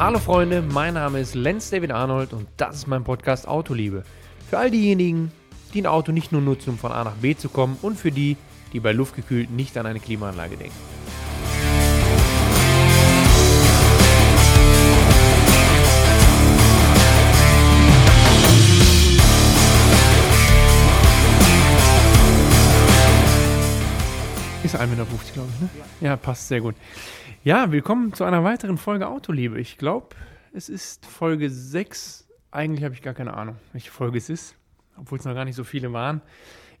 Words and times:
Hallo 0.00 0.18
Freunde, 0.18 0.62
mein 0.62 0.94
Name 0.94 1.20
ist 1.20 1.34
Lenz 1.34 1.68
David 1.68 1.90
Arnold 1.90 2.32
und 2.32 2.48
das 2.56 2.74
ist 2.74 2.86
mein 2.86 3.04
Podcast 3.04 3.46
Autoliebe. 3.46 4.02
Für 4.48 4.56
all 4.56 4.70
diejenigen, 4.70 5.30
die 5.74 5.82
ein 5.82 5.86
Auto 5.86 6.10
nicht 6.10 6.32
nur 6.32 6.40
nutzen, 6.40 6.70
um 6.70 6.78
von 6.78 6.90
A 6.90 7.04
nach 7.04 7.16
B 7.16 7.36
zu 7.36 7.50
kommen 7.50 7.76
und 7.82 7.98
für 7.98 8.10
die, 8.10 8.38
die 8.72 8.80
bei 8.80 8.92
luftgekühlt 8.92 9.50
nicht 9.50 9.76
an 9.76 9.84
eine 9.84 10.00
Klimaanlage 10.00 10.56
denken. 10.56 10.74
Ist 24.64 24.76
1,50 24.76 24.86
Meter, 24.86 25.04
glaube 25.04 25.20
ich, 25.26 25.36
ne? 25.36 25.68
Ja. 26.00 26.16
passt 26.16 26.48
sehr 26.48 26.62
gut. 26.62 26.74
Ja, 27.42 27.72
willkommen 27.72 28.12
zu 28.12 28.24
einer 28.24 28.44
weiteren 28.44 28.76
Folge 28.76 29.08
Autoliebe. 29.08 29.58
Ich 29.58 29.78
glaube, 29.78 30.08
es 30.52 30.68
ist 30.68 31.06
Folge 31.06 31.48
6. 31.48 32.28
Eigentlich 32.50 32.84
habe 32.84 32.92
ich 32.92 33.00
gar 33.00 33.14
keine 33.14 33.32
Ahnung, 33.32 33.56
welche 33.72 33.90
Folge 33.90 34.18
es 34.18 34.28
ist, 34.28 34.56
obwohl 34.98 35.18
es 35.18 35.24
noch 35.24 35.32
gar 35.32 35.46
nicht 35.46 35.54
so 35.54 35.64
viele 35.64 35.90
waren. 35.94 36.20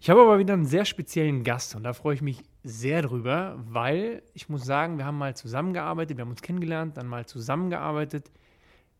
Ich 0.02 0.10
habe 0.10 0.20
aber 0.20 0.38
wieder 0.38 0.52
einen 0.52 0.66
sehr 0.66 0.84
speziellen 0.84 1.44
Gast 1.44 1.76
und 1.76 1.84
da 1.84 1.94
freue 1.94 2.14
ich 2.14 2.20
mich 2.20 2.42
sehr 2.62 3.00
drüber, 3.00 3.58
weil 3.70 4.22
ich 4.34 4.50
muss 4.50 4.66
sagen, 4.66 4.98
wir 4.98 5.06
haben 5.06 5.16
mal 5.16 5.34
zusammengearbeitet, 5.34 6.18
wir 6.18 6.26
haben 6.26 6.30
uns 6.30 6.42
kennengelernt, 6.42 6.98
dann 6.98 7.06
mal 7.06 7.24
zusammengearbeitet, 7.24 8.30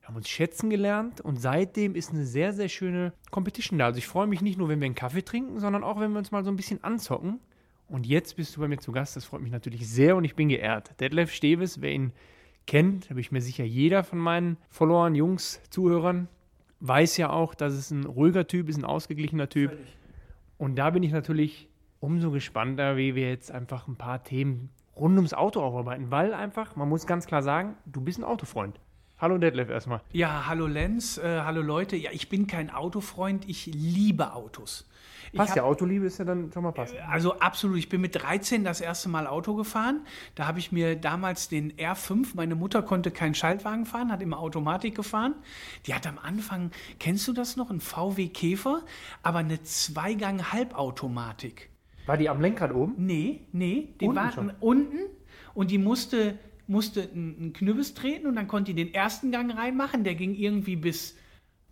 wir 0.01 0.09
haben 0.09 0.17
uns 0.17 0.31
schätzen 0.31 0.71
gelernt 0.71 1.21
und 1.21 1.43
seitdem 1.43 1.95
ist 1.95 2.11
eine 2.11 2.25
sehr, 2.25 2.55
sehr 2.55 2.71
schöne 2.71 3.13
Competition 3.31 3.79
da. 3.79 3.85
Also 3.85 3.99
ich 3.99 4.07
freue 4.07 4.27
mich 4.27 4.41
nicht 4.41 4.57
nur, 4.57 4.71
wenn 4.71 4.81
wir 4.81 4.87
einen 4.87 4.95
Kaffee 4.95 5.23
trinken, 5.23 5.61
sondern 5.61 5.85
auch, 5.85 6.01
wenn 6.01 6.13
wir 6.13 6.21
uns 6.21 6.31
mal 6.31 6.43
so 6.43 6.51
ein 6.51 6.57
bisschen 6.57 6.83
anzocken. 6.83 7.39
Und 7.91 8.07
jetzt 8.07 8.37
bist 8.37 8.57
du 8.57 8.61
bei 8.61 8.69
mir 8.69 8.79
zu 8.79 8.93
Gast. 8.93 9.17
Das 9.17 9.25
freut 9.25 9.43
mich 9.43 9.51
natürlich 9.51 9.89
sehr 9.89 10.17
und 10.17 10.25
ich 10.25 10.37
bin 10.37 10.49
geehrt. 10.49 10.99
Detlef 11.01 11.33
Steves, 11.33 11.81
wer 11.81 11.91
ihn 11.91 12.13
kennt, 12.67 13.11
habe 13.11 13.21
ich 13.21 13.33
mir 13.33 13.41
sicher 13.41 13.65
jeder 13.65 14.05
von 14.05 14.19
meinen 14.19 14.57
Followern, 14.69 15.17
Jungs, 15.17 15.61
Zuhörern, 15.71 16.29
weiß 16.79 17.17
ja 17.17 17.31
auch, 17.31 17.55
dass 17.55 17.73
es 17.73 17.91
ein 17.91 18.05
ruhiger 18.05 18.47
Typ 18.47 18.69
ist, 18.69 18.79
ein 18.79 18.85
ausgeglichener 18.85 19.49
Typ. 19.49 19.73
Völlig. 19.73 19.99
Und 20.57 20.77
da 20.77 20.91
bin 20.91 21.03
ich 21.03 21.11
natürlich 21.11 21.69
umso 21.99 22.31
gespannter, 22.31 22.97
wie 22.97 23.15
wir 23.15 23.29
jetzt 23.29 23.51
einfach 23.51 23.89
ein 23.89 23.97
paar 23.97 24.23
Themen 24.23 24.71
rund 24.95 25.17
ums 25.17 25.35
Auto 25.35 25.61
aufarbeiten, 25.61 26.11
weil 26.11 26.33
einfach, 26.33 26.77
man 26.77 26.89
muss 26.89 27.07
ganz 27.07 27.27
klar 27.27 27.43
sagen, 27.43 27.77
du 27.87 28.01
bist 28.01 28.19
ein 28.19 28.25
Autofreund. 28.25 28.79
Hallo 29.21 29.37
Detlef 29.37 29.69
erstmal. 29.69 30.01
Ja, 30.13 30.47
hallo 30.47 30.67
Lenz, 30.67 31.19
äh, 31.19 31.43
hallo 31.43 31.61
Leute. 31.61 31.95
Ja, 31.95 32.11
ich 32.11 32.31
bin 32.31 32.47
kein 32.47 32.71
Autofreund, 32.71 33.47
ich 33.49 33.67
liebe 33.67 34.33
Autos. 34.33 34.89
Passt 35.37 35.57
ja, 35.57 35.63
Autoliebe 35.63 36.07
ist 36.07 36.19
ja 36.19 36.25
dann 36.25 36.51
schon 36.51 36.63
mal 36.63 36.73
passend. 36.73 37.01
Also 37.07 37.39
absolut. 37.39 37.77
Ich 37.77 37.91
bin 37.91 38.01
mit 38.01 38.15
13 38.15 38.65
das 38.65 38.81
erste 38.81 39.11
Mal 39.11 39.27
Auto 39.27 39.55
gefahren. 39.55 40.07
Da 40.37 40.47
habe 40.47 40.59
ich 40.59 40.73
mir 40.73 40.97
damals 40.97 41.51
den 41.51 41.75
R5, 41.75 42.29
meine 42.35 42.55
Mutter 42.55 42.81
konnte 42.83 43.11
keinen 43.11 43.35
Schaltwagen 43.35 43.85
fahren, 43.85 44.11
hat 44.11 44.23
immer 44.23 44.39
Automatik 44.39 44.95
gefahren. 44.95 45.35
Die 45.87 45.93
hat 45.93 46.07
am 46.07 46.19
Anfang, 46.19 46.71
kennst 46.99 47.29
du 47.29 47.35
das 47.35 47.57
noch, 47.57 47.71
ein 47.71 47.81
VW 47.81 48.29
Käfer, 48.29 48.81
aber 49.23 49.41
eine 49.41 49.63
Zweigang-Halbautomatik. 49.63 51.69
War 52.07 52.17
die 52.17 52.31
am 52.31 52.41
Lenkrad 52.41 52.73
oben? 52.73 52.95
Nee, 52.97 53.43
nee, 53.53 53.95
die 54.01 54.07
unten 54.07 54.17
war 54.17 54.33
schon. 54.33 54.51
unten 54.61 55.01
und 55.53 55.71
die 55.71 55.79
musste 55.79 56.39
musste 56.71 57.03
einen 57.03 57.53
Knüppes 57.53 57.95
treten 57.95 58.27
und 58.27 58.37
dann 58.37 58.49
konnte 58.49 58.73
die 58.73 58.85
den 58.85 58.95
ersten 58.95 59.33
Gang 59.33 59.55
reinmachen. 59.55 60.05
Der 60.05 60.15
ging 60.15 60.35
irgendwie 60.35 60.77
bis 60.77 61.17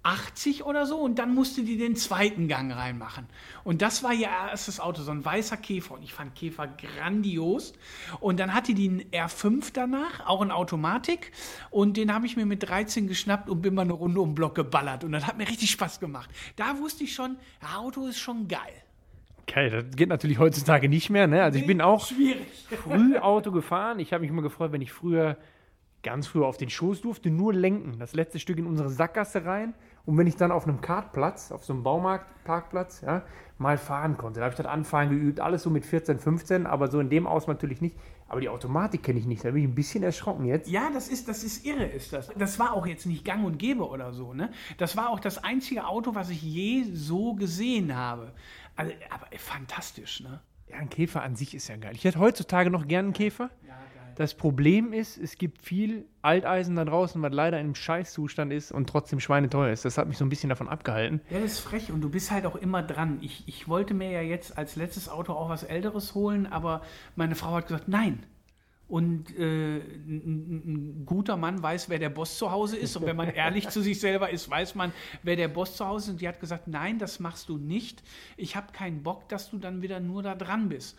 80 0.03 0.65
oder 0.65 0.87
so 0.87 0.97
und 0.97 1.19
dann 1.19 1.35
musste 1.35 1.63
die 1.63 1.77
den 1.77 1.95
zweiten 1.95 2.49
Gang 2.49 2.73
reinmachen. 2.73 3.27
Und 3.63 3.83
das 3.83 4.03
war 4.03 4.13
ihr 4.13 4.29
erstes 4.29 4.81
Auto, 4.81 5.03
so 5.03 5.11
ein 5.11 5.25
weißer 5.25 5.57
Käfer. 5.57 5.95
Und 5.95 6.03
ich 6.03 6.15
fand 6.15 6.35
Käfer 6.35 6.67
grandios. 6.67 7.75
Und 8.21 8.41
dann 8.41 8.55
hatte 8.55 8.75
die 8.75 8.89
einen 8.89 9.03
R5 9.11 9.71
danach, 9.73 10.27
auch 10.27 10.43
in 10.43 10.51
Automatik. 10.51 11.33
Und 11.71 11.97
den 11.97 12.13
habe 12.13 12.27
ich 12.27 12.37
mir 12.37 12.47
mit 12.47 12.69
13 12.69 13.07
geschnappt 13.07 13.49
und 13.49 13.61
bin 13.61 13.75
mal 13.75 13.83
eine 13.83 13.93
Runde 13.93 14.21
um 14.21 14.31
den 14.31 14.35
Block 14.35 14.55
geballert. 14.55 15.05
Und 15.05 15.13
das 15.13 15.27
hat 15.27 15.37
mir 15.37 15.49
richtig 15.49 15.71
Spaß 15.71 16.01
gemacht. 16.01 16.31
Da 16.57 16.79
wusste 16.79 17.05
ich 17.05 17.15
schon, 17.15 17.37
Auto 17.77 18.07
ist 18.07 18.19
schon 18.19 18.49
geil. 18.49 18.83
Okay, 19.49 19.71
das 19.71 19.85
geht 19.97 20.11
natürlich 20.11 20.39
heutzutage 20.39 20.89
nicht 20.89 21.09
mehr. 21.09 21.27
Ne? 21.27 21.43
Also 21.43 21.59
ich 21.59 21.67
bin 21.67 21.81
auch 21.81 22.07
Schwierig. 22.07 22.67
früh 22.83 23.17
Auto 23.17 23.51
gefahren. 23.51 23.99
Ich 23.99 24.13
habe 24.13 24.21
mich 24.21 24.31
immer 24.31 24.43
gefreut, 24.43 24.73
wenn 24.73 24.83
ich 24.83 24.93
früher 24.93 25.39
ganz 26.03 26.27
früher 26.27 26.47
auf 26.47 26.59
den 26.59 26.69
Schoß 26.69 27.01
durfte, 27.01 27.31
nur 27.31 27.55
lenken. 27.55 27.99
Das 27.99 28.15
letzte 28.15 28.39
Stück 28.39 28.59
in 28.59 28.67
unsere 28.67 28.91
Sackgasse 28.91 29.47
rein. 29.47 29.75
Und 30.05 30.17
wenn 30.19 30.27
ich 30.27 30.37
dann 30.37 30.53
auf 30.53 30.67
einem 30.67 30.81
Kartplatz, 30.81 31.51
auf 31.51 31.65
so 31.65 31.73
einem 31.73 31.83
Baumarktparkplatz, 31.83 33.01
ja, 33.01 33.23
mal 33.57 33.79
fahren 33.79 34.17
konnte, 34.17 34.41
da 34.41 34.45
habe 34.45 34.53
ich 34.53 34.57
das 34.57 34.67
Anfahren 34.67 35.11
geübt, 35.11 35.41
alles 35.41 35.63
so 35.63 35.71
mit 35.71 35.85
14, 35.85 36.19
15, 36.19 36.67
aber 36.67 36.89
so 36.89 37.01
in 37.01 37.11
dem 37.11 37.27
Aus 37.27 37.47
natürlich 37.47 37.81
nicht. 37.81 37.97
Aber 38.29 38.43
die 38.43 38.49
Automatik 38.51 39.03
kenne 39.03 39.19
ich 39.19 39.27
nicht, 39.27 39.43
da 39.43 39.51
bin 39.51 39.63
ich 39.63 39.69
ein 39.69 39.75
bisschen 39.75 40.03
erschrocken 40.03 40.45
jetzt. 40.45 40.69
Ja, 40.69 40.91
das 40.93 41.09
ist, 41.09 41.29
das 41.29 41.43
ist 41.43 41.65
irre, 41.65 41.85
ist 41.85 42.13
das. 42.13 42.29
Das 42.37 42.59
war 42.59 42.75
auch 42.75 42.87
jetzt 42.87 43.07
nicht 43.07 43.25
gang 43.25 43.45
und 43.45 43.59
gäbe 43.59 43.89
oder 43.89 44.13
so, 44.13 44.35
ne? 44.35 44.51
Das 44.77 44.97
war 44.97 45.09
auch 45.09 45.19
das 45.19 45.43
einzige 45.43 45.87
Auto, 45.87 46.15
was 46.15 46.29
ich 46.29 46.43
je 46.43 46.85
so 46.93 47.35
gesehen 47.35 47.97
habe. 47.97 48.33
Also, 48.77 48.93
aber 49.09 49.27
fantastisch, 49.39 50.21
ne? 50.21 50.41
Ja, 50.69 50.77
ein 50.77 50.91
Käfer 50.91 51.23
an 51.23 51.37
sich 51.37 51.55
ist 51.55 51.69
ja 51.69 51.77
geil. 51.77 51.93
Ich 51.95 52.05
hätte 52.05 52.19
heutzutage 52.19 52.71
noch 52.71 52.87
gern 52.87 53.07
einen 53.07 53.15
Käfer. 53.15 53.51
Ja, 53.67 53.79
das 54.19 54.35
Problem 54.35 54.93
ist, 54.93 55.17
es 55.17 55.39
gibt 55.39 55.63
viel 55.63 56.05
Alteisen 56.23 56.75
da 56.75 56.85
draußen, 56.85 57.23
was 57.23 57.33
leider 57.33 57.57
einem 57.57 57.77
Scheißzustand 57.77 58.53
ist 58.53 58.73
und 58.73 58.89
trotzdem 58.89 59.21
schweineteuer 59.21 59.73
ist. 59.73 59.85
Das 59.85 59.97
hat 59.97 60.09
mich 60.09 60.19
so 60.19 60.25
ein 60.25 60.29
bisschen 60.29 60.49
davon 60.49 60.69
abgehalten. 60.69 61.21
Ja, 61.31 61.39
das 61.39 61.53
ist 61.53 61.61
frech 61.61 61.93
und 61.93 62.01
du 62.01 62.11
bist 62.11 62.33
halt 62.33 62.45
auch 62.45 62.57
immer 62.57 62.83
dran. 62.83 63.19
Ich, 63.21 63.45
ich 63.47 63.69
wollte 63.69 63.95
mir 63.95 64.11
ja 64.11 64.21
jetzt 64.21 64.59
als 64.59 64.75
letztes 64.75 65.09
Auto 65.09 65.35
auch 65.35 65.49
was 65.49 65.63
Älteres 65.63 66.17
holen, 66.17 66.49
aber 66.49 66.83
meine 67.15 67.37
Frau 67.37 67.53
hat 67.53 67.69
gesagt, 67.69 67.87
nein, 67.87 68.25
und 68.89 69.39
äh, 69.39 69.77
ein, 69.77 70.63
ein, 70.65 71.03
guter 71.05 71.37
Mann 71.37 71.63
weiß, 71.63 71.91
wer 71.91 71.99
der 71.99 72.09
Boss 72.09 72.39
zu 72.39 72.51
Hause 72.51 72.79
ist. 72.79 72.97
Und 72.97 73.05
wenn 73.05 73.17
man 73.17 73.29
ehrlich 73.35 73.69
zu 73.69 73.83
sich 73.83 74.01
selber 74.01 74.31
ist, 74.31 74.49
weiß 74.51 74.75
man, 74.75 74.93
wer 75.23 75.37
der 75.37 75.49
Boss 75.49 75.77
zu 75.77 75.87
Hause 75.87 76.07
ist. 76.07 76.13
Und 76.13 76.21
die 76.23 76.29
hat 76.29 76.41
gesagt, 76.41 76.69
nein, 76.69 76.99
das 76.99 77.21
machst 77.21 77.51
du 77.51 77.59
nicht. 77.59 78.03
Ich 78.39 78.57
habe 78.57 78.73
keinen 78.73 79.03
Bock, 79.03 79.29
dass 79.29 79.51
du 79.51 79.59
dann 79.59 79.83
wieder 79.83 80.01
nur 80.01 80.23
da 80.23 80.35
dran 80.35 80.71
bist. 80.71 80.99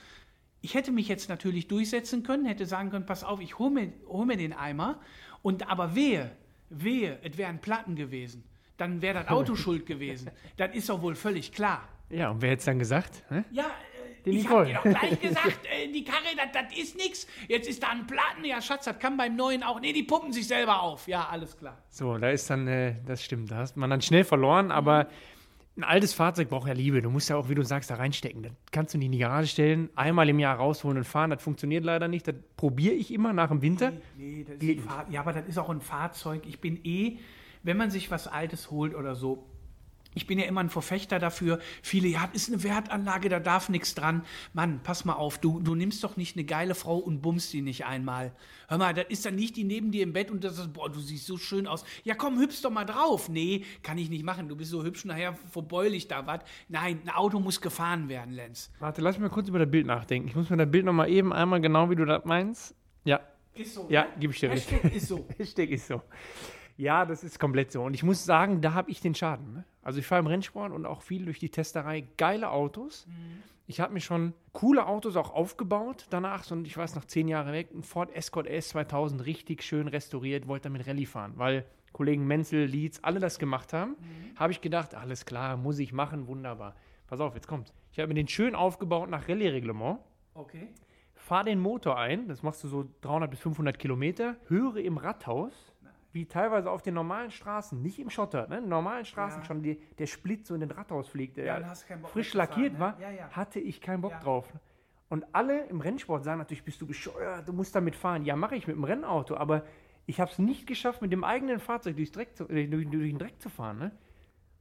Ich 0.61 0.73
hätte 0.73 0.91
mich 0.91 1.07
jetzt 1.07 1.29
natürlich 1.29 1.67
durchsetzen 1.67 2.23
können, 2.23 2.45
hätte 2.45 2.65
sagen 2.65 2.89
können, 2.89 3.05
pass 3.05 3.23
auf, 3.23 3.39
ich 3.39 3.59
hole 3.59 3.71
mir, 3.71 3.93
hol 4.07 4.25
mir 4.25 4.37
den 4.37 4.53
Eimer. 4.53 4.99
Und 5.41 5.69
aber 5.69 5.95
wehe, 5.95 6.31
wehe, 6.69 7.17
es 7.23 7.37
wären 7.37 7.59
Platten 7.59 7.95
gewesen. 7.95 8.43
Dann 8.77 9.01
wäre 9.01 9.19
das 9.19 9.27
Auto 9.29 9.55
schuld 9.55 9.85
gewesen. 9.85 10.31
Das 10.57 10.75
ist 10.75 10.89
doch 10.89 11.01
wohl 11.01 11.15
völlig 11.15 11.51
klar. 11.51 11.87
Ja, 12.09 12.31
und 12.31 12.41
wer 12.41 12.51
hätte 12.51 12.59
es 12.59 12.65
dann 12.65 12.79
gesagt? 12.79 13.23
Hä? 13.29 13.43
Ja, 13.51 13.65
äh, 14.25 14.29
ich 14.29 14.49
habe 14.49 14.65
dir 14.65 14.73
doch 14.73 14.83
gleich 14.83 15.21
gesagt, 15.21 15.65
äh, 15.65 15.91
die 15.91 16.03
Karre, 16.03 16.25
das 16.51 16.77
ist 16.77 16.97
nichts. 16.97 17.27
Jetzt 17.47 17.69
ist 17.69 17.81
da 17.83 17.89
ein 17.89 18.07
Platten. 18.07 18.43
Ja, 18.43 18.61
Schatz, 18.61 18.85
das 18.85 18.99
kann 18.99 19.15
beim 19.15 19.35
neuen 19.35 19.63
auch. 19.63 19.79
Nee, 19.79 19.93
die 19.93 20.03
pumpen 20.03 20.33
sich 20.33 20.47
selber 20.47 20.81
auf. 20.81 21.07
Ja, 21.07 21.29
alles 21.29 21.55
klar. 21.57 21.77
So, 21.89 22.17
da 22.17 22.31
ist 22.31 22.49
dann, 22.49 22.67
äh, 22.67 22.95
das 23.05 23.23
stimmt, 23.23 23.51
da 23.51 23.57
hast 23.57 23.77
man 23.77 23.89
dann 23.89 24.01
schnell 24.01 24.23
verloren, 24.25 24.71
aber. 24.71 25.05
Mhm 25.05 25.38
ein 25.79 25.83
altes 25.83 26.13
Fahrzeug 26.13 26.49
braucht 26.49 26.67
ja 26.67 26.73
Liebe. 26.73 27.01
Du 27.01 27.09
musst 27.09 27.29
ja 27.29 27.37
auch, 27.37 27.49
wie 27.49 27.55
du 27.55 27.63
sagst, 27.63 27.89
da 27.89 27.95
reinstecken. 27.95 28.43
Das 28.43 28.51
kannst 28.71 28.93
du 28.93 28.97
nicht 28.97 29.07
in 29.07 29.11
die 29.13 29.17
Garage 29.17 29.47
stellen, 29.47 29.89
einmal 29.95 30.27
im 30.27 30.37
Jahr 30.39 30.57
rausholen 30.57 30.97
und 30.97 31.05
fahren. 31.05 31.29
Das 31.29 31.41
funktioniert 31.41 31.85
leider 31.85 32.07
nicht. 32.07 32.27
Das 32.27 32.35
probiere 32.57 32.93
ich 32.93 33.13
immer 33.13 33.31
nach 33.31 33.49
dem 33.49 33.61
Winter. 33.61 33.93
Nee, 34.17 34.45
nee 34.61 34.79
ja, 35.09 35.21
aber 35.21 35.33
das 35.33 35.47
ist 35.47 35.57
auch 35.57 35.69
ein 35.69 35.81
Fahrzeug. 35.81 36.43
Ich 36.45 36.59
bin 36.59 36.83
eh, 36.83 37.17
wenn 37.63 37.77
man 37.77 37.91
sich 37.91 38.11
was 38.11 38.27
Altes 38.27 38.71
holt 38.71 38.93
oder 38.93 39.15
so, 39.15 39.45
ich 40.15 40.25
bin 40.25 40.39
ja 40.39 40.45
immer 40.45 40.61
ein 40.61 40.69
Verfechter 40.69 41.19
dafür. 41.19 41.59
Viele, 41.83 42.07
ja, 42.07 42.27
das 42.33 42.43
ist 42.43 42.53
eine 42.53 42.63
Wertanlage, 42.63 43.29
da 43.29 43.39
darf 43.39 43.69
nichts 43.69 43.93
dran. 43.93 44.23
Mann, 44.53 44.81
pass 44.83 45.05
mal 45.05 45.13
auf, 45.13 45.37
du, 45.37 45.59
du 45.59 45.75
nimmst 45.75 46.03
doch 46.03 46.17
nicht 46.17 46.35
eine 46.35 46.45
geile 46.45 46.73
Frau 46.73 46.97
und 46.97 47.21
bummst 47.21 47.53
die 47.53 47.61
nicht 47.61 47.85
einmal. 47.85 48.33
Hör 48.67 48.79
mal, 48.79 48.93
das 48.93 49.05
ist 49.09 49.25
dann 49.25 49.35
nicht 49.35 49.55
die 49.55 49.63
neben 49.63 49.91
dir 49.91 50.03
im 50.03 50.13
Bett 50.13 50.31
und 50.31 50.43
das 50.43 50.57
ist, 50.57 50.73
boah, 50.73 50.89
du 50.89 50.99
siehst 50.99 51.27
so 51.27 51.37
schön 51.37 51.67
aus. 51.67 51.85
Ja, 52.03 52.15
komm, 52.15 52.39
hüpf 52.39 52.61
doch 52.61 52.71
mal 52.71 52.85
drauf. 52.85 53.29
Nee, 53.29 53.65
kann 53.83 53.97
ich 53.97 54.09
nicht 54.09 54.23
machen. 54.23 54.49
Du 54.49 54.55
bist 54.55 54.71
so 54.71 54.83
hübsch, 54.83 55.05
nachher 55.05 55.35
verbeul 55.51 55.93
ich 55.93 56.07
da 56.07 56.25
was. 56.25 56.39
Nein, 56.67 57.01
ein 57.05 57.09
Auto 57.09 57.39
muss 57.39 57.61
gefahren 57.61 58.09
werden, 58.09 58.33
Lenz. 58.33 58.71
Warte, 58.79 59.01
lass 59.01 59.15
mich 59.15 59.29
mal 59.29 59.33
kurz 59.33 59.47
über 59.47 59.59
das 59.59 59.69
Bild 59.69 59.85
nachdenken. 59.85 60.27
Ich 60.27 60.35
muss 60.35 60.49
mir 60.49 60.57
das 60.57 60.71
Bild 60.71 60.85
nochmal 60.85 61.09
eben 61.09 61.31
einmal 61.31 61.61
genau, 61.61 61.89
wie 61.89 61.95
du 61.95 62.05
das 62.05 62.25
meinst. 62.25 62.75
Ja. 63.03 63.19
Ist 63.53 63.73
so. 63.75 63.87
Ja, 63.89 64.03
ne? 64.03 64.09
gebe 64.19 64.33
ich 64.33 64.39
dir 64.39 64.49
recht. 64.49 64.71
Hashtag 64.71 64.95
ist 64.95 65.07
so. 65.07 65.27
Hashtag 65.37 65.69
ist 65.69 65.87
so. 65.87 66.01
Ja, 66.79 67.05
das 67.05 67.25
ist 67.25 67.41
komplett 67.41 67.73
so. 67.73 67.83
Und 67.83 67.93
ich 67.93 68.03
muss 68.03 68.23
sagen, 68.23 68.61
da 68.61 68.73
habe 68.73 68.89
ich 68.89 69.01
den 69.01 69.13
Schaden. 69.13 69.51
Ne? 69.51 69.65
Also 69.81 69.99
ich 69.99 70.07
fahre 70.07 70.21
im 70.21 70.27
Rennsport 70.27 70.71
und 70.71 70.85
auch 70.85 71.01
viel 71.01 71.25
durch 71.25 71.37
die 71.37 71.49
Testerei. 71.49 72.07
Geile 72.15 72.51
Autos. 72.51 73.05
Mhm. 73.05 73.43
Ich 73.67 73.81
habe 73.81 73.91
mir 73.91 73.99
schon 73.99 74.33
coole 74.53 74.87
Autos 74.87 75.17
auch 75.17 75.33
aufgebaut 75.33 76.05
danach. 76.09 76.49
Und 76.51 76.65
ich 76.65 76.77
weiß 76.77 76.95
noch 76.95 77.03
zehn 77.03 77.27
Jahre 77.27 77.51
weg, 77.51 77.71
ein 77.73 77.83
Ford 77.83 78.15
Escort 78.15 78.47
S 78.47 78.69
2000 78.69 79.25
richtig 79.25 79.61
schön 79.61 79.89
restauriert, 79.89 80.47
wollte 80.47 80.69
damit 80.69 80.87
Rallye 80.87 81.05
fahren, 81.05 81.33
weil 81.35 81.65
Kollegen 81.91 82.25
Menzel, 82.25 82.63
Leeds, 82.63 83.03
alle 83.03 83.19
das 83.19 83.39
gemacht 83.39 83.73
haben. 83.73 83.97
Mhm. 83.99 84.39
Habe 84.39 84.53
ich 84.53 84.61
gedacht, 84.61 84.95
alles 84.95 85.25
klar, 85.25 85.57
muss 85.57 85.79
ich 85.79 85.91
machen, 85.91 86.27
wunderbar. 86.27 86.77
Pass 87.07 87.19
auf, 87.19 87.35
jetzt 87.35 87.49
kommt. 87.49 87.73
Ich 87.91 87.99
habe 87.99 88.07
mir 88.07 88.13
den 88.13 88.29
schön 88.29 88.55
aufgebaut 88.55 89.09
nach 89.09 89.27
Rallye-Reglement. 89.27 89.99
Okay. 90.33 90.69
Fahr 91.13 91.43
den 91.43 91.59
Motor 91.59 91.97
ein, 91.97 92.29
das 92.29 92.41
machst 92.41 92.63
du 92.63 92.69
so 92.69 92.89
300 93.01 93.29
bis 93.29 93.41
500 93.41 93.77
Kilometer, 93.77 94.37
höre 94.47 94.77
im 94.77 94.95
Rathaus 94.95 95.68
wie 96.11 96.25
teilweise 96.25 96.71
auf 96.71 96.81
den 96.81 96.95
normalen 96.95 97.31
Straßen, 97.31 97.81
nicht 97.81 97.99
im 97.99 98.09
Schotter, 98.09 98.47
ne, 98.47 98.61
normalen 98.61 99.05
Straßen 99.05 99.41
ja. 99.41 99.45
schon 99.45 99.61
die, 99.61 99.79
der 99.97 100.07
Split 100.07 100.47
so 100.47 100.55
in 100.55 100.61
den 100.61 100.71
Radhaus 100.71 101.07
fliegt, 101.07 101.37
der 101.37 101.45
ja, 101.45 101.75
frisch 102.11 102.33
lackiert 102.33 102.77
fahren, 102.77 102.95
ne? 102.99 103.05
war, 103.05 103.11
ja, 103.11 103.29
hatte 103.31 103.59
ich 103.59 103.79
keinen 103.81 104.01
Bock 104.01 104.19
drauf. 104.21 104.51
Und 105.09 105.25
alle 105.33 105.65
im 105.65 105.81
Rennsport 105.81 106.23
sagen 106.23 106.39
natürlich, 106.39 106.63
bist 106.63 106.79
du 106.81 106.87
bescheuert, 106.87 107.47
du 107.47 107.53
musst 107.53 107.75
damit 107.75 107.95
fahren. 107.95 108.25
Ja, 108.25 108.35
mache 108.35 108.55
ich 108.55 108.67
mit 108.67 108.75
dem 108.75 108.83
Rennauto, 108.83 109.35
aber 109.35 109.63
Ich 110.09 110.19
habe 110.19 110.31
es 110.31 110.39
nicht 110.39 110.65
geschafft, 110.65 111.03
mit 111.03 111.11
dem 111.11 111.23
eigenen 111.23 111.59
Fahrzeug 111.59 111.95
durchs 111.95 112.11
Dreck 112.11 112.35
zu, 112.35 112.49
äh, 112.49 112.65
durch, 112.67 112.89
durch 112.89 113.09
den 113.09 113.19
Dreck 113.19 113.39
zu 113.39 113.47
fahren, 113.49 113.77
ne? 113.77 113.91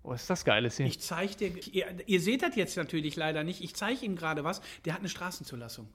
Oh, 0.03 0.13
ist 0.13 0.29
das 0.29 0.45
geil, 0.45 0.65
ist 0.67 0.77
hier. 0.77 0.85
Ich 0.85 1.01
zeige 1.01 1.35
dir, 1.37 1.73
ihr, 1.73 1.87
ihr 2.07 2.21
seht 2.21 2.43
das 2.43 2.55
jetzt 2.55 2.77
natürlich 2.77 3.17
leider 3.17 3.45
nicht, 3.45 3.63
ich 3.63 3.75
zeige 3.75 4.05
ihm 4.05 4.15
gerade 4.15 4.45
was, 4.45 4.61
der 4.85 4.93
hat 4.93 5.01
eine 5.01 5.09
Straßenzulassung. 5.09 5.89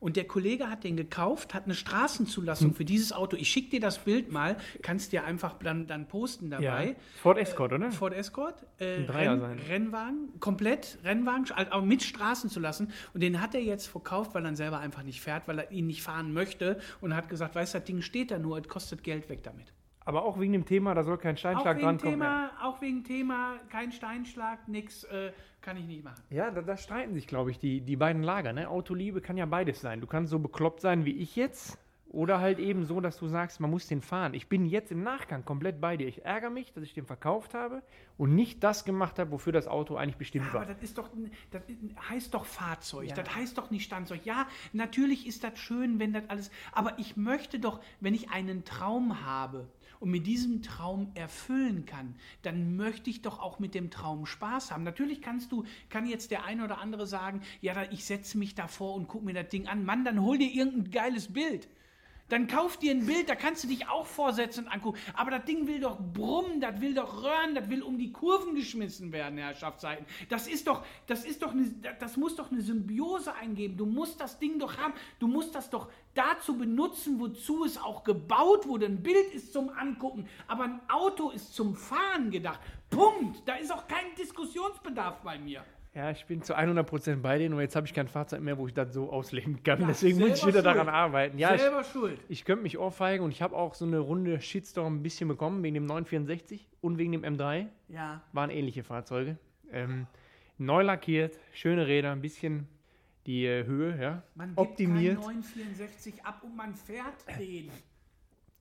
Und 0.00 0.16
der 0.16 0.26
Kollege 0.26 0.70
hat 0.70 0.84
den 0.84 0.96
gekauft, 0.96 1.54
hat 1.54 1.64
eine 1.64 1.74
Straßenzulassung 1.74 2.74
für 2.74 2.84
dieses 2.84 3.12
Auto. 3.12 3.36
Ich 3.36 3.50
schicke 3.50 3.70
dir 3.70 3.80
das 3.80 3.98
Bild 3.98 4.30
mal, 4.30 4.56
kannst 4.82 5.12
dir 5.12 5.24
einfach 5.24 5.58
dann, 5.58 5.86
dann 5.86 6.06
posten 6.06 6.50
dabei. 6.50 6.86
ja. 6.90 6.94
Ford 7.20 7.38
Escort, 7.38 7.72
oder? 7.72 7.90
Ford 7.90 8.14
Escort, 8.14 8.64
äh, 8.78 8.98
Ein 8.98 9.06
Dreier 9.06 9.42
Renn. 9.42 9.58
Rennwagen, 9.68 10.40
komplett 10.40 10.98
Rennwagen, 11.04 11.46
aber 11.52 11.82
mit 11.82 12.02
Straßen 12.02 12.48
zu 12.48 12.60
lassen. 12.60 12.92
Und 13.12 13.22
den 13.22 13.40
hat 13.40 13.54
er 13.54 13.62
jetzt 13.62 13.86
verkauft, 13.88 14.34
weil 14.34 14.44
er 14.44 14.54
selber 14.54 14.78
einfach 14.78 15.02
nicht 15.02 15.20
fährt, 15.20 15.48
weil 15.48 15.58
er 15.58 15.70
ihn 15.72 15.86
nicht 15.86 16.02
fahren 16.02 16.32
möchte. 16.32 16.78
Und 17.00 17.14
hat 17.16 17.28
gesagt, 17.28 17.54
weißt 17.54 17.74
du, 17.74 17.78
das 17.78 17.86
Ding 17.86 18.02
steht 18.02 18.30
da 18.30 18.38
nur, 18.38 18.58
es 18.58 18.68
kostet 18.68 19.02
Geld 19.02 19.28
weg 19.28 19.42
damit. 19.42 19.72
Aber 20.08 20.24
auch 20.24 20.40
wegen 20.40 20.54
dem 20.54 20.64
Thema, 20.64 20.94
da 20.94 21.04
soll 21.04 21.18
kein 21.18 21.34
Auch 21.34 21.40
Steinschlag 21.40 21.76
wegen, 21.76 21.86
drankommen. 21.86 22.12
Thema, 22.14 22.50
auch 22.62 22.80
wegen 22.80 23.04
Thema, 23.04 23.56
kein 23.68 23.92
Steinschlag, 23.92 24.66
nix, 24.66 25.04
äh, 25.04 25.32
kann 25.60 25.76
ich 25.76 25.84
nicht 25.84 26.02
machen. 26.02 26.22
Ja, 26.30 26.50
da, 26.50 26.62
da 26.62 26.78
streiten 26.78 27.12
sich, 27.12 27.26
glaube 27.26 27.50
ich, 27.50 27.58
die, 27.58 27.82
die 27.82 27.96
beiden 27.96 28.22
Lager. 28.22 28.54
Ne? 28.54 28.70
Autoliebe 28.70 29.20
kann 29.20 29.36
ja 29.36 29.44
beides 29.44 29.82
sein. 29.82 30.00
Du 30.00 30.06
kannst 30.06 30.30
so 30.30 30.38
bekloppt 30.38 30.80
sein 30.80 31.04
wie 31.04 31.12
ich 31.12 31.36
jetzt. 31.36 31.78
Oder 32.10 32.40
halt 32.40 32.58
eben 32.58 32.86
so, 32.86 33.02
dass 33.02 33.18
du 33.18 33.28
sagst, 33.28 33.60
man 33.60 33.70
muss 33.70 33.86
den 33.86 34.00
fahren. 34.00 34.32
Ich 34.32 34.48
bin 34.48 34.64
jetzt 34.64 34.90
im 34.90 35.02
Nachgang 35.02 35.44
komplett 35.44 35.78
bei 35.78 35.98
dir. 35.98 36.08
Ich 36.08 36.24
ärgere 36.24 36.48
mich, 36.48 36.72
dass 36.72 36.82
ich 36.84 36.94
den 36.94 37.04
verkauft 37.04 37.52
habe 37.52 37.82
und 38.16 38.34
nicht 38.34 38.64
das 38.64 38.86
gemacht 38.86 39.18
habe, 39.18 39.30
wofür 39.30 39.52
das 39.52 39.68
Auto 39.68 39.96
eigentlich 39.96 40.16
bestimmt 40.16 40.46
Aber 40.48 40.60
war. 40.60 40.66
das 40.66 40.82
ist 40.82 40.96
doch, 40.96 41.10
das 41.50 41.60
heißt 42.08 42.32
doch 42.32 42.46
Fahrzeug, 42.46 43.14
das 43.14 43.36
heißt 43.36 43.58
doch 43.58 43.70
nicht 43.70 43.84
Standzeug. 43.84 44.24
Ja, 44.24 44.46
natürlich 44.72 45.26
ist 45.26 45.44
das 45.44 45.58
schön, 45.58 45.98
wenn 45.98 46.14
das 46.14 46.22
alles, 46.28 46.50
aber 46.72 46.98
ich 46.98 47.18
möchte 47.18 47.60
doch, 47.60 47.78
wenn 48.00 48.14
ich 48.14 48.30
einen 48.30 48.64
Traum 48.64 49.26
habe 49.26 49.68
und 50.00 50.10
mit 50.10 50.26
diesem 50.26 50.62
Traum 50.62 51.10
erfüllen 51.14 51.86
kann, 51.86 52.14
dann 52.42 52.76
möchte 52.76 53.10
ich 53.10 53.22
doch 53.22 53.38
auch 53.38 53.58
mit 53.58 53.74
dem 53.74 53.90
Traum 53.90 54.26
Spaß 54.26 54.70
haben. 54.70 54.84
Natürlich 54.84 55.22
kannst 55.22 55.52
du, 55.52 55.64
kann 55.88 56.06
jetzt 56.06 56.30
der 56.30 56.44
eine 56.44 56.64
oder 56.64 56.78
andere 56.78 57.06
sagen, 57.06 57.42
ja, 57.60 57.90
ich 57.90 58.04
setze 58.04 58.38
mich 58.38 58.54
davor 58.54 58.94
und 58.94 59.08
gucke 59.08 59.24
mir 59.24 59.34
das 59.34 59.48
Ding 59.48 59.66
an. 59.66 59.84
Mann, 59.84 60.04
dann 60.04 60.22
hol 60.22 60.38
dir 60.38 60.50
irgendein 60.50 60.90
geiles 60.90 61.32
Bild. 61.32 61.68
Dann 62.28 62.46
kauf 62.46 62.76
dir 62.76 62.92
ein 62.92 63.06
Bild, 63.06 63.28
da 63.28 63.34
kannst 63.34 63.64
du 63.64 63.68
dich 63.68 63.88
auch 63.88 64.06
vorsetzen 64.06 64.66
und 64.66 64.70
angucken. 64.70 64.98
Aber 65.14 65.30
das 65.30 65.44
Ding 65.44 65.66
will 65.66 65.80
doch 65.80 65.98
brummen, 65.98 66.60
das 66.60 66.80
will 66.80 66.94
doch 66.94 67.22
röhren, 67.22 67.54
das 67.54 67.70
will 67.70 67.82
um 67.82 67.98
die 67.98 68.12
Kurven 68.12 68.54
geschmissen 68.54 69.12
werden, 69.12 69.38
Herrschaftszeiten. 69.38 70.04
Das 70.28 70.46
ist 70.46 70.66
doch, 70.66 70.84
das 71.06 71.24
ist 71.24 71.42
doch, 71.42 71.52
eine, 71.52 71.70
das 71.98 72.16
muss 72.16 72.36
doch 72.36 72.50
eine 72.50 72.60
Symbiose 72.60 73.34
eingeben. 73.34 73.76
Du 73.76 73.86
musst 73.86 74.20
das 74.20 74.38
Ding 74.38 74.58
doch 74.58 74.76
haben. 74.76 74.92
Du 75.18 75.26
musst 75.26 75.54
das 75.54 75.70
doch 75.70 75.88
dazu 76.14 76.56
benutzen, 76.56 77.18
wozu 77.18 77.64
es 77.64 77.78
auch 77.78 78.04
gebaut 78.04 78.66
wurde. 78.66 78.86
Ein 78.86 79.02
Bild 79.02 79.32
ist 79.32 79.52
zum 79.52 79.70
Angucken, 79.70 80.28
aber 80.46 80.64
ein 80.64 80.80
Auto 80.88 81.30
ist 81.30 81.54
zum 81.54 81.74
Fahren 81.74 82.30
gedacht. 82.30 82.60
Punkt. 82.90 83.42
Da 83.46 83.54
ist 83.54 83.72
auch 83.72 83.86
kein 83.86 84.14
Diskussionsbedarf 84.16 85.22
bei 85.22 85.38
mir. 85.38 85.64
Ja, 85.98 86.12
ich 86.12 86.24
bin 86.26 86.42
zu 86.42 86.56
100% 86.56 87.22
bei 87.22 87.38
denen 87.38 87.54
und 87.54 87.60
jetzt 87.60 87.74
habe 87.74 87.84
ich 87.84 87.92
kein 87.92 88.06
Fahrzeug 88.06 88.40
mehr, 88.40 88.56
wo 88.56 88.68
ich 88.68 88.72
das 88.72 88.94
so 88.94 89.10
ausleben 89.10 89.64
kann. 89.64 89.84
Deswegen 89.88 90.20
muss 90.20 90.38
ich 90.38 90.46
wieder 90.46 90.62
daran 90.62 90.86
schuld. 90.86 90.94
arbeiten. 90.94 91.38
Ja, 91.38 91.56
ich, 91.56 91.60
Selber 91.60 91.82
schuld. 91.82 92.20
ich 92.28 92.44
könnte 92.44 92.62
mich 92.62 92.78
ohrfeigen 92.78 93.24
und 93.24 93.32
ich 93.32 93.42
habe 93.42 93.56
auch 93.56 93.74
so 93.74 93.84
eine 93.84 93.98
Runde 93.98 94.40
Shitstorm 94.40 94.98
ein 94.98 95.02
bisschen 95.02 95.26
bekommen 95.26 95.60
wegen 95.64 95.74
dem 95.74 95.86
964 95.86 96.68
und 96.82 96.98
wegen 96.98 97.10
dem 97.10 97.24
M3. 97.24 97.66
Ja. 97.88 98.22
Waren 98.32 98.50
ähnliche 98.50 98.84
Fahrzeuge. 98.84 99.38
Ähm, 99.72 100.06
neu 100.56 100.82
lackiert, 100.82 101.36
schöne 101.52 101.88
Räder, 101.88 102.12
ein 102.12 102.20
bisschen 102.20 102.68
die 103.26 103.46
äh, 103.46 103.66
Höhe, 103.66 104.00
ja. 104.00 104.22
Man 104.36 104.50
gibt 104.50 104.60
optimiert. 104.60 105.16
kein 105.16 105.40
964 105.40 106.24
ab 106.24 106.42
und 106.44 106.54
man 106.54 106.76
fährt 106.76 107.26
den. 107.40 107.72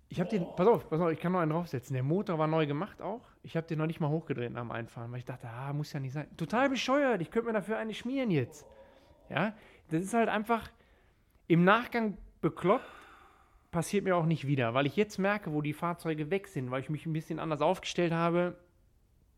Ich 0.09 0.19
habe 0.19 0.29
den, 0.31 0.43
pass 0.55 0.67
auf, 0.67 0.89
pass 0.89 0.99
auf, 0.99 1.11
ich 1.11 1.19
kann 1.19 1.33
noch 1.33 1.39
einen 1.41 1.51
draufsetzen. 1.51 1.93
Der 1.93 2.01
Motor 2.01 2.39
war 2.39 2.47
neu 2.47 2.65
gemacht 2.65 2.99
auch. 2.99 3.21
Ich 3.47 3.55
habe 3.55 3.65
den 3.65 3.79
noch 3.79 3.87
nicht 3.87 4.01
mal 4.01 4.09
hochgedreht 4.09 4.53
dem 4.53 4.71
Einfahren, 4.71 5.09
weil 5.13 5.19
ich 5.19 5.25
dachte, 5.25 5.47
ah, 5.47 5.71
muss 5.71 5.93
ja 5.93 6.01
nicht 6.01 6.11
sein. 6.11 6.27
Total 6.35 6.69
bescheuert, 6.69 7.21
ich 7.21 7.31
könnte 7.31 7.47
mir 7.47 7.53
dafür 7.53 7.77
eine 7.77 7.93
schmieren 7.93 8.29
jetzt. 8.29 8.65
Ja, 9.29 9.53
das 9.89 10.03
ist 10.03 10.13
halt 10.13 10.27
einfach 10.27 10.69
im 11.47 11.63
Nachgang 11.63 12.17
bekloppt, 12.41 12.83
passiert 13.71 14.03
mir 14.03 14.17
auch 14.17 14.25
nicht 14.25 14.47
wieder, 14.47 14.73
weil 14.73 14.85
ich 14.85 14.97
jetzt 14.97 15.17
merke, 15.17 15.53
wo 15.53 15.61
die 15.61 15.71
Fahrzeuge 15.71 16.29
weg 16.29 16.49
sind, 16.49 16.71
weil 16.71 16.81
ich 16.81 16.89
mich 16.89 17.05
ein 17.05 17.13
bisschen 17.13 17.39
anders 17.39 17.61
aufgestellt 17.61 18.11
habe, 18.11 18.57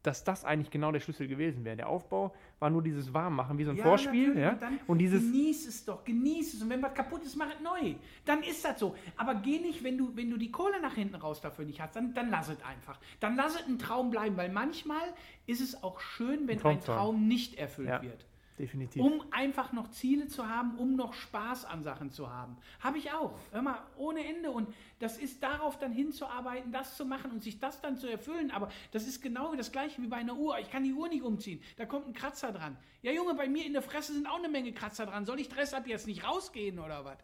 dass 0.03 0.23
das 0.23 0.45
eigentlich 0.45 0.71
genau 0.71 0.91
der 0.91 0.99
Schlüssel 1.01 1.27
gewesen 1.27 1.65
wäre. 1.65 1.75
Der 1.75 1.89
Aufbau 1.89 2.33
war 2.59 2.69
nur 2.69 2.81
dieses 2.81 3.13
Warmmachen, 3.13 3.57
wie 3.57 3.65
so 3.65 3.71
ein 3.71 3.77
Vorspiel. 3.77 4.33
natürlich. 4.33 4.61
Ja? 4.61 4.67
Und, 4.67 4.79
Und 4.89 4.97
dieses, 4.99 5.21
genieß 5.21 5.67
es 5.67 5.85
doch, 5.85 6.03
genieß 6.05 6.53
es. 6.53 6.61
Und 6.61 6.69
wenn 6.69 6.81
was 6.81 6.93
kaputt 6.93 7.23
ist, 7.23 7.35
mach 7.35 7.49
es 7.53 7.59
neu. 7.61 7.95
Dann 8.25 8.41
ist 8.43 8.63
das 8.63 8.79
so. 8.79 8.95
Aber 9.17 9.35
geh 9.35 9.59
nicht, 9.59 9.83
wenn 9.83 9.97
du, 9.97 10.15
wenn 10.15 10.29
du 10.29 10.37
die 10.37 10.51
Kohle 10.51 10.81
nach 10.81 10.93
hinten 10.95 11.15
raus 11.15 11.41
dafür 11.41 11.65
nicht 11.65 11.81
hast, 11.81 11.95
dann, 11.95 12.13
dann 12.13 12.29
lass 12.29 12.47
es 12.49 12.61
einfach. 12.63 12.97
Dann 13.19 13.35
lass 13.35 13.55
es 13.55 13.67
ein 13.67 13.77
Traum 13.77 14.09
bleiben, 14.09 14.37
weil 14.37 14.49
manchmal 14.49 15.13
ist 15.47 15.59
es 15.61 15.83
auch 15.83 15.99
schön, 15.99 16.47
wenn 16.47 16.57
ein 16.57 16.61
Traumtraum. 16.61 16.95
Traum 16.95 17.27
nicht 17.27 17.55
erfüllt 17.55 17.89
Ja. 17.89 18.01
wird. 18.01 18.25
Definitiv. 18.59 19.01
Um 19.01 19.23
einfach 19.31 19.71
noch 19.71 19.89
Ziele 19.89 20.27
zu 20.27 20.47
haben, 20.47 20.77
um 20.77 20.95
noch 20.95 21.13
Spaß 21.13 21.65
an 21.65 21.81
Sachen 21.81 22.11
zu 22.11 22.29
haben. 22.29 22.57
Habe 22.81 22.97
ich 22.97 23.11
auch. 23.11 23.37
Hör 23.51 23.61
mal, 23.61 23.81
ohne 23.97 24.25
Ende. 24.25 24.51
Und 24.51 24.67
das 24.99 25.17
ist 25.17 25.41
darauf 25.41 25.79
dann 25.79 25.91
hinzuarbeiten, 25.91 26.71
das 26.71 26.97
zu 26.97 27.05
machen 27.05 27.31
und 27.31 27.41
sich 27.41 27.59
das 27.59 27.81
dann 27.81 27.97
zu 27.97 28.07
erfüllen. 28.07 28.51
Aber 28.51 28.69
das 28.91 29.07
ist 29.07 29.21
genau 29.21 29.55
das 29.55 29.71
gleiche 29.71 30.01
wie 30.01 30.07
bei 30.07 30.17
einer 30.17 30.35
Uhr. 30.35 30.59
Ich 30.59 30.69
kann 30.69 30.83
die 30.83 30.93
Uhr 30.93 31.07
nicht 31.07 31.23
umziehen. 31.23 31.61
Da 31.77 31.85
kommt 31.85 32.07
ein 32.07 32.13
Kratzer 32.13 32.51
dran. 32.51 32.77
Ja, 33.01 33.11
Junge, 33.11 33.33
bei 33.33 33.47
mir 33.47 33.65
in 33.65 33.73
der 33.73 33.81
Fresse 33.81 34.13
sind 34.13 34.27
auch 34.27 34.39
eine 34.39 34.49
Menge 34.49 34.73
Kratzer 34.73 35.05
dran. 35.05 35.25
Soll 35.25 35.39
ich 35.39 35.49
deshalb 35.49 35.87
jetzt 35.87 36.05
nicht 36.05 36.27
rausgehen 36.27 36.79
oder 36.79 37.05
was? 37.05 37.17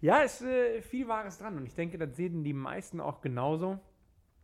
Ja, 0.00 0.18
ist 0.18 0.42
äh, 0.42 0.82
viel 0.82 1.08
Wahres 1.08 1.38
dran 1.38 1.56
und 1.56 1.64
ich 1.64 1.74
denke, 1.74 1.96
das 1.96 2.16
sehen 2.16 2.44
die 2.44 2.52
meisten 2.52 3.00
auch 3.00 3.20
genauso. 3.20 3.78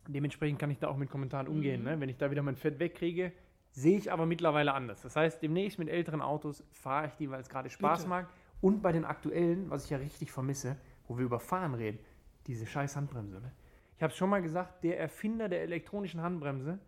Dementsprechend 0.07 0.59
kann 0.59 0.71
ich 0.71 0.79
da 0.79 0.87
auch 0.87 0.97
mit 0.97 1.09
Kommentaren 1.09 1.47
umgehen. 1.47 1.83
Ne? 1.83 1.99
Wenn 1.99 2.09
ich 2.09 2.17
da 2.17 2.31
wieder 2.31 2.41
mein 2.41 2.55
Fett 2.55 2.79
wegkriege, 2.79 3.31
sehe 3.71 3.97
ich 3.97 4.11
aber 4.11 4.25
mittlerweile 4.25 4.73
anders. 4.73 5.01
Das 5.01 5.15
heißt, 5.15 5.41
demnächst 5.41 5.79
mit 5.79 5.89
älteren 5.89 6.21
Autos 6.21 6.63
fahre 6.71 7.07
ich 7.07 7.13
die, 7.15 7.29
weil 7.29 7.41
es 7.41 7.49
gerade 7.49 7.69
Spaß 7.69 7.99
Bitte. 7.99 8.09
macht. 8.09 8.27
Und 8.59 8.81
bei 8.81 8.91
den 8.91 9.05
aktuellen, 9.05 9.69
was 9.69 9.85
ich 9.85 9.89
ja 9.89 9.97
richtig 9.97 10.31
vermisse, 10.31 10.77
wo 11.07 11.17
wir 11.17 11.25
über 11.25 11.39
Fahren 11.39 11.73
reden, 11.73 11.99
diese 12.47 12.65
scheiß 12.67 12.95
Handbremse. 12.95 13.39
Ne? 13.41 13.51
Ich 13.97 14.03
habe 14.03 14.11
es 14.11 14.17
schon 14.17 14.29
mal 14.29 14.41
gesagt, 14.41 14.83
der 14.83 14.99
Erfinder 14.99 15.49
der 15.49 15.61
elektronischen 15.61 16.21
Handbremse, 16.21 16.79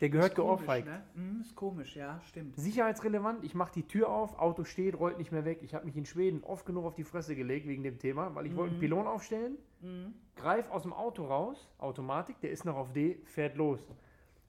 der 0.00 0.10
gehört 0.10 0.36
geohrfeigt. 0.36 0.86
ne? 0.86 1.02
Mhm, 1.14 1.40
ist 1.40 1.56
komisch, 1.56 1.96
ja, 1.96 2.20
stimmt. 2.26 2.56
Sicherheitsrelevant, 2.56 3.42
ich 3.44 3.54
mache 3.54 3.72
die 3.72 3.82
Tür 3.82 4.08
auf, 4.08 4.38
Auto 4.38 4.62
steht, 4.64 4.98
rollt 4.98 5.18
nicht 5.18 5.32
mehr 5.32 5.44
weg. 5.44 5.58
Ich 5.62 5.74
habe 5.74 5.84
mich 5.86 5.96
in 5.96 6.06
Schweden 6.06 6.44
oft 6.44 6.64
genug 6.64 6.84
auf 6.84 6.94
die 6.94 7.02
Fresse 7.04 7.34
gelegt 7.34 7.66
wegen 7.66 7.82
dem 7.82 7.98
Thema, 7.98 8.34
weil 8.34 8.46
ich 8.46 8.54
wollte 8.54 8.72
einen 8.72 8.80
Pylon 8.80 9.06
aufstellen, 9.08 9.58
greif 10.36 10.70
aus 10.70 10.82
dem 10.82 10.92
Auto 10.92 11.24
raus, 11.24 11.68
Automatik, 11.78 12.40
der 12.40 12.50
ist 12.50 12.64
noch 12.64 12.76
auf 12.76 12.92
D, 12.92 13.18
fährt 13.24 13.56
los. 13.56 13.80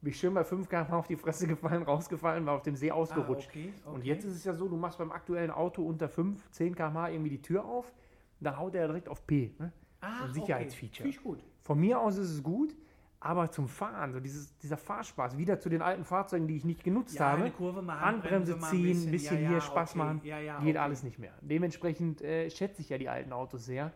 Bin 0.01 0.11
ich 0.11 0.19
schön 0.19 0.33
bei 0.33 0.43
5 0.45 0.69
km 0.69 0.93
auf 0.93 1.07
die 1.07 1.17
Fresse 1.17 1.45
gefallen, 1.47 1.83
rausgefallen, 1.83 2.45
war 2.45 2.55
auf 2.55 2.61
dem 2.61 2.75
See 2.75 2.89
ausgerutscht. 2.91 3.49
okay, 3.49 3.73
Und 3.85 3.97
okay. 3.97 4.07
jetzt 4.07 4.23
ist 4.23 4.35
es 4.35 4.43
ja 4.45 4.53
so, 4.53 4.67
du 4.69 4.77
machst 4.77 4.97
beim 4.97 5.11
aktuellen 5.11 5.51
Auto 5.51 5.83
unter 5.83 6.07
5, 6.07 6.49
10 6.51 6.75
km 6.75 6.97
irgendwie 7.07 7.31
die 7.31 7.41
Tür 7.41 7.65
auf, 7.65 7.91
dann 8.39 8.57
haut 8.57 8.75
er 8.75 8.87
direkt 8.87 9.09
auf 9.09 9.27
P. 9.27 9.53
Ne? 9.59 9.73
Ah, 9.99 10.23
Ein 10.25 10.33
Sicherheitsfeature. 10.33 11.09
Okay. 11.09 11.19
Gut. 11.21 11.43
Von 11.63 11.79
mir 11.79 11.99
aus 11.99 12.17
ist 12.17 12.29
es 12.29 12.41
gut, 12.41 12.73
aber 13.19 13.51
zum 13.51 13.67
Fahren, 13.67 14.13
so 14.13 14.21
dieses, 14.21 14.57
dieser 14.59 14.77
Fahrspaß, 14.77 15.37
wieder 15.37 15.59
zu 15.59 15.67
den 15.67 15.81
alten 15.81 16.05
Fahrzeugen, 16.05 16.47
die 16.47 16.55
ich 16.55 16.63
nicht 16.63 16.85
genutzt 16.85 17.15
Ja, 17.15 17.31
habe. 17.33 17.41
eine 17.43 17.51
Kurve 17.51 17.85
Handbremse 17.85 18.55
mal 18.55 18.67
ein 18.67 18.71
ziehen, 18.71 18.85
ein 18.85 18.87
bisschen, 18.93 19.11
bisschen, 19.11 19.41
ja, 19.41 19.47
hier 19.49 19.57
ja, 19.57 19.61
Spaß 19.61 19.89
okay, 19.91 19.97
machen. 19.97 20.21
geht 20.21 20.33
okay. 20.33 20.77
alles 20.77 21.03
nicht 21.03 21.19
mehr. 21.19 21.33
Dementsprechend 21.41 22.21
äh, 22.21 22.49
schätze 22.49 22.81
ich 22.81 22.87
ja 22.87 22.97
die 22.97 23.09
alten 23.09 23.33
Autos 23.33 23.65
sehr. 23.65 23.91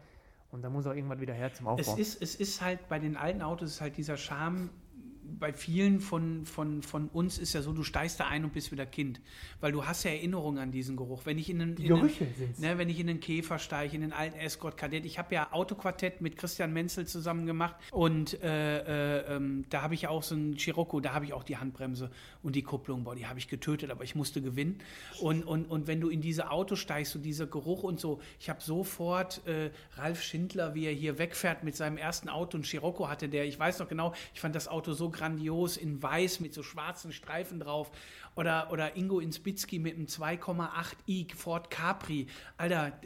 Und 0.51 0.62
da 0.62 0.69
muss 0.69 0.86
auch 0.86 0.93
irgendwann 0.93 1.22
wieder 1.22 1.33
her 1.33 1.51
zum 1.53 1.67
Aufbau. 1.67 1.81
Es 1.81 1.98
ist, 1.98 2.22
es 2.22 2.36
ist 2.36 2.62
halt 2.62 2.88
bei 2.89 3.00
den 3.00 3.15
alten 3.17 3.41
Autos 3.41 3.69
ist 3.72 3.81
halt 3.81 3.95
dieser 3.98 4.17
Charme. 4.17 4.69
Bei 5.40 5.54
vielen 5.54 6.00
von, 6.00 6.46
von, 6.46 6.84
von 6.84 7.08
uns 7.10 7.38
ist 7.38 7.54
ja 7.54 7.62
so, 7.62 7.74
du 7.74 7.84
steigst 7.84 8.20
da 8.20 8.28
ein 8.28 8.44
und 8.44 8.54
bist 8.54 8.72
wieder 8.72 8.86
Kind. 8.86 9.22
Weil 9.60 9.72
du 9.72 9.86
hast 9.86 10.04
ja 10.04 10.12
Erinnerungen 10.12 10.60
an 10.60 10.72
diesen 10.72 10.96
Geruch. 10.96 11.22
Wenn 11.25 11.38
ich 11.38 11.50
in 11.50 11.75
Die 11.75 11.88
in 12.22 12.34
sind's. 12.36 12.60
ne, 12.60 12.78
wenn 12.78 12.90
ich 12.90 13.00
in 13.00 13.08
den 13.08 13.20
Käfer 13.20 13.60
steige, 13.60 13.96
in 13.96 14.02
den 14.02 14.13
alten 14.13 14.38
Escort 14.38 14.78
Kadett. 14.78 15.06
Ich 15.06 15.18
habe 15.18 15.34
ja 15.36 15.52
Autoquartett 15.52 16.22
mit 16.22 16.38
Christian 16.38 16.74
Menzel 16.74 17.08
zusammen 17.08 17.46
gemacht 17.46 17.75
und 17.92 18.42
äh, 18.42 19.20
äh, 19.20 19.36
ähm, 19.36 19.66
da 19.70 19.82
habe 19.82 19.94
ich 19.94 20.04
ja 20.04 20.10
auch 20.10 20.24
so 20.24 20.36
einen 20.36 20.58
Scirocco, 20.58 21.00
da 21.00 21.13
habe 21.13 21.25
ich 21.25 21.34
auch 21.34 21.44
die 21.44 21.58
Handbremse 21.58 22.12
und 22.42 22.56
die 22.56 22.63
Kupplung, 22.63 23.04
boah, 23.04 23.16
die 23.16 23.28
habe 23.28 23.40
ich 23.40 23.48
getötet, 23.48 23.92
aber 23.92 24.04
ich 24.04 24.16
musste 24.16 24.42
gewinnen. 24.42 24.80
Und, 25.22 25.44
und, 25.44 25.66
und 25.66 25.88
wenn 25.88 26.02
du 26.02 26.10
in 26.10 26.22
diese 26.22 26.52
Autos 26.52 26.80
steigst, 26.80 27.13
so 27.13 27.20
dieser 27.20 27.48
Geruch 27.48 27.84
und 27.84 28.00
so, 28.00 28.20
ich 28.40 28.50
habe 28.50 28.62
sofort 28.62 29.46
äh, 29.48 29.72
Ralf 29.96 30.22
Schindler, 30.22 30.75
wie 30.75 30.86
er 30.86 30.94
hier 30.94 31.18
wegfährt 31.18 31.63
mit 31.63 31.75
seinem 31.75 31.98
ersten 31.98 32.30
Auto, 32.30 32.58
ein 32.58 32.63
Scirocco 32.63 33.08
hatte 33.10 33.30
der, 33.30 33.46
ich 33.46 33.58
weiß 33.58 33.80
noch 33.80 33.88
genau, 33.88 34.13
ich 34.34 34.42
fand 34.42 34.56
das 34.56 34.68
Auto 34.68 34.94
so 34.94 35.10
grandios 35.24 35.77
in 35.77 36.03
weiß 36.03 36.42
mit 36.42 36.53
so 36.53 36.63
schwarzen 36.63 37.13
Streifen 37.13 37.60
drauf. 37.60 37.92
Oder, 38.36 38.72
oder 38.72 38.98
Ingo 38.98 39.20
Inspitzky 39.20 39.80
mit 39.80 39.96
einem 39.96 40.08
2,8i 40.08 41.34
Ford 41.36 41.70
Capri. 41.70 42.27
Alter, 42.58 43.00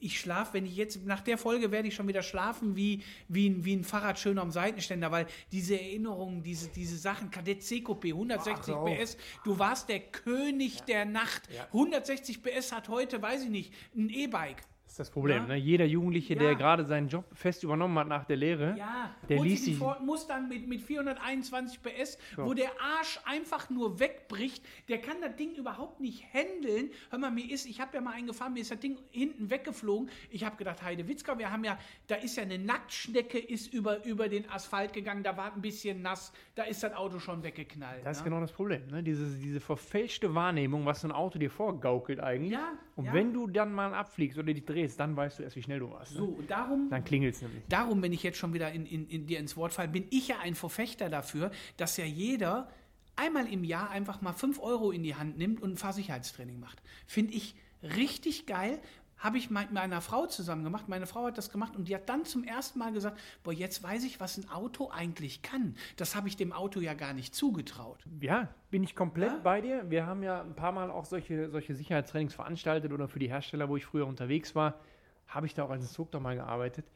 ich 0.00 0.20
schlafe, 0.20 0.54
wenn 0.54 0.66
ich 0.66 0.76
jetzt, 0.76 1.04
nach 1.04 1.20
der 1.20 1.38
Folge 1.38 1.72
werde 1.72 1.88
ich 1.88 1.94
schon 1.94 2.06
wieder 2.06 2.22
schlafen 2.22 2.76
wie, 2.76 3.02
wie, 3.26 3.48
ein, 3.48 3.64
wie 3.64 3.74
ein 3.74 3.82
Fahrrad 3.82 4.18
schön 4.18 4.38
am 4.38 4.52
Seitenständer, 4.52 5.10
weil 5.10 5.26
diese 5.50 5.74
Erinnerungen, 5.74 6.42
diese, 6.42 6.68
diese 6.68 6.96
Sachen, 6.96 7.30
Kadett 7.30 7.62
C-Coupé, 7.62 8.08
160 8.08 8.74
Ach. 8.74 8.84
PS, 8.84 9.16
du 9.44 9.58
warst 9.58 9.88
der 9.88 10.00
König 10.00 10.82
der 10.82 11.04
Nacht. 11.04 11.48
160 11.72 12.42
PS 12.42 12.70
hat 12.72 12.88
heute, 12.88 13.20
weiß 13.20 13.44
ich 13.44 13.50
nicht, 13.50 13.72
ein 13.96 14.10
E-Bike. 14.10 14.62
Das 14.88 14.94
ist 14.94 15.00
das 15.00 15.10
Problem. 15.10 15.42
Ja. 15.42 15.48
Ne? 15.48 15.56
Jeder 15.56 15.84
Jugendliche, 15.84 16.32
Ja. 16.32 16.40
der 16.40 16.54
gerade 16.54 16.82
seinen 16.86 17.08
Job 17.08 17.26
fest 17.34 17.62
übernommen 17.62 17.98
hat 17.98 18.08
nach 18.08 18.24
der 18.24 18.36
Lehre, 18.36 18.74
Ja, 18.78 19.14
der 19.28 19.42
liest 19.42 19.66
sich 19.66 19.76
Ford 19.76 20.02
Mustang 20.02 20.48
mit, 20.48 20.66
mit 20.66 20.80
421 20.80 21.82
PS, 21.82 22.16
So. 22.34 22.46
wo 22.46 22.54
der 22.54 22.70
Arsch 22.80 23.20
einfach 23.26 23.68
nur 23.68 24.00
wegbricht. 24.00 24.64
Der 24.88 24.98
kann 24.98 25.20
das 25.20 25.36
Ding 25.36 25.54
überhaupt 25.54 26.00
nicht 26.00 26.24
handeln. 26.32 26.90
Hör 27.10 27.18
mal, 27.18 27.30
mir 27.30 27.50
ist, 27.50 27.66
ich 27.66 27.82
habe 27.82 27.96
ja 27.96 28.00
mal 28.00 28.14
einen 28.14 28.28
gefahren, 28.28 28.54
mir 28.54 28.60
ist 28.60 28.70
das 28.70 28.80
Ding 28.80 28.96
hinten 29.10 29.50
weggeflogen. 29.50 30.08
Ich 30.30 30.42
habe 30.42 30.56
gedacht, 30.56 30.82
Heide 30.82 31.06
Witzka, 31.06 31.38
wir 31.38 31.52
haben 31.52 31.64
ja, 31.64 31.78
da 32.06 32.14
ist 32.14 32.36
ja 32.38 32.44
eine 32.44 32.58
Nacktschnecke 32.58 33.38
ist 33.38 33.74
über, 33.74 34.02
über 34.06 34.30
den 34.30 34.48
Asphalt 34.48 34.94
gegangen, 34.94 35.22
da 35.22 35.36
war 35.36 35.52
ein 35.52 35.60
bisschen 35.60 36.00
nass, 36.00 36.32
da 36.54 36.62
ist 36.62 36.82
das 36.82 36.94
Auto 36.94 37.18
schon 37.18 37.42
weggeknallt. 37.42 38.06
Das 38.06 38.16
ist 38.16 38.24
ne? 38.24 38.30
genau 38.30 38.40
das 38.40 38.52
Problem. 38.52 38.86
Ne? 38.86 39.02
Diese, 39.02 39.38
diese 39.38 39.60
verfälschte 39.60 40.34
Wahrnehmung, 40.34 40.86
was 40.86 41.02
so 41.02 41.08
ein 41.08 41.12
Auto 41.12 41.38
dir 41.38 41.50
vorgaukelt 41.50 42.20
eigentlich. 42.20 42.58
Und 42.96 43.12
wenn 43.12 43.34
du 43.34 43.46
dann 43.46 43.72
mal 43.72 43.92
abfliegst 43.92 44.38
oder 44.38 44.52
dich 44.52 44.64
drehst, 44.64 44.77
dann 45.00 45.16
weißt 45.16 45.38
du 45.38 45.42
erst, 45.42 45.56
wie 45.56 45.62
schnell 45.62 45.78
du 45.80 45.90
warst. 45.90 46.12
So, 46.12 46.26
Ne? 46.26 46.32
und 46.38 46.50
darum 46.50 46.88
Dann 46.90 47.04
klingelt 47.04 47.34
es 47.34 47.42
nämlich. 47.42 47.62
Darum, 47.68 48.02
wenn 48.02 48.12
ich 48.12 48.22
jetzt 48.22 48.38
schon 48.38 48.52
wieder 48.54 48.70
in, 48.72 48.86
in, 48.86 49.08
in 49.08 49.26
dir 49.26 49.38
ins 49.38 49.56
Wort 49.56 49.72
falle, 49.72 49.88
bin 49.88 50.04
ich 50.10 50.28
ja 50.28 50.38
ein 50.40 50.54
Verfechter 50.54 51.08
dafür, 51.10 51.50
dass 51.76 51.96
ja 51.96 52.04
jeder 52.04 52.68
einmal 53.16 53.46
im 53.52 53.64
Jahr 53.64 53.90
einfach 53.90 54.20
mal 54.20 54.32
5 54.32 54.60
Euro 54.60 54.90
in 54.92 55.02
die 55.02 55.14
Hand 55.16 55.38
nimmt 55.38 55.60
und 55.60 55.72
ein 55.72 55.76
Fahrsicherheitstraining 55.76 56.60
macht. 56.60 56.80
Finde 57.06 57.34
ich 57.34 57.54
richtig 57.82 58.46
geil. 58.46 58.78
Habe 59.18 59.36
ich 59.38 59.50
mit 59.50 59.72
meiner 59.72 60.00
Frau 60.00 60.26
zusammen 60.26 60.62
gemacht. 60.64 60.88
Meine 60.88 61.06
Frau 61.06 61.24
hat 61.26 61.36
das 61.38 61.50
gemacht 61.50 61.76
und 61.76 61.88
die 61.88 61.94
hat 61.94 62.08
dann 62.08 62.24
zum 62.24 62.44
ersten 62.44 62.78
Mal 62.78 62.92
gesagt, 62.92 63.18
boah, 63.42 63.52
jetzt 63.52 63.82
weiß 63.82 64.04
ich, 64.04 64.20
was 64.20 64.38
ein 64.38 64.48
Auto 64.48 64.90
eigentlich 64.90 65.42
kann. 65.42 65.74
Das 65.96 66.14
habe 66.14 66.28
ich 66.28 66.36
dem 66.36 66.52
Auto 66.52 66.80
ja 66.80 66.94
gar 66.94 67.12
nicht 67.12 67.34
zugetraut. 67.34 67.98
Ja, 68.20 68.48
bin 68.70 68.82
ich 68.84 68.94
komplett 68.94 69.30
Ja? 69.32 69.38
bei 69.38 69.60
dir. 69.60 69.90
Wir 69.90 70.06
haben 70.06 70.22
ja 70.22 70.40
ein 70.42 70.54
paar 70.54 70.72
Mal 70.72 70.90
auch 70.90 71.04
solche, 71.04 71.50
solche 71.50 71.74
Sicherheitstrainings 71.74 72.34
veranstaltet 72.34 72.92
oder 72.92 73.08
für 73.08 73.18
die 73.18 73.28
Hersteller, 73.28 73.68
wo 73.68 73.76
ich 73.76 73.84
früher 73.86 74.06
unterwegs 74.06 74.54
war, 74.54 74.78
habe 75.26 75.46
ich 75.46 75.54
da 75.54 75.64
auch 75.64 75.70
als 75.70 75.82
Instruktor 75.82 76.20
mal 76.20 76.36
gearbeitet. 76.36 76.86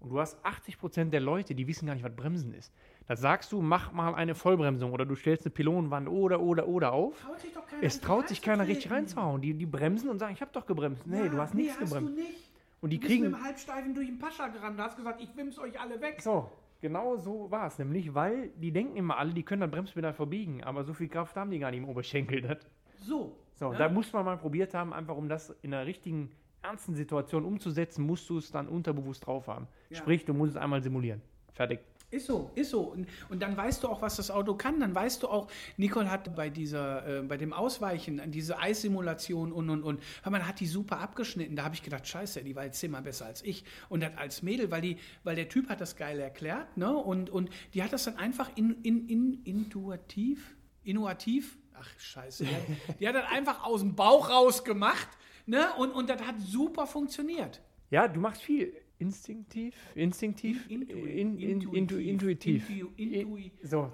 Und 0.00 0.10
du 0.10 0.20
hast 0.20 0.36
80% 0.44 1.10
der 1.10 1.20
Leute, 1.20 1.54
die 1.54 1.66
wissen 1.66 1.86
gar 1.86 1.94
nicht, 1.94 2.04
was 2.04 2.14
Bremsen 2.14 2.54
ist. 2.54 2.72
Da 3.08 3.16
sagst 3.16 3.52
du, 3.52 3.62
mach 3.62 3.90
mal 3.92 4.14
eine 4.14 4.34
Vollbremsung 4.34 4.92
oder 4.92 5.06
du 5.06 5.14
stellst 5.16 5.46
eine 5.46 5.50
Pylonenwand 5.50 6.08
oder, 6.08 6.40
oder, 6.40 6.68
oder 6.68 6.92
auf. 6.92 7.18
Traut 7.20 7.40
sich 7.40 7.52
doch 7.54 7.66
keiner 7.66 7.82
Es 7.82 8.00
traut 8.00 8.28
sich 8.28 8.42
keiner 8.42 8.66
richtig 8.66 8.90
reinzuhauen. 8.90 9.40
Die, 9.40 9.54
die 9.54 9.64
bremsen 9.64 10.10
und 10.10 10.18
sagen, 10.18 10.34
ich 10.34 10.42
habe 10.42 10.50
doch 10.52 10.66
gebremst. 10.66 11.06
Nee, 11.06 11.24
Ja, 11.24 11.28
du 11.28 11.38
hast 11.40 11.54
nee, 11.54 11.62
nichts 11.62 11.80
hast 11.80 11.88
gebremst. 11.90 12.12
Du 12.18 12.20
nicht. 12.20 12.50
Und 12.82 12.90
die 12.90 12.96
du 12.98 13.00
bist 13.00 13.10
mit 13.10 13.20
kriegen. 13.22 13.32
dem 13.34 13.42
Halbsteifen 13.44 13.94
durch 13.94 14.08
den 14.08 14.18
Pascha 14.18 14.48
gerannt. 14.48 14.78
Du 14.78 14.82
hast 14.82 14.96
gesagt, 14.96 15.22
ich 15.22 15.34
wims 15.36 15.58
euch 15.58 15.80
alle 15.80 15.98
weg. 16.02 16.20
So, 16.20 16.50
genau 16.82 17.16
so 17.16 17.50
war 17.50 17.66
es 17.66 17.78
nämlich, 17.78 18.14
weil 18.14 18.50
die 18.56 18.72
denken 18.72 18.96
immer 18.98 19.16
alle, 19.16 19.32
die 19.32 19.42
können 19.42 19.62
das 19.62 19.70
Bremspedal 19.70 20.12
verbiegen, 20.12 20.62
aber 20.62 20.84
so 20.84 20.92
viel 20.92 21.08
Kraft 21.08 21.34
haben 21.34 21.50
die 21.50 21.58
gar 21.58 21.70
nicht 21.70 21.80
im 21.80 21.88
Oberschenkel. 21.88 22.42
Das. 22.42 22.58
So. 23.00 23.34
So, 23.54 23.72
ne? 23.72 23.78
da 23.78 23.88
muss 23.88 24.12
man 24.12 24.26
mal 24.26 24.36
probiert 24.36 24.74
haben, 24.74 24.92
einfach 24.92 25.16
um 25.16 25.30
das 25.30 25.50
in 25.62 25.72
einer 25.72 25.86
richtigen, 25.86 26.30
ernsten 26.62 26.94
Situation 26.94 27.44
umzusetzen, 27.46 28.04
musst 28.04 28.28
du 28.28 28.36
es 28.36 28.52
dann 28.52 28.68
unterbewusst 28.68 29.26
drauf 29.26 29.46
haben. 29.48 29.66
Ja. 29.88 29.96
Sprich, 29.96 30.24
du 30.26 30.34
musst 30.34 30.52
es 30.52 30.56
einmal 30.58 30.82
simulieren. 30.82 31.22
Fertig. 31.54 31.80
Ist 32.10 32.26
so, 32.26 32.50
ist 32.54 32.70
so. 32.70 32.80
Und, 32.80 33.06
und 33.28 33.42
dann 33.42 33.54
weißt 33.54 33.84
du 33.84 33.88
auch, 33.88 34.00
was 34.00 34.16
das 34.16 34.30
Auto 34.30 34.54
kann. 34.54 34.80
Dann 34.80 34.94
weißt 34.94 35.22
du 35.22 35.28
auch, 35.28 35.46
Nicole 35.76 36.10
hat 36.10 36.34
bei 36.34 36.48
dieser, 36.48 37.18
äh, 37.18 37.22
bei 37.22 37.36
dem 37.36 37.52
Ausweichen, 37.52 38.18
an 38.18 38.30
diese 38.30 38.58
Eissimulation 38.58 39.52
und 39.52 39.68
und 39.68 39.82
und, 39.82 40.02
hör 40.22 40.32
mal, 40.32 40.46
hat 40.46 40.58
die 40.60 40.66
super 40.66 41.00
abgeschnitten. 41.00 41.54
Da 41.54 41.64
habe 41.64 41.74
ich 41.74 41.82
gedacht, 41.82 42.08
scheiße, 42.08 42.42
die 42.42 42.56
war 42.56 42.64
jetzt 42.64 42.80
zehnmal 42.80 43.02
besser 43.02 43.26
als 43.26 43.42
ich. 43.42 43.62
Und 43.90 44.02
dann 44.02 44.14
als 44.14 44.42
Mädel, 44.42 44.70
weil 44.70 44.80
die, 44.80 44.96
weil 45.22 45.36
der 45.36 45.50
Typ 45.50 45.68
hat 45.68 45.82
das 45.82 45.96
geil 45.96 46.18
erklärt, 46.18 46.78
ne? 46.78 46.96
Und, 46.96 47.28
und 47.28 47.50
die 47.74 47.82
hat 47.82 47.92
das 47.92 48.04
dann 48.04 48.16
einfach 48.16 48.50
in, 48.54 48.80
in, 48.82 49.06
in, 49.06 49.42
intuitiv, 49.44 50.56
innovativ, 50.84 51.58
ach 51.78 51.90
scheiße, 51.98 52.44
die 52.44 52.54
hat, 52.54 52.62
die 53.00 53.08
hat 53.08 53.16
das 53.16 53.30
einfach 53.30 53.64
aus 53.64 53.80
dem 53.80 53.94
Bauch 53.94 54.30
raus 54.30 54.64
gemacht, 54.64 55.08
ne? 55.44 55.66
Und, 55.76 55.90
und 55.90 56.08
das 56.08 56.22
hat 56.22 56.40
super 56.40 56.86
funktioniert. 56.86 57.60
Ja, 57.90 58.08
du 58.08 58.18
machst 58.18 58.40
viel 58.40 58.74
instinktiv, 58.98 59.74
instinktiv, 59.94 60.66
Intu- 60.68 60.92
in, 60.92 61.38
in, 61.38 61.50
intu, 61.50 61.72
intuitiv. 61.72 62.68
intuitiv. 62.68 62.70
Intu- 62.70 62.90
intui- 62.96 63.50
so. 63.62 63.90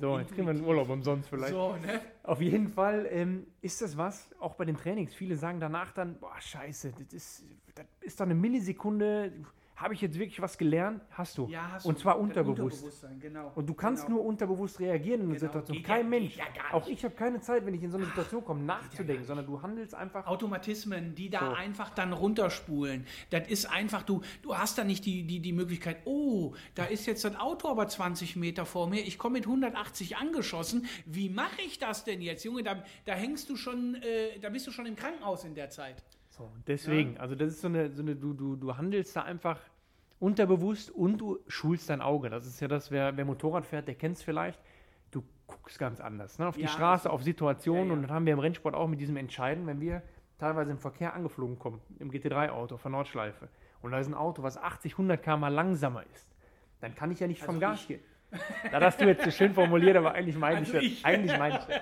So, 0.00 0.18
jetzt 0.18 0.32
kriegen 0.34 0.46
wir 0.46 0.50
einen 0.50 0.64
Urlaub 0.64 0.90
umsonst 0.90 1.28
vielleicht. 1.28 1.52
So, 1.54 1.76
ne? 1.76 2.00
Auf 2.24 2.40
jeden 2.40 2.68
Fall 2.68 3.06
ähm, 3.10 3.46
ist 3.62 3.80
das 3.80 3.96
was, 3.96 4.34
auch 4.40 4.54
bei 4.54 4.64
den 4.64 4.76
Trainings. 4.76 5.14
Viele 5.14 5.36
sagen 5.36 5.60
danach 5.60 5.92
dann, 5.92 6.18
boah, 6.18 6.38
scheiße, 6.40 6.92
das 6.98 7.12
ist, 7.12 7.44
das 7.74 7.86
ist 8.00 8.20
doch 8.20 8.24
eine 8.26 8.34
Millisekunde. 8.34 9.32
Habe 9.76 9.92
ich 9.92 10.00
jetzt 10.00 10.18
wirklich 10.18 10.40
was 10.40 10.56
gelernt? 10.56 11.02
Hast 11.10 11.36
du. 11.36 11.48
Ja, 11.48 11.70
hast 11.72 11.84
Und 11.84 11.98
du. 11.98 12.00
zwar 12.02 12.18
unterbewusst. 12.18 12.60
Unterbewusstsein, 12.78 13.20
genau. 13.20 13.52
Und 13.54 13.66
du 13.68 13.74
kannst 13.74 14.06
genau. 14.06 14.16
nur 14.16 14.24
unterbewusst 14.26 14.80
reagieren 14.80 15.20
in 15.20 15.26
einer 15.26 15.34
Genau. 15.38 15.52
Situation. 15.52 15.76
Geht 15.76 15.86
Kein 15.86 16.00
ja- 16.04 16.08
Mensch. 16.08 16.36
ja 16.36 16.44
auch 16.72 16.88
ich 16.88 17.04
habe 17.04 17.14
keine 17.14 17.40
Zeit, 17.42 17.66
wenn 17.66 17.74
ich 17.74 17.82
in 17.82 17.90
so 17.90 17.98
eine 17.98 18.06
Situation 18.06 18.42
komme, 18.42 18.62
nachzudenken, 18.62 19.24
sondern 19.24 19.44
du 19.44 19.60
handelst 19.60 19.94
einfach. 19.94 20.26
Automatismen, 20.26 21.14
die 21.14 21.28
da 21.28 21.40
So. 21.40 21.52
einfach 21.52 21.90
dann 21.90 22.14
runterspulen. 22.14 23.04
Das 23.28 23.48
ist 23.48 23.66
einfach, 23.66 24.02
du, 24.02 24.22
du 24.42 24.56
hast 24.56 24.78
da 24.78 24.84
nicht 24.84 25.04
die, 25.04 25.24
die, 25.24 25.40
die 25.40 25.52
Möglichkeit, 25.52 25.98
oh, 26.06 26.54
da 26.74 26.84
ist 26.86 27.04
jetzt 27.04 27.24
das 27.24 27.36
Auto 27.36 27.68
aber 27.68 27.86
20 27.86 28.34
Meter 28.36 28.64
vor 28.64 28.88
mir, 28.88 29.00
ich 29.02 29.18
komme 29.18 29.34
mit 29.34 29.44
180 29.46 30.16
angeschossen, 30.16 30.86
wie 31.04 31.28
mache 31.28 31.60
ich 31.66 31.78
das 31.78 32.02
denn 32.04 32.22
jetzt? 32.22 32.44
Junge, 32.44 32.62
da, 32.62 32.82
da 33.04 33.12
hängst 33.12 33.50
du 33.50 33.56
schon, 33.56 33.96
äh, 33.96 34.38
da 34.40 34.48
bist 34.48 34.66
du 34.66 34.70
schon 34.70 34.86
im 34.86 34.96
Krankenhaus 34.96 35.44
in 35.44 35.54
der 35.54 35.68
Zeit. 35.68 36.02
So, 36.36 36.44
und 36.44 36.68
deswegen, 36.68 37.16
also 37.18 37.34
das 37.34 37.48
ist 37.48 37.60
so 37.62 37.68
eine, 37.68 37.90
so 37.92 38.02
eine 38.02 38.14
du, 38.16 38.32
du, 38.34 38.56
du 38.56 38.76
handelst 38.76 39.16
da 39.16 39.22
einfach 39.22 39.58
unterbewusst 40.18 40.90
und 40.90 41.18
du 41.18 41.38
schulst 41.48 41.88
dein 41.90 42.00
Auge. 42.00 42.30
Das 42.30 42.46
ist 42.46 42.60
ja 42.60 42.68
das, 42.68 42.90
wer, 42.90 43.16
wer 43.16 43.24
Motorrad 43.24 43.66
fährt, 43.66 43.88
der 43.88 43.94
kennt 43.94 44.16
es 44.16 44.22
vielleicht. 44.22 44.60
Du 45.10 45.22
guckst 45.46 45.78
ganz 45.78 46.00
anders 46.00 46.38
ne? 46.38 46.46
auf 46.48 46.56
die 46.56 46.62
Ja, 46.62 46.68
Straße, 46.68 47.08
auf 47.10 47.22
Situationen 47.22 47.84
Ja, 47.84 47.88
ja. 47.88 47.94
und 47.94 48.02
das 48.02 48.10
haben 48.10 48.26
wir 48.26 48.32
im 48.32 48.38
Rennsport 48.38 48.74
auch 48.74 48.88
mit 48.88 49.00
diesem 49.00 49.16
Entscheiden, 49.16 49.66
wenn 49.66 49.80
wir 49.80 50.02
teilweise 50.38 50.70
im 50.70 50.78
Verkehr 50.78 51.14
angeflogen 51.14 51.58
kommen, 51.58 51.80
im 51.98 52.10
GT3-Auto 52.10 52.76
von 52.76 52.92
Nordschleife 52.92 53.48
und 53.82 53.92
da 53.92 53.98
ist 53.98 54.06
ein 54.08 54.14
Auto, 54.14 54.42
was 54.42 54.58
80, 54.58 54.92
100 54.92 55.22
km 55.22 55.44
langsamer 55.44 56.02
ist, 56.12 56.28
dann 56.80 56.94
kann 56.94 57.10
ich 57.10 57.20
ja 57.20 57.26
nicht 57.26 57.40
vom 57.42 57.54
Also 57.56 57.60
Gas 57.60 57.80
ich. 57.82 57.88
gehen. 57.88 58.00
Da 58.70 58.80
hast 58.80 59.00
du 59.00 59.06
jetzt 59.06 59.24
so 59.24 59.30
schön 59.30 59.54
formuliert, 59.54 59.96
aber 59.96 60.12
eigentlich 60.12 60.36
meine 60.36 60.58
Also 60.66 60.72
ich 60.72 60.72
das. 60.72 60.82
ich. 60.82 61.06
Eigentlich 61.06 61.38
meine 61.38 61.58
ich 61.58 61.64
das. 61.64 61.80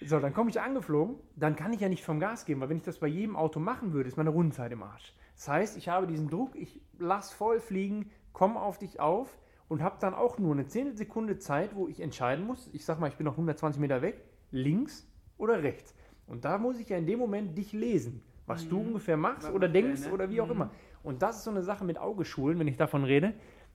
So, 0.00 0.18
dann 0.18 0.34
komme 0.34 0.50
ich 0.50 0.60
angeflogen, 0.60 1.16
dann 1.36 1.56
kann 1.56 1.72
ich 1.72 1.80
ja 1.80 1.88
nicht 1.88 2.04
vom 2.04 2.20
Gas 2.20 2.44
gehen, 2.44 2.60
weil 2.60 2.68
wenn 2.68 2.76
ich 2.76 2.82
das 2.82 2.98
bei 2.98 3.06
jedem 3.06 3.36
Auto 3.36 3.60
machen 3.60 3.92
würde, 3.92 4.08
ist 4.08 4.16
meine 4.16 4.30
Rundenzeit 4.30 4.72
im 4.72 4.82
Arsch. 4.82 5.14
Das 5.34 5.48
heißt, 5.48 5.76
ich 5.76 5.88
habe 5.88 6.06
diesen 6.06 6.28
Druck, 6.28 6.54
ich 6.54 6.80
lass 6.98 7.32
voll 7.32 7.60
fliegen, 7.60 8.10
komme 8.32 8.60
auf 8.60 8.78
dich 8.78 9.00
auf 9.00 9.38
und 9.68 9.82
habe 9.82 9.96
dann 10.00 10.14
auch 10.14 10.38
nur 10.38 10.52
eine 10.52 10.66
Zehntelsekunde 10.66 11.38
Zeit, 11.38 11.74
wo 11.74 11.88
ich 11.88 12.00
entscheiden 12.00 12.46
muss. 12.46 12.68
Ich 12.72 12.84
sag 12.84 13.00
mal, 13.00 13.08
ich 13.08 13.16
bin 13.16 13.24
noch 13.24 13.32
120 13.32 13.80
Meter 13.80 14.02
weg, 14.02 14.24
links 14.50 15.08
oder 15.38 15.62
rechts. 15.62 15.94
Und 16.26 16.44
da 16.44 16.58
muss 16.58 16.78
ich 16.78 16.88
ja 16.88 16.96
in 16.96 17.06
dem 17.06 17.18
Moment 17.18 17.56
dich 17.56 17.72
lesen, 17.72 18.22
was 18.46 18.68
du 18.68 18.80
ungefähr 18.80 19.16
machst 19.16 19.48
Was 19.48 19.54
oder 19.54 19.68
der, 19.68 19.82
denkst 19.82 20.06
ne? 20.06 20.12
oder 20.12 20.30
wie 20.30 20.40
auch 20.40 20.50
immer. 20.50 20.70
Und 21.02 21.22
das 21.22 21.38
ist 21.38 21.44
so 21.44 21.50
eine 21.50 21.62
Sache 21.62 21.84
mit 21.84 21.98
Augeschulen, 21.98 22.58
wenn 22.58 22.68
ich 22.68 22.76
davon 22.76 23.04
rede. 23.04 23.34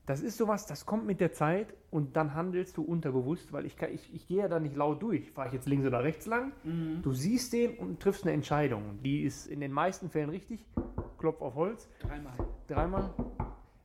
Das 0.09 0.21
ist 0.21 0.39
sowas, 0.39 0.65
das 0.65 0.87
kommt 0.87 1.05
mit 1.05 1.21
der 1.21 1.33
Zeit 1.33 1.71
und 1.91 2.15
dann 2.15 2.33
handelst 2.33 2.77
du 2.77 2.81
unterbewusst, 2.81 3.53
weil 3.53 3.67
ich, 3.67 3.77
kann, 3.77 3.93
ich, 3.93 4.11
ich 4.11 4.25
gehe 4.25 4.39
ja 4.39 4.47
da 4.47 4.59
nicht 4.59 4.75
laut 4.75 5.03
durch. 5.03 5.29
Fahre 5.29 5.49
ich 5.49 5.53
jetzt 5.53 5.67
links 5.67 5.85
oder 5.85 6.03
rechts 6.03 6.25
lang? 6.25 6.51
Du 7.03 7.13
siehst 7.13 7.53
den 7.53 7.77
und 7.77 7.99
triffst 7.99 8.23
eine 8.23 8.33
Entscheidung. 8.33 9.03
Die 9.03 9.21
ist 9.21 9.45
in 9.45 9.59
den 9.59 9.71
meisten 9.71 10.09
Fällen 10.09 10.31
richtig. 10.31 10.65
Klopf 11.19 11.39
auf 11.41 11.53
Holz. 11.53 11.87
Dreimal. 11.99 12.33
Dreimal. 12.67 13.13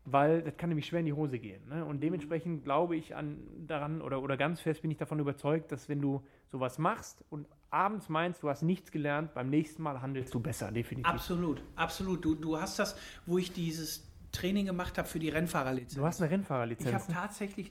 Weil 0.07 0.41
das 0.41 0.57
kann 0.57 0.71
nämlich 0.71 0.87
schwer 0.87 1.01
in 1.01 1.07
die 1.07 1.13
Hose 1.13 1.39
gehen. 1.39 1.61
Ne? 1.69 1.85
Und 1.85 2.03
dementsprechend 2.03 2.65
glaube 2.65 2.97
ich 2.97 3.15
an, 3.15 3.37
daran 3.67 4.01
oder, 4.01 4.23
oder 4.23 4.39
ganz 4.39 4.63
fest 4.63 4.81
bin 4.81 4.91
ich 4.91 4.97
davon 4.97 5.19
überzeugt, 5.21 5.73
dass 5.73 5.91
wenn 5.91 6.01
du 6.01 6.23
sowas 6.51 6.79
machst 6.79 7.23
und 7.29 7.47
abends 7.69 8.09
meinst, 8.09 8.43
du 8.43 8.49
hast 8.49 8.63
nichts 8.63 8.91
gelernt, 8.91 9.35
beim 9.35 9.51
nächsten 9.51 9.83
Mal 9.83 10.01
handelst 10.01 10.33
du 10.33 10.41
besser, 10.41 10.73
definitiv. 10.73 11.13
Absolut, 11.13 11.63
absolut. 11.77 12.25
Du, 12.25 12.35
du 12.35 12.59
hast 12.59 12.79
das, 12.79 12.97
wo 13.27 13.37
ich 13.37 13.53
dieses 13.53 14.14
Training 14.35 14.67
gemacht 14.67 14.99
habe 14.99 15.09
für 15.09 15.19
die 15.19 15.29
Rennfahrerlizenz. 15.29 15.95
Du 15.95 16.05
hast 16.05 16.21
eine 16.21 16.31
Rennfahrerlizenz. 16.31 16.89
Ich 16.89 16.95
habe 16.95 17.11
ne? 17.11 17.15
tatsächlich, 17.15 17.71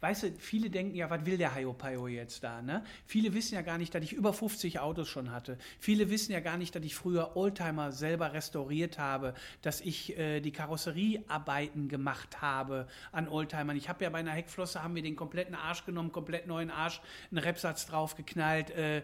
weißt 0.00 0.22
du, 0.22 0.32
viele 0.38 0.70
denken 0.70 0.94
ja, 0.94 1.10
was 1.10 1.26
will 1.26 1.36
der 1.36 1.54
Hayo 1.54 1.72
Payo 1.72 2.06
jetzt 2.06 2.42
da, 2.42 2.62
ne? 2.62 2.84
Viele 3.04 3.34
wissen 3.34 3.54
ja 3.54 3.62
gar 3.62 3.78
nicht, 3.78 3.94
dass 3.94 4.02
ich 4.02 4.12
über 4.12 4.32
50 4.32 4.80
Autos 4.80 5.08
schon 5.08 5.32
hatte. 5.32 5.58
Viele 5.78 6.08
wissen 6.10 6.32
ja 6.32 6.40
gar 6.40 6.56
nicht, 6.56 6.74
dass 6.74 6.84
ich 6.84 6.94
früher 6.94 7.36
Oldtimer 7.36 7.92
selber 7.92 8.32
restauriert 8.32 8.98
habe, 8.98 9.34
dass 9.62 9.80
ich 9.80 10.16
äh, 10.16 10.40
die 10.40 10.52
Karosseriearbeiten 10.52 11.88
gemacht 11.88 12.40
habe 12.40 12.86
an 13.12 13.28
Oldtimern. 13.28 13.76
Ich 13.76 13.88
habe 13.88 14.04
ja 14.04 14.10
bei 14.10 14.18
einer 14.18 14.32
Heckflosse 14.32 14.82
haben 14.82 14.94
wir 14.94 15.02
den 15.02 15.16
kompletten 15.16 15.54
Arsch 15.54 15.84
genommen, 15.84 16.12
komplett 16.12 16.46
neuen 16.46 16.70
Arsch, 16.70 17.00
einen 17.30 17.38
Repsatz 17.38 17.86
draufgeknallt. 17.86 18.70
Äh, 18.70 19.02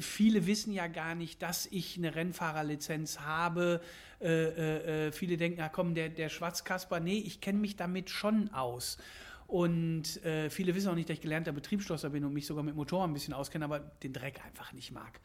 viele 0.00 0.46
wissen 0.46 0.72
ja 0.72 0.86
gar 0.86 1.14
nicht, 1.14 1.42
dass 1.42 1.66
ich 1.66 1.96
eine 1.96 2.14
Rennfahrerlizenz 2.14 3.20
habe. 3.20 3.80
Äh, 4.20 4.26
äh, 4.26 5.06
äh, 5.06 5.12
viele 5.12 5.36
denken, 5.36 5.58
ja 5.58 5.68
komm, 5.68 5.94
der, 5.94 6.08
der 6.08 6.28
Schwarzkasper, 6.28 7.00
nee, 7.00 7.18
ich 7.18 7.40
kenne 7.40 7.58
mich 7.58 7.76
damit 7.76 8.10
schon 8.10 8.52
aus. 8.52 8.98
Und 9.46 10.24
äh, 10.24 10.48
viele 10.48 10.74
wissen 10.74 10.88
auch 10.88 10.94
nicht, 10.94 11.08
dass 11.08 11.14
ich 11.14 11.20
gelernter 11.20 11.52
Betriebsschlosser 11.52 12.10
bin 12.10 12.24
und 12.24 12.32
mich 12.32 12.46
sogar 12.46 12.62
mit 12.62 12.74
Motoren 12.74 13.10
ein 13.10 13.14
bisschen 13.14 13.34
auskenne, 13.34 13.64
aber 13.64 13.80
den 13.80 14.12
Dreck 14.12 14.44
einfach 14.44 14.72
nicht 14.72 14.92
mag. 14.92 15.20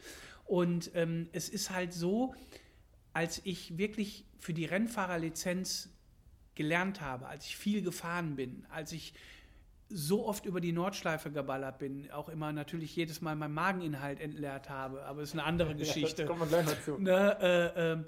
Und 0.45 0.91
ähm, 0.95 1.29
es 1.31 1.49
ist 1.49 1.69
halt 1.69 1.93
so, 1.93 2.33
als 3.13 3.41
ich 3.43 3.77
wirklich 3.77 4.25
für 4.37 4.53
die 4.53 4.65
Rennfahrerlizenz 4.65 5.89
gelernt 6.55 7.01
habe, 7.01 7.27
als 7.27 7.45
ich 7.45 7.55
viel 7.55 7.81
gefahren 7.81 8.35
bin, 8.35 8.65
als 8.69 8.91
ich 8.91 9.13
so 9.89 10.25
oft 10.25 10.45
über 10.45 10.59
die 10.59 10.71
Nordschleife 10.71 11.31
geballert 11.31 11.79
bin, 11.79 12.11
auch 12.11 12.29
immer 12.29 12.51
natürlich 12.51 12.95
jedes 12.95 13.21
Mal 13.21 13.35
meinen 13.35 13.53
Mageninhalt 13.53 14.19
entleert 14.19 14.69
habe, 14.69 15.03
aber 15.05 15.21
es 15.21 15.29
ist 15.29 15.35
eine 15.35 15.43
andere 15.43 15.75
Geschichte. 15.75 16.25
kommen 16.25 16.41
wir 16.41 16.47
gleich 16.47 16.65
noch 16.65 16.81
zu. 16.81 16.97
Ne, 16.97 17.37
äh, 17.41 17.91
ähm, 17.93 18.05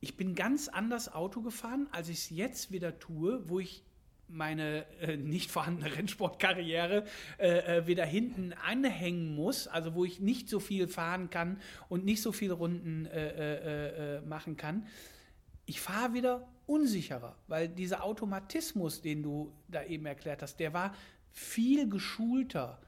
ich 0.00 0.16
bin 0.16 0.34
ganz 0.34 0.68
anders 0.68 1.12
Auto 1.12 1.40
gefahren, 1.40 1.88
als 1.90 2.08
ich 2.08 2.18
es 2.18 2.30
jetzt 2.30 2.72
wieder 2.72 2.98
tue, 2.98 3.48
wo 3.48 3.58
ich 3.60 3.82
meine 4.28 4.86
äh, 5.00 5.16
nicht 5.16 5.50
vorhandene 5.50 5.94
Rennsportkarriere 5.96 7.04
äh, 7.38 7.78
äh, 7.78 7.86
wieder 7.86 8.04
hinten 8.04 8.52
anhängen 8.66 9.34
muss, 9.34 9.68
also 9.68 9.94
wo 9.94 10.04
ich 10.04 10.20
nicht 10.20 10.48
so 10.48 10.60
viel 10.60 10.88
fahren 10.88 11.30
kann 11.30 11.60
und 11.88 12.04
nicht 12.04 12.22
so 12.22 12.32
viele 12.32 12.54
Runden 12.54 13.06
äh, 13.06 13.28
äh, 13.28 14.16
äh, 14.16 14.20
machen 14.22 14.56
kann. 14.56 14.86
Ich 15.66 15.80
fahre 15.80 16.14
wieder 16.14 16.46
unsicherer, 16.66 17.36
weil 17.46 17.68
dieser 17.68 18.04
Automatismus, 18.04 19.02
den 19.02 19.22
du 19.22 19.52
da 19.68 19.82
eben 19.84 20.06
erklärt 20.06 20.42
hast, 20.42 20.56
der 20.56 20.72
war 20.72 20.94
viel 21.30 21.88
geschulter 21.88 22.80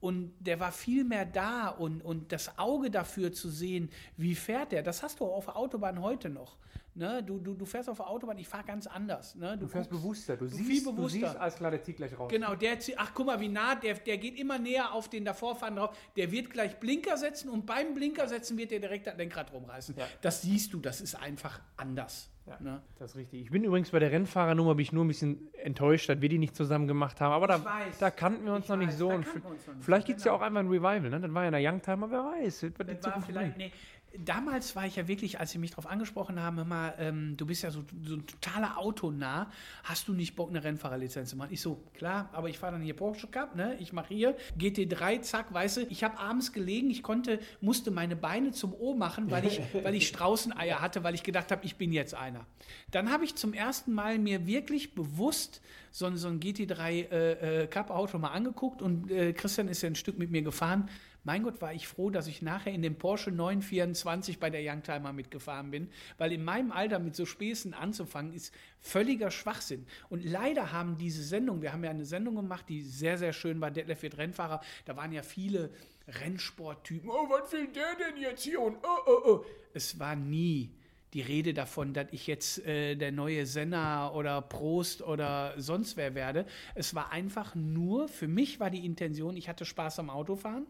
und 0.00 0.32
der 0.38 0.60
war 0.60 0.72
viel 0.72 1.04
mehr 1.04 1.24
da 1.24 1.68
und, 1.68 2.02
und 2.02 2.32
das 2.32 2.58
Auge 2.58 2.90
dafür 2.90 3.32
zu 3.32 3.48
sehen, 3.50 3.90
wie 4.16 4.34
fährt 4.34 4.72
der, 4.72 4.82
das 4.82 5.02
hast 5.02 5.20
du 5.20 5.24
auf 5.24 5.46
der 5.46 5.56
Autobahn 5.56 6.00
heute 6.00 6.28
noch. 6.28 6.56
Ne? 6.98 7.22
Du, 7.22 7.38
du, 7.38 7.54
du 7.54 7.64
fährst 7.64 7.88
auf 7.88 7.98
der 7.98 8.08
Autobahn, 8.08 8.36
ich 8.38 8.48
fahre 8.48 8.64
ganz 8.64 8.88
anders. 8.88 9.36
Ne? 9.36 9.52
Du, 9.52 9.66
du 9.66 9.68
fährst 9.68 9.88
guckst, 9.88 10.02
bewusster, 10.02 10.36
du, 10.36 10.46
du 10.46 10.50
siehst, 10.50 10.68
viel 10.68 10.80
bewusster. 10.82 11.02
du 11.20 11.26
siehst, 11.26 11.36
alles 11.36 11.54
klar, 11.54 11.70
der 11.70 11.82
zieht 11.84 11.96
gleich 11.96 12.18
raus. 12.18 12.28
Genau, 12.28 12.56
der 12.56 12.80
zieht, 12.80 12.96
ach 12.98 13.12
guck 13.14 13.26
mal, 13.26 13.38
wie 13.38 13.48
nah, 13.48 13.76
der, 13.76 13.94
der 13.94 14.18
geht 14.18 14.36
immer 14.36 14.58
näher 14.58 14.92
auf 14.92 15.08
den 15.08 15.24
davorfahrenden 15.24 15.84
drauf. 15.84 15.96
Der 16.16 16.32
wird 16.32 16.50
gleich 16.50 16.80
Blinker 16.80 17.16
setzen 17.16 17.50
und 17.50 17.66
beim 17.66 17.94
Blinker 17.94 18.26
setzen 18.26 18.58
wird 18.58 18.72
der 18.72 18.80
direkt 18.80 19.06
das 19.06 19.16
Lenkrad 19.16 19.52
rumreißen. 19.52 19.94
Ja. 19.96 20.06
Das 20.22 20.42
siehst 20.42 20.72
du, 20.74 20.80
das 20.80 21.00
ist 21.00 21.14
einfach 21.14 21.60
anders. 21.76 22.30
Ja, 22.46 22.56
Ne? 22.60 22.80
das 22.98 23.10
ist 23.10 23.16
richtig. 23.18 23.42
Ich 23.42 23.50
bin 23.50 23.62
übrigens 23.62 23.90
bei 23.90 23.98
der 23.98 24.10
Rennfahrernummer 24.10 24.74
bin 24.74 24.82
ich 24.82 24.90
nur 24.92 25.04
ein 25.04 25.08
bisschen 25.08 25.52
enttäuscht, 25.62 26.08
dass 26.08 26.20
wir 26.22 26.30
die 26.30 26.38
nicht 26.38 26.56
zusammen 26.56 26.88
gemacht 26.88 27.20
haben. 27.20 27.32
Aber 27.32 27.46
da, 27.46 27.62
weiß. 27.62 27.98
da 27.98 28.10
kannten 28.10 28.44
wir 28.46 28.54
uns 28.54 28.64
Ich 28.64 28.68
noch 28.70 28.76
nicht 28.78 28.88
weiß, 28.88 28.98
so. 28.98 29.08
da 29.10 29.14
Und 29.16 29.20
nicht 29.34 29.44
vielleicht 29.80 30.02
so, 30.02 30.06
gibt 30.06 30.18
es 30.20 30.24
ja 30.24 30.32
genau. 30.32 30.42
auch 30.42 30.46
einfach 30.46 30.60
ein 30.60 30.68
Revival. 30.68 31.10
Ne? 31.10 31.20
Das 31.20 31.34
war 31.34 31.44
ja 31.44 31.50
der 31.50 31.60
Youngtimer, 31.70 32.10
wer 32.10 32.24
weiß. 32.24 32.60
Die 32.60 32.72
Das 32.72 33.04
war 33.04 33.20
vielleicht, 33.20 33.58
nee. 33.58 33.70
Damals 34.16 34.74
war 34.74 34.86
ich 34.86 34.96
ja 34.96 35.06
wirklich, 35.06 35.38
als 35.38 35.50
sie 35.50 35.58
mich 35.58 35.70
darauf 35.72 35.86
angesprochen 35.86 36.40
haben, 36.40 36.58
immer, 36.58 36.94
ähm, 36.98 37.36
du 37.36 37.44
bist 37.44 37.62
ja 37.62 37.70
so, 37.70 37.84
so 38.04 38.14
ein 38.16 38.26
totaler 38.26 38.78
Autonah, 38.78 39.50
hast 39.84 40.08
du 40.08 40.14
nicht 40.14 40.34
Bock, 40.34 40.48
eine 40.48 40.64
Rennfahrerlizenz 40.64 41.28
zu 41.30 41.36
machen? 41.36 41.52
Ich 41.52 41.60
so, 41.60 41.82
klar, 41.94 42.30
aber 42.32 42.48
ich 42.48 42.58
fahre 42.58 42.72
dann 42.72 42.80
hier 42.82 42.96
Porsche 42.96 43.26
Cup, 43.26 43.54
ne? 43.54 43.76
ich 43.78 43.92
mache 43.92 44.08
hier 44.14 44.34
GT3, 44.58 45.20
zack, 45.20 45.52
weißt 45.52 45.76
du, 45.76 45.80
ich 45.90 46.02
habe 46.04 46.18
abends 46.18 46.52
gelegen, 46.54 46.88
ich 46.90 47.02
konnte, 47.02 47.38
musste 47.60 47.90
meine 47.90 48.16
Beine 48.16 48.52
zum 48.52 48.72
O 48.72 48.94
machen, 48.94 49.30
weil 49.30 49.44
ich, 49.44 49.60
weil 49.84 49.94
ich 49.94 50.08
Straußeneier 50.08 50.80
hatte, 50.80 51.04
weil 51.04 51.14
ich 51.14 51.22
gedacht 51.22 51.52
habe, 51.52 51.64
ich 51.66 51.76
bin 51.76 51.92
jetzt 51.92 52.14
einer. 52.14 52.46
Dann 52.90 53.10
habe 53.12 53.24
ich 53.26 53.34
zum 53.36 53.52
ersten 53.52 53.92
Mal 53.92 54.18
mir 54.18 54.46
wirklich 54.46 54.94
bewusst 54.94 55.60
so, 55.90 56.06
ein- 56.06 56.16
so 56.16 56.28
ein 56.28 56.40
GT3 56.40 56.90
äh, 57.10 57.62
äh, 57.62 57.66
Cup 57.66 57.90
Auto 57.90 58.18
mal 58.18 58.28
angeguckt 58.30 58.80
und 58.80 59.10
äh, 59.10 59.32
Christian 59.34 59.68
ist 59.68 59.82
ja 59.82 59.88
ein 59.90 59.94
Stück 59.96 60.18
mit 60.18 60.30
mir 60.30 60.42
gefahren. 60.42 60.88
Mein 61.24 61.42
Gott, 61.42 61.60
war 61.60 61.74
ich 61.74 61.88
froh, 61.88 62.10
dass 62.10 62.26
ich 62.26 62.42
nachher 62.42 62.72
in 62.72 62.82
dem 62.82 62.96
Porsche 62.96 63.30
924 63.30 64.38
bei 64.38 64.50
der 64.50 64.62
Youngtimer 64.62 65.12
mitgefahren 65.12 65.70
bin, 65.70 65.90
weil 66.16 66.32
in 66.32 66.44
meinem 66.44 66.72
Alter 66.72 66.98
mit 66.98 67.16
so 67.16 67.26
Späßen 67.26 67.74
anzufangen 67.74 68.32
ist 68.32 68.54
völliger 68.80 69.30
Schwachsinn. 69.30 69.86
Und 70.08 70.24
leider 70.24 70.72
haben 70.72 70.96
diese 70.96 71.22
Sendung, 71.22 71.60
wir 71.60 71.72
haben 71.72 71.84
ja 71.84 71.90
eine 71.90 72.06
Sendung 72.06 72.36
gemacht, 72.36 72.66
die 72.68 72.82
sehr, 72.82 73.18
sehr 73.18 73.32
schön 73.32 73.60
war, 73.60 73.70
Detlef 73.70 74.02
wird 74.02 74.16
Rennfahrer, 74.16 74.60
da 74.84 74.96
waren 74.96 75.12
ja 75.12 75.22
viele 75.22 75.70
Rennsporttypen, 76.06 77.10
oh, 77.10 77.28
was 77.28 77.52
will 77.52 77.68
der 77.68 77.94
denn 77.96 78.22
jetzt 78.22 78.44
hier 78.44 78.60
und 78.60 78.76
oh, 78.82 78.98
oh, 79.06 79.30
oh. 79.30 79.44
Es 79.74 79.98
war 79.98 80.16
nie 80.16 80.72
die 81.14 81.20
Rede 81.22 81.54
davon, 81.54 81.94
dass 81.94 82.08
ich 82.12 82.26
jetzt 82.26 82.64
äh, 82.66 82.94
der 82.94 83.12
neue 83.12 83.46
Senna 83.46 84.12
oder 84.12 84.42
Prost 84.42 85.02
oder 85.02 85.54
sonst 85.56 85.96
wer 85.96 86.14
werde. 86.14 86.46
Es 86.74 86.94
war 86.94 87.12
einfach 87.12 87.54
nur, 87.54 88.08
für 88.08 88.28
mich 88.28 88.60
war 88.60 88.70
die 88.70 88.84
Intention, 88.84 89.36
ich 89.36 89.48
hatte 89.48 89.64
Spaß 89.64 89.98
am 90.00 90.10
Autofahren 90.10 90.66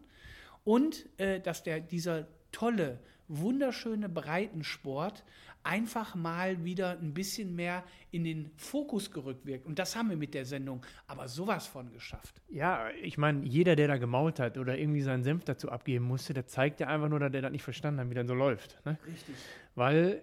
und 0.69 1.09
äh, 1.17 1.39
dass 1.39 1.63
der, 1.63 1.79
dieser 1.79 2.27
tolle, 2.51 2.99
wunderschöne 3.27 4.07
Breitensport 4.07 5.23
einfach 5.63 6.13
mal 6.13 6.63
wieder 6.63 6.91
ein 6.99 7.15
bisschen 7.15 7.55
mehr 7.55 7.83
in 8.11 8.23
den 8.23 8.51
Fokus 8.55 9.09
gerückt 9.09 9.47
wirkt. 9.47 9.65
Und 9.65 9.79
das 9.79 9.95
haben 9.95 10.11
wir 10.11 10.15
mit 10.15 10.35
der 10.35 10.45
Sendung 10.45 10.85
aber 11.07 11.27
sowas 11.27 11.65
von 11.65 11.91
geschafft. 11.91 12.39
Ja, 12.49 12.91
ich 13.01 13.17
meine, 13.17 13.47
jeder, 13.47 13.75
der 13.75 13.87
da 13.87 13.97
gemault 13.97 14.39
hat 14.39 14.59
oder 14.59 14.77
irgendwie 14.77 15.01
seinen 15.01 15.23
Senf 15.23 15.43
dazu 15.43 15.69
abgeben 15.69 16.05
musste, 16.05 16.35
der 16.35 16.45
zeigt 16.45 16.79
ja 16.81 16.87
einfach 16.87 17.09
nur, 17.09 17.19
dass 17.19 17.31
der 17.31 17.41
das 17.41 17.51
nicht 17.51 17.63
verstanden 17.63 18.01
hat, 18.01 18.09
wie 18.11 18.13
das 18.13 18.27
so 18.27 18.35
läuft. 18.35 18.77
Ne? 18.85 18.99
Richtig. 19.07 19.35
Weil 19.73 20.21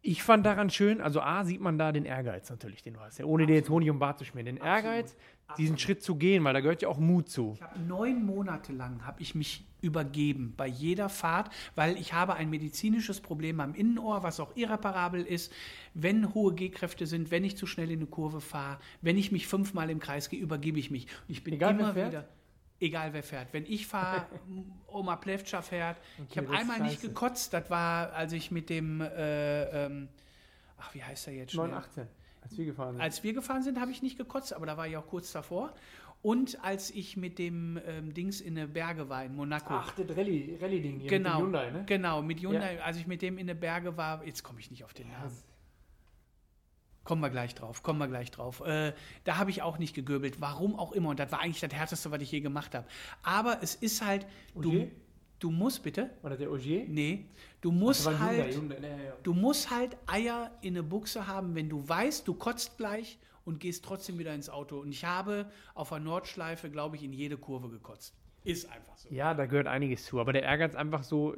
ich 0.00 0.22
fand 0.22 0.46
daran 0.46 0.70
schön, 0.70 1.00
also 1.00 1.20
A, 1.20 1.44
sieht 1.44 1.60
man 1.60 1.76
da 1.78 1.92
den 1.92 2.04
Ehrgeiz 2.04 2.48
natürlich, 2.50 2.82
den 2.82 2.94
du 2.94 3.00
hast. 3.00 3.18
Ja, 3.18 3.24
ohne 3.24 3.46
dir 3.46 3.56
jetzt 3.56 3.68
Honig 3.68 3.90
um 3.90 3.98
Bart 3.98 4.18
zu 4.18 4.24
schmieren. 4.24 4.46
Den 4.46 4.56
Ehrgeiz, 4.56 5.16
diesen 5.56 5.78
Schritt 5.78 6.02
zu 6.02 6.16
gehen, 6.16 6.44
weil 6.44 6.54
da 6.54 6.60
gehört 6.60 6.82
ja 6.82 6.88
auch 6.88 6.98
Mut 6.98 7.28
zu. 7.28 7.52
Ich 7.56 7.62
habe 7.62 7.80
neun 7.80 8.24
Monate 8.24 8.72
lang 8.72 9.04
habe 9.04 9.20
ich 9.22 9.34
mich 9.34 9.66
übergeben 9.80 10.54
bei 10.56 10.66
jeder 10.66 11.08
Fahrt, 11.08 11.50
weil 11.74 11.96
ich 11.96 12.12
habe 12.12 12.34
ein 12.34 12.50
medizinisches 12.50 13.20
Problem 13.20 13.60
am 13.60 13.74
Innenohr, 13.74 14.22
was 14.22 14.40
auch 14.40 14.54
irreparabel 14.56 15.22
ist. 15.24 15.52
Wenn 15.94 16.34
hohe 16.34 16.54
G-Kräfte 16.54 17.06
sind, 17.06 17.30
wenn 17.30 17.44
ich 17.44 17.56
zu 17.56 17.66
schnell 17.66 17.90
in 17.90 18.00
eine 18.00 18.06
Kurve 18.06 18.40
fahre, 18.40 18.78
wenn 19.00 19.16
ich 19.18 19.32
mich 19.32 19.46
fünfmal 19.46 19.90
im 19.90 20.00
Kreis 20.00 20.28
gehe, 20.28 20.40
übergebe 20.40 20.78
ich 20.78 20.90
mich. 20.90 21.06
Und 21.06 21.30
ich 21.30 21.44
bin 21.44 21.54
Egal, 21.54 21.74
immer 21.78 21.92
fährt? 21.92 22.12
wieder. 22.12 22.28
Egal 22.80 23.12
wer 23.12 23.22
fährt. 23.22 23.48
Wenn 23.52 23.64
ich 23.66 23.86
fahre, 23.86 24.26
Oma 24.86 25.16
Plevtscher 25.16 25.62
fährt. 25.62 25.96
ich 26.18 26.24
Okay, 26.24 26.38
habe 26.38 26.46
das 26.46 26.54
ist 26.54 26.60
einmal 26.70 26.88
nicht 26.88 27.00
gekotzt. 27.02 27.52
Das 27.52 27.68
war, 27.70 28.12
als 28.12 28.32
ich 28.32 28.50
mit 28.50 28.70
dem, 28.70 29.00
äh, 29.00 29.86
ähm, 29.86 30.08
ach, 30.78 30.94
wie 30.94 31.02
heißt 31.02 31.26
er 31.28 31.34
jetzt? 31.34 31.52
schnell? 31.52 31.66
918, 31.68 32.06
als 32.42 32.56
wir 32.58 32.64
gefahren 32.66 32.92
sind. 32.94 33.00
Als 33.02 33.22
wir 33.24 33.32
gefahren 33.32 33.62
sind, 33.62 33.80
habe 33.80 33.90
ich 33.90 34.00
nicht 34.02 34.16
gekotzt, 34.16 34.52
aber 34.52 34.66
da 34.66 34.76
war 34.76 34.86
ich 34.86 34.96
auch 34.96 35.06
kurz 35.06 35.32
davor. 35.32 35.74
Und 36.22 36.64
als 36.64 36.90
ich 36.90 37.16
mit 37.16 37.38
dem 37.38 37.78
ähm, 37.86 38.12
Dings 38.12 38.40
in 38.40 38.54
den 38.56 38.72
Berge 38.72 39.08
war, 39.08 39.24
in 39.24 39.34
Monaco. 39.36 39.66
Ach, 39.74 39.92
das 39.94 40.06
Rallye- 40.16 40.60
Rallye-Ding 40.60 40.98
hier 41.00 41.10
genau, 41.10 41.36
mit 41.36 41.44
Hyundai, 41.46 41.70
ne? 41.70 41.84
genau, 41.86 42.22
mit 42.22 42.40
Hyundai, 42.40 42.82
als 42.82 42.96
ich 42.96 43.06
mit 43.06 43.22
dem 43.22 43.38
in 43.38 43.46
den 43.46 43.58
Berge 43.58 43.96
war, 43.96 44.24
jetzt 44.24 44.42
komme 44.42 44.58
ich 44.60 44.70
nicht 44.70 44.82
auf 44.84 44.92
den 44.94 45.08
Namen. 45.08 45.30
Kommen 47.08 47.22
wir 47.22 47.30
gleich 47.30 47.54
drauf, 47.54 47.82
kommen 47.82 47.98
wir 48.00 48.06
gleich 48.06 48.30
drauf. 48.30 48.60
Äh, 48.66 48.92
da 49.24 49.38
habe 49.38 49.48
ich 49.48 49.62
auch 49.62 49.78
nicht 49.78 49.94
gegöbelt, 49.94 50.42
warum 50.42 50.78
auch 50.78 50.92
immer. 50.92 51.08
Und 51.08 51.18
das 51.18 51.32
war 51.32 51.40
eigentlich 51.40 51.58
das 51.58 51.72
Härteste, 51.72 52.10
was 52.10 52.20
ich 52.20 52.30
je 52.30 52.40
gemacht 52.40 52.74
habe. 52.74 52.86
Aber 53.22 53.62
es 53.62 53.74
ist 53.74 54.04
halt, 54.04 54.26
du, 54.54 54.68
Ogier? 54.68 54.90
du 55.38 55.50
musst 55.50 55.82
bitte, 55.82 56.10
War 56.20 56.28
das 56.28 56.38
der 56.38 56.52
Ogier? 56.52 56.84
nee, 56.86 57.24
du 57.62 57.72
musst 57.72 58.06
ein 58.06 58.18
halt, 58.18 58.54
Hyundai, 58.54 58.76
Hyundai, 58.76 58.88
ja, 58.90 59.04
ja. 59.04 59.12
Du 59.22 59.32
musst 59.32 59.70
halt 59.70 59.96
Eier 60.06 60.50
in 60.60 60.74
eine 60.74 60.82
Buchse 60.82 61.26
haben, 61.26 61.54
wenn 61.54 61.70
du 61.70 61.88
weißt, 61.88 62.28
du 62.28 62.34
kotzt 62.34 62.76
gleich 62.76 63.18
und 63.46 63.58
gehst 63.58 63.86
trotzdem 63.86 64.18
wieder 64.18 64.34
ins 64.34 64.50
Auto. 64.50 64.78
Und 64.78 64.90
ich 64.90 65.06
habe 65.06 65.50
auf 65.74 65.88
der 65.88 66.00
Nordschleife, 66.00 66.68
glaube 66.68 66.96
ich, 66.96 67.04
in 67.04 67.14
jede 67.14 67.38
Kurve 67.38 67.70
gekotzt. 67.70 68.14
Ist 68.44 68.70
einfach 68.70 68.98
so. 68.98 69.08
Ja, 69.10 69.32
da 69.32 69.46
gehört 69.46 69.66
einiges 69.66 70.04
zu. 70.04 70.20
Aber 70.20 70.34
der 70.34 70.42
Ehrgeiz 70.42 70.74
einfach 70.74 71.02
so, 71.02 71.34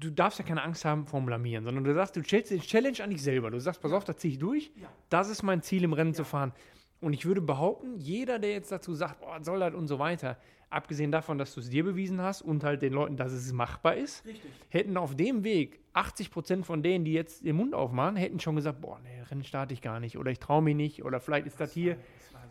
du 0.00 0.10
darfst 0.10 0.38
ja 0.38 0.44
keine 0.44 0.62
Angst 0.62 0.84
haben 0.84 1.06
vorm 1.06 1.26
Blamieren, 1.26 1.64
sondern 1.64 1.84
du 1.84 1.94
sagst, 1.94 2.16
du 2.16 2.22
stellst 2.22 2.50
den 2.50 2.60
Challenge 2.60 3.02
an 3.02 3.10
dich 3.10 3.22
selber. 3.22 3.50
Du 3.50 3.58
sagst, 3.60 3.80
pass 3.80 3.92
auf, 3.92 4.04
da 4.04 4.16
ziehe 4.16 4.32
ich 4.32 4.38
durch. 4.38 4.72
Ja. 4.80 4.88
Das 5.08 5.28
ist 5.28 5.42
mein 5.42 5.62
Ziel 5.62 5.84
im 5.84 5.92
Rennen 5.92 6.14
zu 6.14 6.24
fahren. 6.24 6.52
Und 7.00 7.14
ich 7.14 7.26
würde 7.26 7.40
behaupten, 7.40 7.98
jeder, 7.98 8.38
der 8.38 8.52
jetzt 8.52 8.70
dazu 8.70 8.94
sagt, 8.94 9.20
boah, 9.20 9.42
soll 9.42 9.58
das 9.58 9.74
und 9.74 9.88
so 9.88 9.98
weiter, 9.98 10.38
abgesehen 10.70 11.10
davon, 11.10 11.36
dass 11.36 11.52
du 11.54 11.60
es 11.60 11.68
dir 11.68 11.84
bewiesen 11.84 12.20
hast 12.20 12.42
und 12.42 12.64
halt 12.64 12.80
den 12.80 12.92
Leuten, 12.92 13.16
dass 13.16 13.32
es 13.32 13.52
machbar 13.52 13.96
ist, 13.96 14.24
Richtig. 14.24 14.50
hätten 14.68 14.96
auf 14.96 15.16
dem 15.16 15.42
Weg 15.42 15.80
80 15.94 16.30
Prozent 16.30 16.66
von 16.66 16.82
denen, 16.82 17.04
die 17.04 17.12
jetzt 17.12 17.44
den 17.44 17.56
Mund 17.56 17.74
aufmachen, 17.74 18.16
hätten 18.16 18.40
schon 18.40 18.56
gesagt, 18.56 18.80
boah, 18.80 19.00
nee, 19.02 19.20
Rennen 19.30 19.44
starte 19.44 19.74
ich 19.74 19.82
gar 19.82 20.00
nicht 20.00 20.16
oder 20.16 20.30
ich 20.30 20.38
traue 20.38 20.62
mich 20.62 20.76
nicht 20.76 21.04
oder 21.04 21.20
vielleicht 21.20 21.46
ist 21.46 21.60
das 21.60 21.72
hier. 21.72 21.96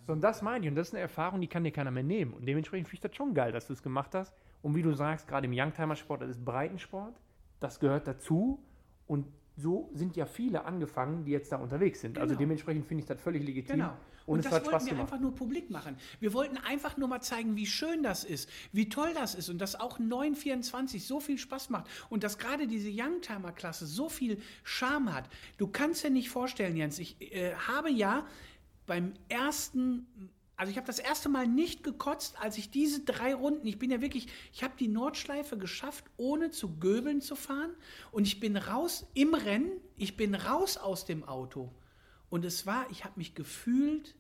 So, 0.06 0.14
und 0.14 0.22
das 0.22 0.42
meine 0.42 0.66
ich. 0.66 0.70
Und 0.70 0.76
das 0.76 0.90
ist 0.90 0.94
eine 0.94 1.02
Erfahrung, 1.02 1.42
die 1.42 1.48
kann 1.48 1.64
dir 1.64 1.72
keiner 1.72 1.92
mehr 1.92 2.04
nehmen. 2.04 2.34
Und 2.34 2.46
dementsprechend 2.46 2.88
finde 2.88 2.96
ich 2.96 3.10
das 3.10 3.16
schon 3.16 3.34
geil, 3.34 3.52
dass 3.52 3.68
du 3.68 3.74
es 3.74 3.84
gemacht 3.84 4.14
hast. 4.16 4.34
Und 4.62 4.76
wie 4.76 4.82
du 4.82 4.94
sagst, 4.94 5.28
gerade 5.28 5.46
im 5.46 5.54
Youngtimer-Sport, 5.54 6.22
das 6.22 6.32
ist 6.32 6.44
Breitensport, 6.44 7.16
das 7.62 7.80
gehört 7.80 8.08
dazu. 8.08 8.60
Und 9.08 9.26
so 9.56 9.90
sind 9.94 10.16
ja 10.18 10.26
viele 10.26 10.66
angefangen, 10.66 11.24
die 11.24 11.32
jetzt 11.32 11.52
da 11.52 11.58
unterwegs 11.58 12.02
sind. 12.02 12.18
Also 12.18 12.30
Genau. 12.32 12.40
dementsprechlich 12.40 12.86
finde 12.86 13.02
ich 13.04 13.08
das 13.08 13.22
völlig 13.22 13.44
legitim. 13.44 13.78
Genau. 13.78 13.94
Und, 14.26 14.38
Und, 14.38 14.46
das 14.46 14.52
wollten 14.54 14.66
Spaß 14.70 14.86
wir 14.86 14.90
gemacht. 14.92 15.08
einfach 15.12 15.20
nur 15.20 15.34
publik 15.36 15.70
machen. 15.72 15.98
Wir 16.20 16.32
wollten 16.34 16.58
einfach 16.58 16.96
nur 16.96 17.08
mal 17.08 17.22
zeigen, 17.22 17.56
wie 17.56 17.66
schön 17.66 18.04
das 18.04 18.24
ist, 18.24 18.50
wie 18.72 18.88
toll 18.88 19.14
das 19.14 19.36
ist 19.36 19.50
und 19.50 19.60
dass 19.60 19.80
auch 19.80 20.00
924 20.00 21.06
so 21.06 21.20
viel 21.20 21.38
Spaß 21.38 21.70
macht 21.70 21.90
und 22.10 22.24
dass 22.24 22.38
gerade 22.38 22.68
diese 22.68 22.90
Youngtimer-Klasse 22.92 23.86
so 23.88 24.10
viel 24.10 24.40
Charme 24.64 25.14
hat. 25.14 25.28
Du 25.58 25.68
kannst 25.68 26.04
dir 26.04 26.12
nicht 26.12 26.30
vorstellen, 26.30 26.78
Jens, 26.78 27.00
ich 27.00 27.20
äh, 27.34 27.54
habe 27.56 27.90
ja 27.90 28.26
beim 28.86 29.14
ersten 29.28 30.08
also 30.62 30.70
ich 30.70 30.78
habe 30.78 30.86
das 30.86 31.00
erste 31.00 31.28
Mal 31.28 31.48
nicht 31.48 31.84
gekotzt, 31.84 32.40
als 32.40 32.56
ich 32.60 32.70
diese 32.70 33.00
drei 33.00 33.34
Runden, 33.34 33.66
ich 33.66 33.80
bin 33.80 33.90
ja 33.90 34.00
wirklich, 34.00 34.28
ich 34.54 34.64
habe 34.64 34.76
die 34.78 34.90
Nordschleife 34.90 35.58
geschafft, 35.58 36.06
ohne 36.18 36.52
zu 36.52 36.78
göbeln 36.78 37.20
zu 37.20 37.36
fahren. 37.36 37.72
Und 38.12 38.28
ich 38.28 38.40
bin 38.40 38.56
raus 38.56 39.08
im 39.16 39.34
Rennen, 39.34 39.72
ich 39.98 40.18
bin 40.18 40.36
raus 40.36 40.78
aus 40.78 41.04
dem 41.06 41.24
Auto. 41.24 41.74
Und 42.30 42.46
es 42.46 42.68
war, 42.68 42.86
ich 42.92 43.04
habe 43.06 43.16
mich 43.18 43.34
gefühlt 43.34 44.14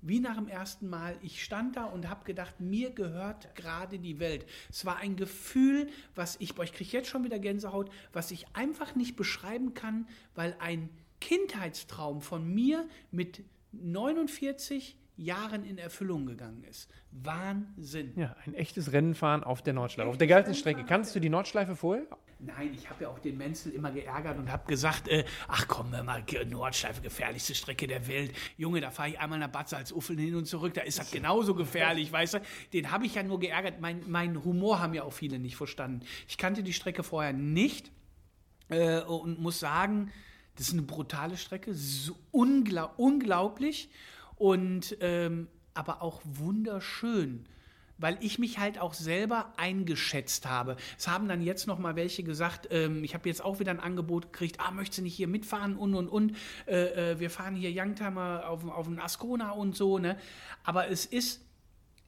wie 0.00 0.20
nach 0.20 0.36
dem 0.36 0.48
ersten 0.48 0.88
Mal. 0.88 1.18
Ich 1.20 1.44
stand 1.44 1.76
da 1.76 1.84
und 1.84 2.08
habe 2.08 2.24
gedacht, 2.24 2.60
mir 2.60 2.88
gehört 2.88 3.54
gerade 3.54 3.98
die 3.98 4.18
Welt. 4.18 4.46
Es 4.70 4.86
war 4.86 4.96
ein 4.96 5.16
Gefühl, 5.16 5.90
was 6.14 6.36
ich, 6.40 6.54
boah, 6.54 6.64
ich 6.64 6.72
kriege 6.72 6.92
jetzt 6.92 7.10
schon 7.10 7.24
wieder 7.24 7.38
Gänsehaut, 7.38 7.90
was 8.10 8.30
ich 8.30 8.46
einfach 8.54 8.94
nicht 8.94 9.16
beschreiben 9.16 9.74
kann, 9.74 10.08
weil 10.34 10.56
ein 10.60 10.88
Kindheitstraum 11.20 12.22
von 12.22 12.48
mir 12.48 12.88
mit 13.10 13.44
49 13.72 14.96
Jahren 15.16 15.64
in 15.64 15.78
Erfüllung 15.78 16.26
gegangen 16.26 16.64
ist. 16.64 16.90
Wahnsinn. 17.10 18.12
Ja, 18.16 18.34
ein 18.44 18.54
echtes 18.54 18.92
Rennenfahren 18.92 19.44
auf 19.44 19.62
der 19.62 19.72
Nordschleife. 19.72 20.08
Auf 20.08 20.18
der 20.18 20.26
geilsten 20.26 20.54
Strecke. 20.54 20.84
Kannst 20.84 21.14
du 21.14 21.20
die 21.20 21.28
Nordschleife 21.28 21.76
vorher? 21.76 22.06
Nein, 22.40 22.74
ich 22.74 22.90
habe 22.90 23.04
ja 23.04 23.08
auch 23.08 23.18
den 23.20 23.38
Menzel 23.38 23.72
immer 23.72 23.90
geärgert 23.90 24.38
und 24.38 24.50
habe 24.50 24.66
gesagt, 24.66 25.08
äh, 25.08 25.24
ach 25.48 25.66
komm, 25.68 25.92
mal 25.92 26.24
Nordschleife, 26.50 27.00
gefährlichste 27.00 27.54
Strecke 27.54 27.86
der 27.86 28.06
Welt. 28.08 28.32
Junge, 28.56 28.80
da 28.80 28.90
fahre 28.90 29.10
ich 29.10 29.18
einmal 29.20 29.38
nach 29.38 29.48
Bad 29.48 29.68
Salzuffeln 29.68 30.18
hin 30.18 30.34
und 30.34 30.46
zurück, 30.46 30.74
da 30.74 30.82
ist 30.82 30.98
das 30.98 31.10
genauso 31.10 31.54
gefährlich, 31.54 32.12
weißt 32.12 32.34
du. 32.34 32.40
Den 32.72 32.90
habe 32.90 33.06
ich 33.06 33.14
ja 33.14 33.22
nur 33.22 33.38
geärgert. 33.38 33.80
Mein, 33.80 34.02
mein 34.08 34.44
Humor 34.44 34.80
haben 34.80 34.94
ja 34.94 35.04
auch 35.04 35.12
viele 35.12 35.38
nicht 35.38 35.56
verstanden. 35.56 36.04
Ich 36.28 36.36
kannte 36.36 36.62
die 36.62 36.72
Strecke 36.72 37.02
vorher 37.02 37.32
nicht 37.32 37.92
äh, 38.68 39.00
und 39.00 39.38
muss 39.38 39.60
sagen, 39.60 40.10
das 40.56 40.68
ist 40.68 40.74
eine 40.74 40.82
brutale 40.82 41.36
Strecke, 41.36 41.72
so 41.72 42.16
unglaub, 42.30 42.94
unglaublich 42.96 43.88
und 44.36 44.96
ähm, 45.00 45.48
aber 45.74 46.02
auch 46.02 46.20
wunderschön 46.24 47.46
weil 47.98 48.18
ich 48.20 48.38
mich 48.38 48.58
halt 48.58 48.78
auch 48.78 48.94
selber 48.94 49.52
eingeschätzt 49.56 50.46
habe. 50.46 50.76
Es 50.98 51.08
haben 51.08 51.28
dann 51.28 51.42
jetzt 51.42 51.66
noch 51.66 51.78
mal 51.78 51.96
welche 51.96 52.22
gesagt, 52.22 52.68
ähm, 52.70 53.04
ich 53.04 53.14
habe 53.14 53.28
jetzt 53.28 53.44
auch 53.44 53.60
wieder 53.60 53.70
ein 53.70 53.80
Angebot 53.80 54.32
gekriegt, 54.32 54.60
ah, 54.60 54.70
möchtest 54.70 54.98
du 54.98 55.02
nicht 55.02 55.14
hier 55.14 55.28
mitfahren 55.28 55.76
und 55.76 55.94
und 55.94 56.08
und, 56.08 56.36
äh, 56.66 57.12
äh, 57.12 57.20
wir 57.20 57.30
fahren 57.30 57.54
hier 57.54 57.70
Youngtimer 57.72 58.48
auf, 58.48 58.66
auf 58.68 58.86
den 58.86 58.98
Ascona 58.98 59.50
und 59.50 59.76
so, 59.76 59.98
ne? 59.98 60.18
Aber 60.64 60.88
es 60.88 61.06
ist, 61.06 61.42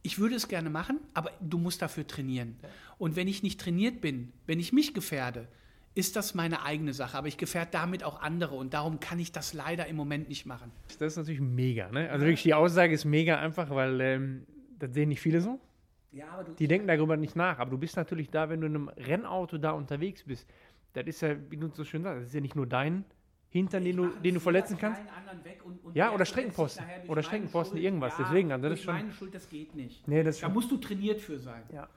ich 0.03 0.19
würde 0.19 0.35
es 0.35 0.49
gerne 0.49 0.71
machen, 0.71 1.01
aber 1.15 1.31
du 1.41 1.59
musst 1.59 1.83
dafür 1.83 2.07
trainieren. 2.07 2.57
Und 2.99 3.17
wenn 3.17 3.29
ich 3.29 3.43
nicht 3.43 3.61
trainiert 3.61 4.01
bin, 4.01 4.33
wenn 4.47 4.61
ich 4.61 4.73
mich 4.73 4.95
gefährde, 4.95 5.49
ist 5.97 6.15
das 6.15 6.35
meine 6.35 6.63
eigene 6.63 6.93
Sache, 6.93 7.17
aber 7.17 7.27
ich 7.27 7.39
gefährde 7.39 7.71
damit 7.73 8.05
auch 8.05 8.21
andere 8.21 8.55
und 8.55 8.75
darum 8.75 9.01
kann 9.01 9.19
ich 9.19 9.33
das 9.33 9.55
leider 9.55 9.87
im 9.87 9.97
Moment 9.97 10.29
nicht 10.29 10.45
machen. 10.45 10.71
Das 10.99 11.13
ist 11.13 11.17
natürlich 11.17 11.41
mega, 11.41 11.91
ne? 11.91 12.11
Also 12.11 12.27
wirklich 12.27 12.43
die 12.43 12.53
Aussage 12.53 12.93
ist 12.93 13.07
mega 13.07 13.39
einfach, 13.39 13.71
weil 13.71 14.01
ähm, 14.03 14.47
das 14.79 14.93
sehen 14.93 15.09
nicht 15.09 15.23
viele 15.23 15.41
so. 15.41 15.59
Ja, 16.13 16.45
die 16.59 16.69
denken 16.69 16.87
darüber 16.87 17.17
nicht 17.17 17.35
nach. 17.35 17.59
Aber 17.59 17.71
du 17.71 17.79
bist 17.79 17.97
natürlich 17.97 18.29
da, 18.31 18.51
wenn 18.51 18.61
du 18.61 18.67
in 18.67 18.75
einem 18.75 18.89
Rennauto 18.89 19.57
da 19.57 19.71
unterwegs 19.71 20.23
bist. 20.25 20.47
Das 20.93 21.07
ist 21.07 21.23
ja, 21.23 21.35
wie 21.51 21.57
du 21.57 21.69
so 21.69 21.85
schön 21.85 22.03
sagst, 22.03 22.21
das 22.21 22.29
ist 22.29 22.35
ja 22.35 22.41
nicht 22.43 22.57
nur 22.57 22.67
dein 22.67 23.05
Hintern, 23.49 23.85
den 23.85 23.97
du, 23.97 24.09
den 24.09 24.35
du 24.35 24.41
verletzen 24.41 24.77
kannst. 24.77 25.01
Und, 25.65 25.83
und 25.83 25.97
ja, 25.97 26.13
oder 26.13 26.27
Streckenposten. 26.27 26.85
Oder 27.09 27.23
Streckenposten, 27.23 27.79
irgendwas. 27.79 28.19
Ja, 28.19 28.25
Deswegen, 28.25 28.53
also 28.53 28.69
das 28.69 28.79
ist 28.79 28.85
schon. 28.85 28.95
meine 28.95 29.13
Schuld, 29.13 29.35
das 29.35 29.49
geht 29.49 29.75
nicht. 29.75 30.07
Nee, 30.07 30.23
das 30.23 30.41
da 30.41 30.49
musst 30.51 30.71
du 30.71 30.77
trainiert 30.77 31.23
für 31.23 31.39
sein. 31.39 31.63
Ja. 31.73 31.89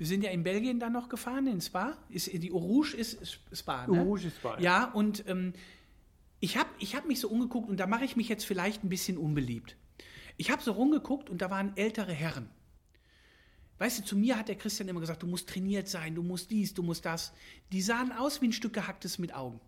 Wir 0.00 0.06
sind 0.06 0.24
ja 0.24 0.30
in 0.30 0.42
Belgien 0.42 0.80
dann 0.80 0.94
noch 0.94 1.10
gefahren, 1.10 1.46
in 1.46 1.60
Spa. 1.60 1.98
Ist, 2.08 2.32
die 2.32 2.52
Orouge 2.52 2.96
ist 2.96 3.38
Spa. 3.52 3.86
Ne? 3.86 4.00
Orouge 4.00 4.28
ist 4.28 4.38
Spa. 4.38 4.58
Ja, 4.58 4.84
und 4.86 5.28
ähm, 5.28 5.52
ich 6.40 6.56
habe 6.56 6.70
ich 6.78 6.96
hab 6.96 7.04
mich 7.06 7.20
so 7.20 7.28
umgeguckt 7.28 7.68
und 7.68 7.78
da 7.78 7.86
mache 7.86 8.06
ich 8.06 8.16
mich 8.16 8.26
jetzt 8.26 8.46
vielleicht 8.46 8.82
ein 8.82 8.88
bisschen 8.88 9.18
unbeliebt. 9.18 9.76
Ich 10.38 10.50
habe 10.50 10.62
so 10.62 10.72
rumgeguckt 10.72 11.28
und 11.28 11.42
da 11.42 11.50
waren 11.50 11.76
ältere 11.76 12.14
Herren. 12.14 12.48
Weißt 13.76 13.98
du, 13.98 14.02
zu 14.02 14.16
mir 14.16 14.38
hat 14.38 14.48
der 14.48 14.56
Christian 14.56 14.88
immer 14.88 15.00
gesagt, 15.00 15.22
du 15.22 15.26
musst 15.26 15.50
trainiert 15.50 15.86
sein, 15.86 16.14
du 16.14 16.22
musst 16.22 16.50
dies, 16.50 16.72
du 16.72 16.82
musst 16.82 17.04
das. 17.04 17.34
Die 17.70 17.82
sahen 17.82 18.10
aus 18.10 18.40
wie 18.40 18.48
ein 18.48 18.52
Stück 18.54 18.72
gehacktes 18.72 19.18
mit 19.18 19.34
Augen. 19.34 19.60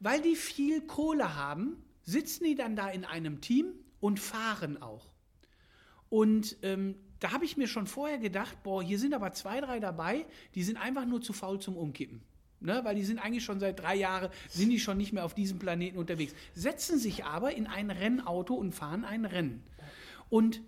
Weil 0.00 0.20
die 0.20 0.36
viel 0.36 0.82
Kohle 0.82 1.34
haben, 1.34 1.82
sitzen 2.02 2.44
die 2.44 2.56
dann 2.56 2.76
da 2.76 2.90
in 2.90 3.06
einem 3.06 3.40
Team 3.40 3.72
und 4.00 4.20
fahren 4.20 4.82
auch. 4.82 5.06
Und 6.10 6.58
ähm, 6.60 6.96
da 7.22 7.32
habe 7.32 7.44
ich 7.44 7.56
mir 7.56 7.66
schon 7.66 7.86
vorher 7.86 8.18
gedacht, 8.18 8.62
boah, 8.62 8.82
hier 8.82 8.98
sind 8.98 9.14
aber 9.14 9.32
zwei, 9.32 9.60
drei 9.60 9.80
dabei, 9.80 10.26
die 10.54 10.62
sind 10.62 10.76
einfach 10.76 11.04
nur 11.04 11.20
zu 11.20 11.32
faul 11.32 11.60
zum 11.60 11.76
Umkippen. 11.76 12.22
Ne, 12.60 12.80
weil 12.84 12.94
die 12.94 13.02
sind 13.02 13.18
eigentlich 13.18 13.42
schon 13.42 13.58
seit 13.58 13.80
drei 13.80 13.96
Jahren, 13.96 14.30
sind 14.48 14.70
die 14.70 14.78
schon 14.78 14.96
nicht 14.96 15.12
mehr 15.12 15.24
auf 15.24 15.34
diesem 15.34 15.58
Planeten 15.58 15.98
unterwegs. 15.98 16.32
Setzen 16.54 16.96
sich 16.96 17.24
aber 17.24 17.56
in 17.56 17.66
ein 17.66 17.90
Rennauto 17.90 18.54
und 18.54 18.72
fahren 18.72 19.04
ein 19.04 19.24
Rennen. 19.24 19.64
Und 20.30 20.60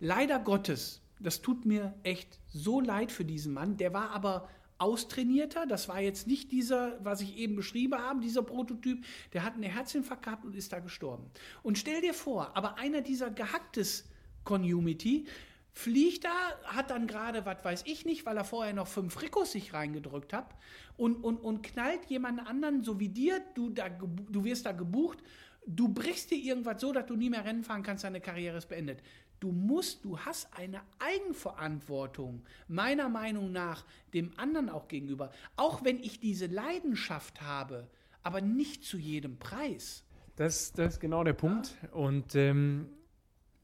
leider 0.00 0.38
Gottes 0.38 1.02
das 1.22 1.40
tut 1.40 1.64
mir 1.64 1.94
echt 2.02 2.40
so 2.48 2.80
leid 2.80 3.12
für 3.12 3.24
diesen 3.24 3.52
Mann. 3.52 3.76
Der 3.76 3.92
war 3.92 4.10
aber 4.10 4.48
austrainierter. 4.78 5.66
Das 5.66 5.88
war 5.88 6.00
jetzt 6.00 6.26
nicht 6.26 6.50
dieser, 6.50 6.98
was 7.04 7.20
ich 7.20 7.36
eben 7.36 7.54
beschrieben 7.54 7.94
habe, 7.94 8.20
dieser 8.20 8.42
Prototyp. 8.42 9.04
Der 9.32 9.44
hat 9.44 9.54
einen 9.54 9.62
Herzinfarkt 9.62 10.24
gehabt 10.24 10.44
und 10.44 10.56
ist 10.56 10.72
da 10.72 10.80
gestorben. 10.80 11.24
Und 11.62 11.78
stell 11.78 12.00
dir 12.00 12.14
vor, 12.14 12.56
aber 12.56 12.78
einer 12.78 13.00
dieser 13.00 13.30
gehacktes 13.30 14.08
Community 14.44 15.26
fliegt 15.72 16.24
da, 16.24 16.30
hat 16.64 16.90
dann 16.90 17.06
gerade, 17.06 17.46
was 17.46 17.64
weiß 17.64 17.82
ich 17.86 18.04
nicht, 18.04 18.26
weil 18.26 18.36
er 18.36 18.44
vorher 18.44 18.74
noch 18.74 18.86
fünf 18.86 19.20
Rikos 19.22 19.52
sich 19.52 19.72
reingedrückt 19.72 20.32
hat 20.32 20.54
und, 20.96 21.16
und, 21.24 21.38
und 21.38 21.62
knallt 21.62 22.04
jemand 22.06 22.46
anderen, 22.46 22.82
so 22.82 23.00
wie 23.00 23.08
dir, 23.08 23.40
du, 23.54 23.70
da, 23.70 23.88
du 23.88 24.44
wirst 24.44 24.66
da 24.66 24.72
gebucht, 24.72 25.18
du 25.66 25.88
brichst 25.88 26.30
dir 26.30 26.38
irgendwas 26.38 26.80
so, 26.80 26.92
dass 26.92 27.06
du 27.06 27.16
nie 27.16 27.30
mehr 27.30 27.44
Rennen 27.44 27.64
fahren 27.64 27.82
kannst, 27.82 28.04
deine 28.04 28.20
Karriere 28.20 28.58
ist 28.58 28.68
beendet. 28.68 29.02
Du 29.40 29.50
musst, 29.50 30.04
du 30.04 30.18
hast 30.20 30.48
eine 30.56 30.82
Eigenverantwortung, 31.00 32.44
meiner 32.68 33.08
Meinung 33.08 33.50
nach, 33.50 33.84
dem 34.14 34.30
anderen 34.36 34.68
auch 34.68 34.86
gegenüber. 34.86 35.32
Auch 35.56 35.82
wenn 35.84 35.98
ich 35.98 36.20
diese 36.20 36.46
Leidenschaft 36.46 37.40
habe, 37.40 37.88
aber 38.22 38.40
nicht 38.40 38.84
zu 38.84 38.98
jedem 38.98 39.38
Preis. 39.38 40.04
Das, 40.36 40.72
das 40.72 40.94
ist 40.94 41.00
genau 41.00 41.24
der 41.24 41.32
Punkt. 41.32 41.76
Ja. 41.82 41.88
Und 41.90 42.36
ähm, 42.36 42.88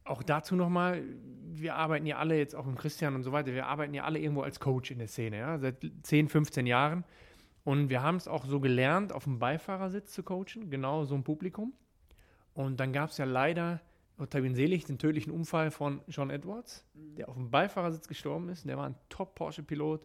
auch 0.09 0.23
dazu 0.23 0.57
nochmal, 0.57 1.03
wir 1.53 1.75
arbeiten 1.75 2.07
ja 2.07 2.18
alle 2.18 2.37
jetzt 2.37 2.55
auch 2.55 2.66
mit 2.66 2.79
Christian 2.79 3.14
und 3.14 3.23
so 3.23 3.33
weiter, 3.33 3.53
wir 3.53 3.66
arbeiten 3.66 3.94
ja 3.94 4.05
alle 4.05 4.18
irgendwo 4.18 4.42
als 4.42 4.61
Coach 4.61 4.90
in 4.90 4.99
der 4.99 5.09
Szene, 5.09 5.38
ja, 5.38 5.59
seit 5.59 5.85
10, 6.03 6.29
15 6.29 6.66
Jahren. 6.66 7.05
Und 7.64 7.90
wir 7.90 8.03
haben 8.03 8.16
es 8.16 8.29
auch 8.29 8.47
so 8.47 8.61
gelernt, 8.61 9.12
auf 9.12 9.25
dem 9.25 9.38
Beifahrersitz 9.38 10.12
zu 10.12 10.23
coachen, 10.23 10.71
genau 10.71 11.05
so 11.05 11.14
ein 11.14 11.25
Publikum. 11.25 11.75
Und 12.55 12.81
dann 12.81 12.92
gab 12.92 13.11
es 13.11 13.18
ja 13.18 13.25
leider 13.25 13.81
Gott 14.18 14.35
hab 14.35 14.42
ihn 14.42 14.57
selig, 14.57 14.85
den 14.85 14.99
tödlichen 14.99 15.31
Unfall 15.31 15.71
von 15.71 16.01
John 16.09 16.31
Edwards, 16.31 16.85
mhm. 16.94 17.14
der 17.14 17.29
auf 17.29 17.37
dem 17.37 17.51
Beifahrersitz 17.51 18.09
gestorben 18.09 18.49
ist. 18.49 18.68
Der 18.68 18.77
war 18.77 18.87
ein 18.87 18.97
Top-Porsche-Pilot. 19.09 20.05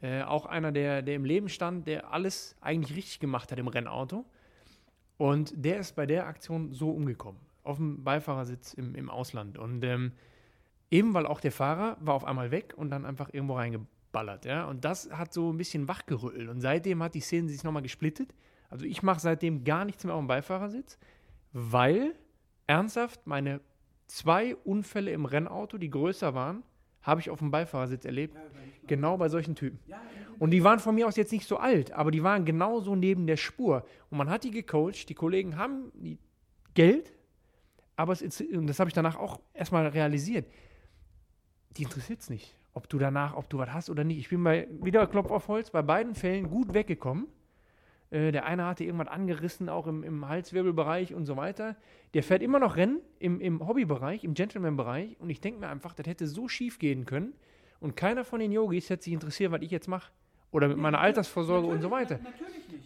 Äh, 0.00 0.22
auch 0.22 0.46
einer, 0.46 0.72
der, 0.72 1.02
der 1.02 1.14
im 1.14 1.24
Leben 1.24 1.50
stand, 1.50 1.86
der 1.86 2.12
alles 2.12 2.56
eigentlich 2.60 2.96
richtig 2.96 3.20
gemacht 3.20 3.52
hat 3.52 3.58
im 3.58 3.68
Rennauto. 3.68 4.24
Und 5.18 5.52
der 5.54 5.78
ist 5.78 5.94
bei 5.94 6.06
der 6.06 6.26
Aktion 6.26 6.72
so 6.72 6.90
umgekommen. 6.90 7.40
Auf 7.62 7.76
dem 7.76 8.04
Beifahrersitz 8.04 8.74
im, 8.74 8.94
im 8.94 9.08
Ausland. 9.10 9.58
Und 9.58 9.84
ähm, 9.84 10.12
eben 10.90 11.14
weil 11.14 11.26
auch 11.26 11.40
der 11.40 11.52
Fahrer 11.52 11.96
war 12.00 12.14
auf 12.14 12.24
einmal 12.24 12.50
weg 12.50 12.74
und 12.76 12.90
dann 12.90 13.06
einfach 13.06 13.30
irgendwo 13.32 13.54
reingeballert. 13.54 14.44
Ja? 14.44 14.66
Und 14.66 14.84
das 14.84 15.10
hat 15.10 15.32
so 15.32 15.52
ein 15.52 15.56
bisschen 15.56 15.88
wachgerüttelt. 15.88 16.48
Und 16.48 16.60
seitdem 16.60 17.02
hat 17.02 17.14
die 17.14 17.20
Szene 17.20 17.48
sich 17.48 17.64
nochmal 17.64 17.82
gesplittet. 17.82 18.34
Also 18.68 18.84
ich 18.84 19.02
mache 19.02 19.20
seitdem 19.20 19.64
gar 19.64 19.84
nichts 19.84 20.04
mehr 20.04 20.14
auf 20.14 20.20
dem 20.20 20.28
Beifahrersitz, 20.28 20.98
weil 21.52 22.14
ernsthaft, 22.66 23.26
meine 23.26 23.60
zwei 24.06 24.56
Unfälle 24.56 25.10
im 25.10 25.24
Rennauto, 25.24 25.78
die 25.78 25.90
größer 25.90 26.34
waren, 26.34 26.62
habe 27.02 27.20
ich 27.20 27.30
auf 27.30 27.40
dem 27.40 27.50
Beifahrersitz 27.50 28.04
erlebt. 28.04 28.34
Ja, 28.34 28.42
genau 28.86 29.16
bei 29.16 29.28
solchen 29.28 29.54
Typen. 29.54 29.80
Und 30.38 30.50
die 30.50 30.64
waren 30.64 30.78
von 30.78 30.94
mir 30.94 31.06
aus 31.06 31.16
jetzt 31.16 31.32
nicht 31.32 31.46
so 31.46 31.56
alt, 31.56 31.92
aber 31.92 32.10
die 32.10 32.22
waren 32.22 32.44
genauso 32.44 32.94
neben 32.94 33.26
der 33.26 33.36
Spur. 33.36 33.84
Und 34.10 34.18
man 34.18 34.30
hat 34.30 34.44
die 34.44 34.50
gecoacht, 34.50 35.08
die 35.08 35.14
Kollegen 35.14 35.56
haben 35.56 35.92
Geld, 36.74 37.12
aber 38.02 38.12
es 38.12 38.40
und 38.40 38.66
das 38.66 38.80
habe 38.80 38.90
ich 38.90 38.94
danach 38.94 39.16
auch 39.16 39.40
erstmal 39.54 39.86
realisiert, 39.86 40.50
die 41.76 41.84
interessiert 41.84 42.18
es 42.18 42.30
nicht, 42.30 42.52
ob 42.74 42.88
du 42.88 42.98
danach, 42.98 43.36
ob 43.36 43.48
du 43.48 43.58
was 43.58 43.72
hast 43.72 43.90
oder 43.90 44.02
nicht. 44.02 44.18
Ich 44.18 44.28
bin 44.28 44.42
bei, 44.42 44.66
wieder 44.82 45.06
Klopf 45.06 45.30
auf 45.30 45.46
Holz, 45.46 45.70
bei 45.70 45.82
beiden 45.82 46.16
Fällen 46.16 46.50
gut 46.50 46.74
weggekommen. 46.74 47.28
Äh, 48.10 48.32
der 48.32 48.44
eine 48.44 48.66
hatte 48.66 48.82
irgendwas 48.82 49.06
angerissen, 49.06 49.68
auch 49.68 49.86
im, 49.86 50.02
im 50.02 50.28
Halswirbelbereich 50.28 51.14
und 51.14 51.26
so 51.26 51.36
weiter. 51.36 51.76
Der 52.12 52.24
fährt 52.24 52.42
immer 52.42 52.58
noch 52.58 52.74
Rennen 52.74 52.98
im, 53.20 53.40
im 53.40 53.64
Hobbybereich, 53.64 54.24
im 54.24 54.34
Gentleman-Bereich. 54.34 55.20
Und 55.20 55.30
ich 55.30 55.40
denke 55.40 55.60
mir 55.60 55.68
einfach, 55.68 55.94
das 55.94 56.06
hätte 56.08 56.26
so 56.26 56.48
schief 56.48 56.80
gehen 56.80 57.04
können. 57.06 57.34
Und 57.78 57.96
keiner 57.96 58.24
von 58.24 58.40
den 58.40 58.50
Yogis 58.50 58.90
hätte 58.90 59.04
sich 59.04 59.12
interessiert, 59.12 59.52
was 59.52 59.62
ich 59.62 59.70
jetzt 59.70 59.86
mache. 59.86 60.10
Oder 60.52 60.68
mit 60.68 60.76
meiner 60.76 61.00
Altersvorsorge 61.00 61.66
und 61.66 61.82
so 61.82 61.90
weiter. 61.90 62.20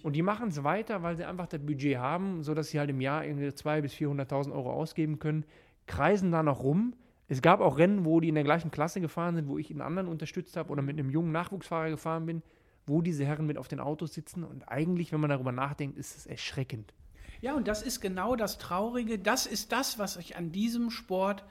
Und 0.02 0.14
die 0.14 0.22
machen 0.22 0.48
es 0.48 0.64
weiter, 0.64 1.02
weil 1.02 1.16
sie 1.16 1.24
einfach 1.24 1.46
das 1.46 1.60
Budget 1.60 1.98
haben, 1.98 2.42
sodass 2.42 2.68
sie 2.68 2.78
halt 2.78 2.88
im 2.90 3.00
Jahr 3.00 3.24
irgendwie 3.24 3.48
200.000 3.48 3.80
bis 3.82 3.92
400.000 3.92 4.52
Euro 4.52 4.72
ausgeben 4.72 5.18
können, 5.18 5.44
kreisen 5.86 6.32
da 6.32 6.42
noch 6.42 6.62
rum. 6.62 6.94
Es 7.28 7.42
gab 7.42 7.60
auch 7.60 7.76
Rennen, 7.76 8.04
wo 8.04 8.20
die 8.20 8.28
in 8.28 8.36
der 8.36 8.44
gleichen 8.44 8.70
Klasse 8.70 9.00
gefahren 9.00 9.34
sind, 9.34 9.48
wo 9.48 9.58
ich 9.58 9.70
einen 9.70 9.82
anderen 9.82 10.08
unterstützt 10.08 10.56
habe 10.56 10.70
oder 10.70 10.80
mit 10.80 10.98
einem 10.98 11.10
jungen 11.10 11.32
Nachwuchsfahrer 11.32 11.90
gefahren 11.90 12.24
bin 12.24 12.42
wo 12.86 13.02
diese 13.02 13.24
Herren 13.24 13.46
mit 13.46 13.58
auf 13.58 13.68
den 13.68 13.80
Autos 13.80 14.14
sitzen. 14.14 14.44
Und 14.44 14.68
eigentlich, 14.68 15.12
wenn 15.12 15.20
man 15.20 15.30
darüber 15.30 15.52
nachdenkt, 15.52 15.98
ist 15.98 16.16
es 16.16 16.26
erschreckend. 16.26 16.94
Ja, 17.40 17.54
und 17.54 17.68
das 17.68 17.82
ist 17.82 18.00
genau 18.00 18.36
das 18.36 18.58
Traurige. 18.58 19.18
Das 19.18 19.46
ist 19.46 19.72
das, 19.72 19.98
was 19.98 20.16
ich 20.16 20.36
an 20.36 20.52
diesem 20.52 20.90
Sport 20.90 21.44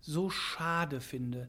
so 0.00 0.30
schade 0.30 1.00
finde. 1.00 1.48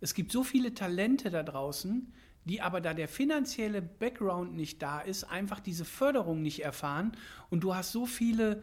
Es 0.00 0.14
gibt 0.14 0.32
so 0.32 0.42
viele 0.42 0.74
Talente 0.74 1.30
da 1.30 1.42
draußen, 1.42 2.12
die 2.44 2.60
aber, 2.60 2.80
da 2.80 2.94
der 2.94 3.08
finanzielle 3.08 3.82
Background 3.82 4.54
nicht 4.54 4.82
da 4.82 5.00
ist, 5.00 5.24
einfach 5.24 5.60
diese 5.60 5.84
Förderung 5.84 6.42
nicht 6.42 6.64
erfahren. 6.64 7.12
Und 7.50 7.60
du 7.64 7.74
hast 7.74 7.92
so 7.92 8.06
viele, 8.06 8.62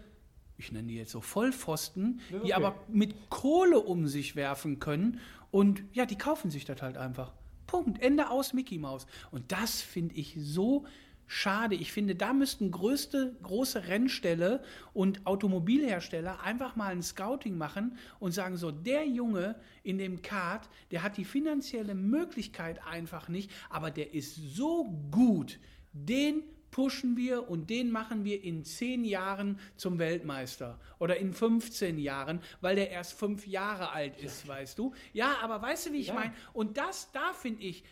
ich 0.57 0.71
nenne 0.71 0.87
die 0.87 0.95
jetzt 0.95 1.11
so 1.11 1.21
Vollpfosten, 1.21 2.21
okay. 2.29 2.41
die 2.45 2.53
aber 2.53 2.75
mit 2.87 3.29
Kohle 3.29 3.79
um 3.79 4.07
sich 4.07 4.35
werfen 4.35 4.79
können. 4.79 5.19
Und 5.51 5.83
ja, 5.93 6.05
die 6.05 6.17
kaufen 6.17 6.49
sich 6.49 6.65
das 6.65 6.81
halt 6.81 6.97
einfach. 6.97 7.33
Punkt. 7.67 8.01
Ende 8.01 8.29
aus 8.29 8.53
Mickey 8.53 8.77
Mouse. 8.77 9.07
Und 9.31 9.51
das 9.51 9.81
finde 9.81 10.15
ich 10.15 10.35
so 10.39 10.85
schade. 11.27 11.75
Ich 11.75 11.91
finde, 11.91 12.15
da 12.15 12.33
müssten 12.33 12.71
größte, 12.71 13.35
große 13.43 13.87
Rennställe 13.87 14.63
und 14.93 15.25
Automobilhersteller 15.25 16.41
einfach 16.41 16.75
mal 16.75 16.91
ein 16.91 17.03
Scouting 17.03 17.57
machen 17.57 17.97
und 18.19 18.31
sagen 18.31 18.57
so, 18.57 18.71
der 18.71 19.07
Junge 19.07 19.55
in 19.83 19.97
dem 19.97 20.21
Kart, 20.21 20.69
der 20.91 21.03
hat 21.03 21.17
die 21.17 21.25
finanzielle 21.25 21.95
Möglichkeit 21.95 22.85
einfach 22.85 23.27
nicht, 23.29 23.51
aber 23.69 23.91
der 23.91 24.13
ist 24.13 24.35
so 24.35 24.85
gut, 25.11 25.59
den 25.93 26.43
pushen 26.71 27.15
wir 27.15 27.49
und 27.49 27.69
den 27.69 27.89
machen 27.89 28.25
wir 28.25 28.43
in 28.43 28.65
zehn 28.65 29.05
Jahren 29.05 29.57
zum 29.77 29.97
Weltmeister 29.97 30.77
oder 30.99 31.15
in 31.15 31.33
15 31.33 31.97
Jahren, 31.97 32.41
weil 32.59 32.75
der 32.75 32.89
erst 32.91 33.13
fünf 33.13 33.47
Jahre 33.47 33.93
alt 33.93 34.17
ist, 34.17 34.45
weißt 34.45 34.77
du? 34.77 34.93
Ja, 35.13 35.37
aber 35.41 35.61
weißt 35.61 35.85
du, 35.87 35.93
wie 35.93 35.99
ich 36.01 36.07
Ja. 36.07 36.15
meine? 36.15 36.33
Und 36.51 36.75
das, 36.75 37.09
da 37.13 37.31
finde 37.31 37.63
ich, 37.63 37.85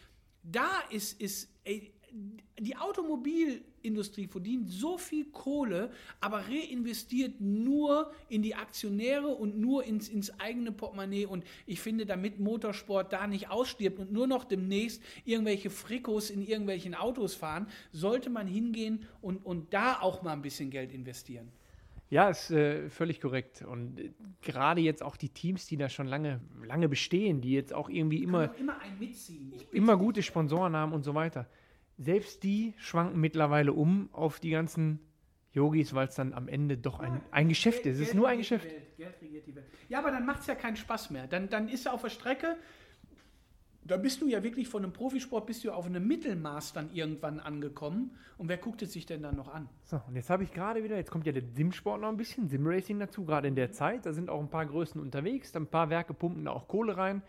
da 0.43 0.67
ist, 0.89 1.21
ist 1.21 1.47
ey, 1.63 1.93
die 2.59 2.75
Automobilindustrie 2.77 4.27
verdient 4.27 4.69
so 4.69 4.97
viel 4.97 5.25
Kohle, 5.25 5.91
aber 6.21 6.43
reinvestiert 6.47 7.41
nur 7.41 8.11
in 8.29 8.41
die 8.41 8.55
Aktionäre 8.55 9.27
und 9.27 9.57
nur 9.57 9.83
ins, 9.83 10.09
ins 10.09 10.39
eigene 10.39 10.71
Portemonnaie. 10.71 11.25
Und 11.25 11.43
ich 11.65 11.81
finde, 11.81 12.05
damit 12.05 12.39
Motorsport 12.39 13.11
da 13.11 13.27
nicht 13.27 13.49
ausstirbt 13.49 13.99
und 13.99 14.11
nur 14.11 14.27
noch 14.27 14.45
demnächst 14.45 15.01
irgendwelche 15.25 15.69
Frikos 15.69 16.29
in 16.29 16.41
irgendwelchen 16.41 16.93
Autos 16.95 17.33
fahren, 17.33 17.67
sollte 17.91 18.29
man 18.29 18.47
hingehen 18.47 19.07
und, 19.21 19.45
und 19.45 19.73
da 19.73 19.99
auch 19.99 20.21
mal 20.21 20.33
ein 20.33 20.41
bisschen 20.41 20.69
Geld 20.69 20.91
investieren. 20.93 21.51
Ja, 22.09 22.29
ist 22.29 22.51
äh, 22.51 22.91
völlig 22.91 23.19
korrekt. 23.19 23.63
Und 23.63 23.99
äh, 23.99 24.11
gerade 24.43 24.81
jetzt 24.81 25.01
auch 25.01 25.17
die 25.17 25.29
Teams, 25.29 25.65
die 25.65 25.77
da 25.77 25.89
schon 25.89 26.05
lange, 26.05 26.41
lange 26.63 26.87
bestehen, 26.87 27.41
die 27.41 27.53
jetzt 27.53 27.73
auch 27.73 27.89
irgendwie 27.89 28.21
immer, 28.21 28.55
immer 28.59 28.79
immer 29.71 29.97
gute 29.97 30.21
Sponsoren 30.21 30.75
haben 30.75 30.93
und 30.93 31.01
so 31.01 31.15
weiter. 31.15 31.47
Selbst 31.97 32.43
die 32.43 32.73
schwanken 32.77 33.19
mittlerweile 33.19 33.73
um 33.73 34.09
auf 34.11 34.39
die 34.39 34.49
ganzen 34.49 34.99
Yogis, 35.53 35.93
weil 35.93 36.07
es 36.07 36.15
dann 36.15 36.33
am 36.33 36.47
Ende 36.47 36.77
doch 36.77 36.99
ein, 36.99 37.21
ein 37.31 37.47
Geschäft 37.47 37.85
ist. 37.85 37.99
Es 37.99 38.07
ist 38.07 38.15
nur 38.15 38.27
ein 38.27 38.39
Geschäft. 38.39 38.65
Welt, 38.65 38.97
Geld 38.97 39.21
regiert 39.21 39.47
die 39.47 39.55
Welt. 39.55 39.65
Ja, 39.87 39.99
aber 39.99 40.09
dann 40.09 40.25
macht 40.25 40.41
es 40.41 40.47
ja 40.47 40.55
keinen 40.55 40.75
Spaß 40.75 41.11
mehr. 41.11 41.27
Dann, 41.27 41.49
dann 41.49 41.69
ist 41.69 41.85
er 41.85 41.93
auf 41.93 42.01
der 42.01 42.09
Strecke. 42.09 42.57
Da 43.85 43.97
bist 43.97 44.21
du 44.21 44.27
ja 44.27 44.41
wirklich 44.41 44.67
von 44.67 44.83
einem 44.83 44.93
Profisport, 44.93 45.45
bist 45.45 45.63
du 45.63 45.71
auf 45.71 45.85
einem 45.85 46.07
Mittelmaß 46.07 46.73
dann 46.73 46.91
irgendwann 46.93 47.39
angekommen. 47.39 48.17
Und 48.37 48.47
wer 48.49 48.57
guckt 48.57 48.81
es 48.81 48.93
sich 48.93 49.05
denn 49.05 49.21
dann 49.21 49.35
noch 49.35 49.53
an? 49.53 49.69
So, 49.83 50.01
und 50.07 50.15
jetzt 50.15 50.29
habe 50.29 50.43
ich 50.43 50.51
gerade 50.53 50.83
wieder, 50.83 50.95
jetzt 50.95 51.11
kommt 51.11 51.27
ja 51.27 51.33
der 51.33 51.43
Sim-Sport 51.53 52.01
noch 52.01 52.09
ein 52.09 52.17
bisschen, 52.17 52.47
Sim-Racing 52.47 52.97
dazu, 52.97 53.25
gerade 53.25 53.47
in 53.47 53.55
der 53.55 53.71
Zeit. 53.71 54.05
Da 54.05 54.13
sind 54.13 54.29
auch 54.29 54.39
ein 54.39 54.49
paar 54.49 54.65
Größen 54.65 54.99
unterwegs, 54.99 55.55
ein 55.55 55.67
paar 55.67 55.89
Werke 55.89 56.13
pumpen 56.13 56.45
da 56.45 56.51
auch 56.51 56.67
Kohle 56.67 56.97
rein. 56.97 57.21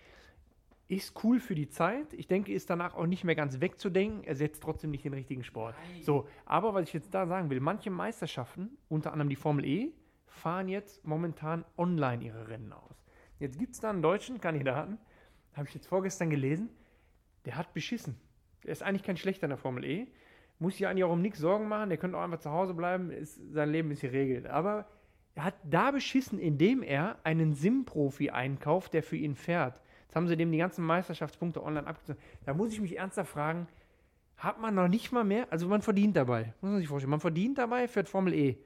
Ist 0.95 1.25
cool 1.25 1.41
für 1.41 1.57
die 1.57 1.69
Zeit. 1.69 2.13
Ich 2.13 2.29
denke, 2.29 2.53
ist 2.53 2.71
danach 2.71 2.95
auch 2.95 3.07
nicht 3.07 3.25
mehr 3.25 3.35
ganz 3.35 3.61
wegzudenken. 3.61 4.23
Ersetzt 4.23 4.63
trotzdem 4.63 4.93
nicht 4.93 5.05
den 5.05 5.13
richtigen 5.13 5.43
Sport. 5.43 5.75
So, 6.03 6.29
aber 6.47 6.73
was 6.73 6.85
ich 6.85 6.93
jetzt 6.93 7.13
da 7.13 7.27
sagen 7.27 7.51
will, 7.51 7.59
manche 7.59 7.91
Meisterschaften, 7.91 8.79
unter 8.89 9.13
anderem 9.13 9.29
die 9.29 9.35
Formel 9.35 9.65
E, 9.65 9.93
fahren 10.29 10.69
jetzt 10.69 11.05
momentan 11.05 11.65
online 11.77 12.25
ihre 12.25 12.47
Rennen 12.47 12.73
aus. 12.73 13.03
Jetzt 13.41 13.59
gibt 13.59 13.75
es 13.75 13.81
da 13.81 13.91
einen 13.91 14.03
deutschen 14.03 14.41
Kandidaten, 14.41 14.99
habe 15.55 15.67
ich 15.67 15.75
jetzt 15.75 15.89
vorgestern 15.89 16.31
gelesen, 16.31 16.69
der 17.45 17.57
hat 17.57 17.75
beschissen. 17.75 18.17
Der 18.63 18.71
ist 18.71 18.85
eigentlich 18.85 19.03
kein 19.03 19.17
schlechter 19.17 19.45
in 19.45 19.51
der 19.51 19.59
Formel 19.59 19.85
E. 19.85 20.07
Muss 20.61 20.77
sich 20.77 20.87
eigentlich 20.87 21.03
auch 21.03 21.13
um 21.13 21.23
nichts 21.23 21.41
Sorgen 21.41 21.67
machen. 21.67 21.89
Der 21.89 21.99
könnte 21.99 22.17
auch 22.17 22.23
einfach 22.23 22.39
zu 22.39 22.51
Hause 22.51 22.73
bleiben. 22.73 23.11
Ist, 23.11 23.41
sein 23.53 23.71
Leben 23.71 23.91
ist 23.91 24.03
geregelt. 24.03 24.47
Aber 24.47 24.87
er 25.35 25.45
hat 25.45 25.55
da 25.65 25.91
beschissen, 25.91 26.39
indem 26.39 26.85
er 26.85 27.19
einen 27.25 27.55
Sim-Profi 27.55 28.31
einkauft, 28.31 28.95
der 28.95 29.03
für 29.03 29.17
ihn 29.17 29.35
fährt. 29.35 29.81
Jetzt 30.05 30.15
haben 30.17 30.29
sie 30.29 30.37
dem 30.37 30.53
die 30.53 30.59
ganzen 30.59 30.85
Meisterschaftspunkte 30.85 31.63
online 31.63 31.87
abgezogen. 31.87 32.19
Da 32.45 32.55
muss 32.55 32.73
ich 32.73 32.81
mich 32.81 32.97
ernsthaft 32.97 33.33
fragen, 33.33 33.67
hat 34.37 34.61
man 34.61 34.75
noch 34.75 34.89
nicht 34.89 35.13
mal 35.13 35.25
mehr, 35.25 35.47
also 35.51 35.69
man 35.69 35.83
verdient 35.83 36.17
dabei, 36.17 36.55
muss 36.61 36.71
man 36.73 36.79
sich 36.81 36.89
vorstellen, 36.89 37.11
man 37.11 37.21
verdient 37.21 37.59
dabei, 37.59 37.87
fährt 37.89 38.09
Formel 38.09 38.35
E, 38.35 38.59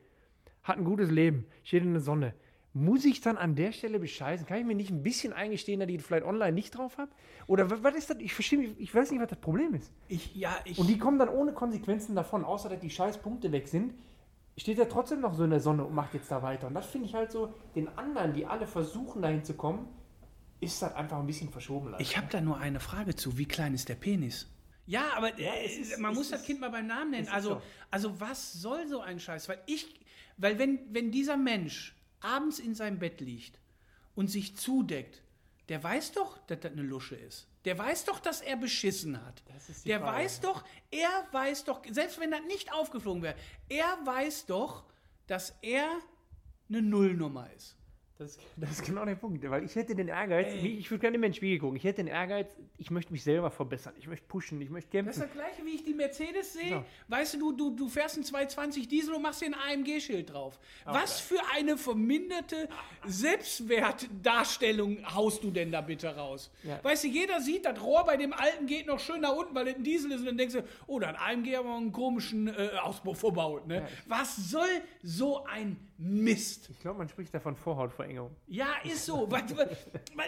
hat 0.62 0.78
ein 0.78 0.84
gutes 0.84 1.10
Leben, 1.10 1.46
steht 1.62 1.82
in 1.84 1.92
der 1.92 2.00
Sonne. 2.02 2.34
Muss 2.74 3.04
ich 3.06 3.20
dann 3.22 3.36
an 3.38 3.54
der 3.56 3.72
Stelle 3.72 3.98
bescheißen? 3.98 4.46
Kann 4.46 4.58
ich 4.58 4.64
mir 4.64 4.74
nicht 4.74 4.90
ein 4.90 5.02
bisschen 5.02 5.32
eingestehen, 5.32 5.80
dass 5.80 5.88
ich 5.88 6.00
vielleicht 6.02 6.24
online 6.24 6.52
nicht 6.52 6.76
drauf 6.76 6.98
habe? 6.98 7.10
Oder 7.46 7.70
wa- 7.70 7.78
was 7.80 7.96
ist 7.96 8.10
das? 8.10 8.18
Ich 8.20 8.34
verstehe, 8.34 8.74
ich 8.78 8.94
weiß 8.94 9.10
nicht, 9.10 9.20
was 9.20 9.28
das 9.28 9.38
Problem 9.40 9.74
ist. 9.74 9.90
Ich, 10.06 10.34
ja, 10.36 10.54
ich. 10.64 10.78
Und 10.78 10.86
die 10.86 10.98
kommen 10.98 11.18
dann 11.18 11.30
ohne 11.30 11.52
Konsequenzen 11.54 12.14
davon, 12.14 12.44
außer 12.44 12.68
dass 12.68 12.78
die 12.78 12.90
scheiß 12.90 13.18
Punkte 13.18 13.50
weg 13.52 13.66
sind, 13.68 13.94
steht 14.56 14.78
er 14.78 14.88
trotzdem 14.88 15.20
noch 15.20 15.34
so 15.34 15.44
in 15.44 15.50
der 15.50 15.60
Sonne 15.60 15.84
und 15.84 15.94
macht 15.94 16.14
jetzt 16.14 16.30
da 16.30 16.42
weiter. 16.42 16.66
Und 16.66 16.74
das 16.74 16.86
finde 16.86 17.06
ich 17.08 17.14
halt 17.14 17.32
so, 17.32 17.54
den 17.74 17.88
anderen, 17.96 18.32
die 18.34 18.46
alle 18.46 18.66
versuchen, 18.66 19.22
dahin 19.22 19.42
zu 19.44 19.54
kommen, 19.54 19.88
ist 20.60 20.82
das 20.82 20.92
einfach 20.94 21.18
ein 21.18 21.26
bisschen 21.26 21.50
verschoben. 21.50 21.90
leider. 21.90 22.00
Ich 22.00 22.16
habe 22.16 22.26
da 22.30 22.40
nur 22.40 22.58
eine 22.58 22.80
Frage 22.80 23.14
zu. 23.14 23.38
Wie 23.38 23.46
klein 23.46 23.74
ist 23.74 23.88
der 23.88 23.94
Penis? 23.94 24.46
Ja, 24.86 25.12
aber 25.14 25.38
äh, 25.38 25.64
es 25.66 25.76
ist- 25.76 25.98
man 25.98 26.12
es 26.12 26.18
muss 26.18 26.30
das 26.30 26.40
ist- 26.40 26.46
Kind 26.46 26.60
mal 26.60 26.70
beim 26.70 26.86
Namen 26.86 27.10
nennen. 27.12 27.28
Also, 27.28 27.54
so. 27.56 27.62
also 27.90 28.20
was 28.20 28.52
soll 28.54 28.86
so 28.88 29.00
ein 29.00 29.20
Scheiß? 29.20 29.48
Weil 29.48 29.60
ich, 29.66 30.00
weil 30.36 30.58
wenn, 30.58 30.80
wenn 30.94 31.10
dieser 31.10 31.36
Mensch 31.36 31.94
abends 32.20 32.58
in 32.58 32.74
seinem 32.74 32.98
Bett 32.98 33.20
liegt 33.20 33.58
und 34.14 34.28
sich 34.28 34.56
zudeckt, 34.56 35.22
der 35.68 35.82
weiß 35.84 36.12
doch, 36.12 36.38
dass 36.46 36.60
das 36.60 36.72
eine 36.72 36.82
Lusche 36.82 37.14
ist. 37.14 37.46
Der 37.66 37.76
weiß 37.78 38.06
doch, 38.06 38.18
dass 38.20 38.40
er 38.40 38.56
beschissen 38.56 39.22
hat. 39.24 39.42
Das 39.52 39.82
der 39.82 40.00
Frage. 40.00 40.16
weiß 40.16 40.40
doch, 40.40 40.64
er 40.90 41.26
weiß 41.32 41.64
doch, 41.64 41.82
selbst 41.90 42.18
wenn 42.18 42.30
das 42.30 42.40
nicht 42.48 42.72
aufgeflogen 42.72 43.22
wäre, 43.22 43.34
er 43.68 43.98
weiß 44.06 44.46
doch, 44.46 44.84
dass 45.26 45.54
er 45.60 45.86
eine 46.70 46.80
Nullnummer 46.80 47.50
ist. 47.54 47.76
Das, 48.18 48.36
das 48.56 48.70
ist 48.70 48.84
genau 48.84 49.04
der 49.04 49.14
Punkt, 49.14 49.48
weil 49.48 49.62
ich 49.64 49.76
hätte 49.76 49.94
den 49.94 50.08
Ehrgeiz, 50.08 50.48
wie- 50.60 50.76
ich 50.78 50.90
würde 50.90 51.02
gerne 51.02 51.14
in 51.16 51.22
den 51.22 51.34
Spiegel 51.34 51.60
gucken, 51.60 51.76
ich 51.76 51.84
hätte 51.84 51.98
den 52.02 52.08
Ehrgeiz, 52.08 52.48
ich 52.76 52.90
möchte 52.90 53.12
mich 53.12 53.22
selber 53.22 53.48
verbessern, 53.50 53.92
ich 53.96 54.08
möchte 54.08 54.26
pushen, 54.26 54.60
ich 54.60 54.70
möchte 54.70 54.90
Das 55.04 55.16
ist 55.16 55.22
kämpfen. 55.22 55.36
das 55.36 55.46
gleiche, 55.54 55.64
wie 55.64 55.76
ich 55.76 55.84
die 55.84 55.94
Mercedes 55.94 56.52
sehe. 56.54 56.70
Ja. 56.70 56.84
Weißt 57.06 57.34
du, 57.34 57.38
du, 57.38 57.52
du, 57.70 57.76
du 57.76 57.88
fährst 57.88 58.16
einen 58.16 58.24
220 58.24 58.88
Diesel 58.88 59.14
und 59.14 59.22
machst 59.22 59.40
dir 59.40 59.46
ein 59.46 59.54
AMG-Schild 59.54 60.32
drauf. 60.32 60.58
Was 60.84 61.20
für 61.20 61.38
eine 61.54 61.76
verminderte 61.76 62.68
Selbstwertdarstellung 63.06 64.98
haust 65.14 65.44
du 65.44 65.50
denn 65.50 65.70
da 65.70 65.80
bitte 65.80 66.08
raus? 66.14 66.50
Ja. 66.64 66.82
Weißt 66.82 67.04
du, 67.04 67.08
jeder 67.08 67.40
sieht, 67.40 67.64
das 67.64 67.80
Rohr 67.80 68.04
bei 68.04 68.16
dem 68.16 68.32
alten 68.32 68.66
geht 68.66 68.86
noch 68.86 68.98
schön 69.00 69.20
nach 69.20 69.34
unten, 69.36 69.54
weil 69.54 69.68
es 69.68 69.76
ein 69.76 69.84
Diesel 69.84 70.10
ist. 70.12 70.20
Und 70.20 70.26
dann 70.26 70.38
denkst 70.38 70.54
du, 70.54 70.64
oh, 70.86 70.98
da 70.98 71.08
hat 71.08 71.20
AMG 71.20 71.56
aber 71.56 71.76
einen 71.76 71.92
komischen 71.92 72.48
äh, 72.48 72.70
Auspuff 72.82 73.20
verbaut. 73.20 73.66
Ne? 73.66 73.86
Was 74.06 74.36
soll 74.36 74.66
so 75.02 75.44
ein 75.44 75.76
Mist? 75.98 76.68
Ich 76.70 76.80
glaube, 76.80 76.98
man 76.98 77.08
spricht 77.08 77.34
davon 77.34 77.56
Vorhautverengung. 78.08 78.36
Ja, 78.46 78.76
ist 78.84 79.06
so. 79.06 79.28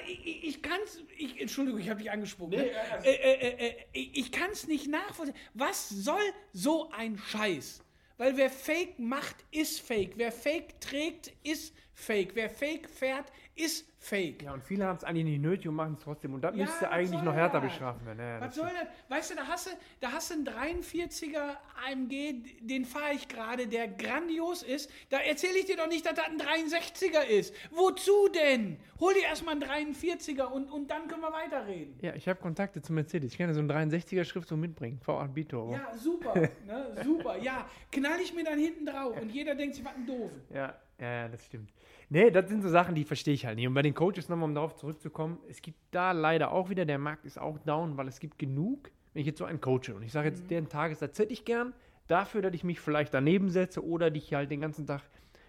Ich, 0.07 0.45
ich, 0.45 0.62
kann 0.62 0.79
es. 0.85 1.03
Ich, 1.16 1.40
Entschuldigung, 1.40 1.81
ich 1.81 1.88
habe 1.88 2.01
dich 2.01 2.11
angesprochen. 2.11 2.51
ne? 2.51 2.71
äh, 3.05 3.11
äh, 3.11 3.69
äh, 3.69 3.75
ich 3.93 4.19
ich 4.19 4.33
kann 4.33 4.51
es 4.51 4.66
nicht 4.66 4.88
nachvollziehen. 4.88 5.37
Was 5.55 5.88
soll 5.88 6.21
so 6.53 6.90
ein 6.90 7.19
Scheiß? 7.19 7.83
Weil 8.16 8.37
wer 8.37 8.51
Fake 8.51 8.99
macht, 8.99 9.37
ist 9.51 9.81
Fake. 9.81 10.12
Wer 10.16 10.33
Fake 10.33 10.81
trägt, 10.81 11.33
ist 11.43 11.75
Fake. 12.01 12.31
Wer 12.35 12.51
Fake 12.51 12.89
fährt, 12.89 13.27
ist 13.55 13.87
Fake. 13.99 14.43
Ja, 14.43 14.55
und 14.55 14.65
viele 14.65 14.87
haben 14.87 14.97
es 14.97 15.05
eigentlich 15.05 15.27
nicht 15.27 15.43
nötig 15.43 15.69
und 15.69 15.75
machen 15.75 15.95
es 15.99 16.03
trotzdem. 16.03 16.33
Und 16.33 16.41
das 16.41 16.57
Ja, 16.57 16.65
müsste 16.65 16.91
eigentlich 16.91 17.21
noch 17.23 17.35
härter 17.35 17.61
das? 17.61 17.79
werden. 17.79 18.19
Ja, 18.19 18.41
Was 18.41 18.55
soll 18.55 18.71
das? 18.71 18.89
Weißt 19.11 19.31
du, 19.33 19.35
da 19.35 19.47
hast 19.47 19.67
du, 19.67 19.71
da 20.01 20.13
hast 20.13 20.31
du 20.31 20.35
einen 20.35 20.47
43er 20.49 21.57
AMG, 21.87 22.43
den 22.61 22.87
fahre 22.87 23.13
ich 23.15 23.29
gerade, 23.29 23.67
der 23.67 23.89
grandios 23.89 24.63
ist. 24.63 24.91
Da 25.11 25.19
erzähle 25.19 25.59
ich 25.59 25.67
dir 25.67 25.77
doch 25.77 25.89
nicht, 25.89 26.07
dass 26.07 26.15
das 26.15 26.25
ein 26.27 26.39
63er 26.41 27.25
ist. 27.25 27.55
Wozu 27.71 28.29
denn? 28.35 28.79
Hol 29.01 29.13
dir 29.13 29.25
erstmal 29.25 29.55
einen 29.63 29.91
43er 29.93 30.45
und, 30.45 30.71
und 30.71 30.91
dann 30.91 31.07
können 31.09 31.21
wir 31.23 31.33
weiterreden. 31.33 31.99
Ja, 32.01 32.15
ich 32.15 32.27
habe 32.29 32.41
Kontakte 32.41 32.81
zu 32.81 32.95
Mercedes. 32.95 33.33
Ich 33.33 33.39
kann 33.39 33.49
ja 33.49 33.55
so 33.55 33.61
einen 33.61 33.71
63er 33.71 34.25
Schriftzug 34.25 34.59
mitbringen. 34.59 34.99
V8 35.07 35.29
Biturbo. 35.29 35.73
Ja, 35.75 35.95
super, 35.99 36.35
ne? 36.35 36.97
super. 37.05 37.37
Ja, 37.37 37.69
knall 37.93 38.21
ich 38.23 38.33
mir 38.35 38.45
dann 38.45 38.59
hinten 38.59 38.87
drauf 38.87 39.15
und 39.21 39.31
jeder 39.31 39.55
denkt 39.55 39.75
sich, 39.75 39.85
was 39.85 39.95
ein 39.95 40.07
Doofen. 40.07 40.41
Ja, 40.55 40.75
ja, 40.99 41.29
das 41.29 41.45
stimmt. 41.45 41.71
Nee, 42.12 42.33
das 42.33 42.49
sind 42.49 42.62
so 42.62 42.68
Sachen, 42.68 42.96
die 42.96 43.05
verstehe 43.05 43.35
ich 43.35 43.46
halt 43.46 43.55
nicht. 43.55 43.68
Und 43.68 43.75
bei 43.75 43.83
den 43.83 43.94
Coaches 43.94 44.29
nochmal, 44.29 44.49
um 44.49 44.55
darauf 44.57 44.75
zurückzukommen, 44.75 45.38
es 45.49 45.62
gibt 45.62 45.79
da 45.92 46.11
leider 46.11 46.51
auch 46.51 46.68
wieder, 46.68 46.85
der 46.85 46.99
Markt 46.99 47.25
ist 47.25 47.38
auch 47.38 47.57
down, 47.59 47.96
weil 47.96 48.09
es 48.09 48.18
gibt 48.18 48.37
genug, 48.37 48.90
wenn 49.12 49.20
ich 49.20 49.27
jetzt 49.27 49.38
so 49.38 49.44
einen 49.44 49.61
coache 49.61 49.94
und 49.94 50.03
ich 50.03 50.11
sage 50.11 50.29
jetzt, 50.29 50.51
den 50.51 50.68
Tagessatz 50.68 51.20
hätte 51.20 51.33
ich 51.33 51.44
gern, 51.44 51.73
dafür, 52.09 52.42
dass 52.42 52.53
ich 52.53 52.64
mich 52.64 52.81
vielleicht 52.81 53.14
daneben 53.14 53.49
setze 53.49 53.85
oder 53.87 54.11
dich 54.11 54.35
halt 54.35 54.51
den 54.51 54.61
ganzen 54.61 54.88
Tag 54.88 55.03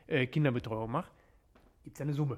äh, 0.06 0.28
Kinderbetreuung 0.28 0.91
mache, 0.91 1.10
gibt 1.84 1.97
es 1.97 2.02
eine 2.02 2.13
Summe. 2.13 2.38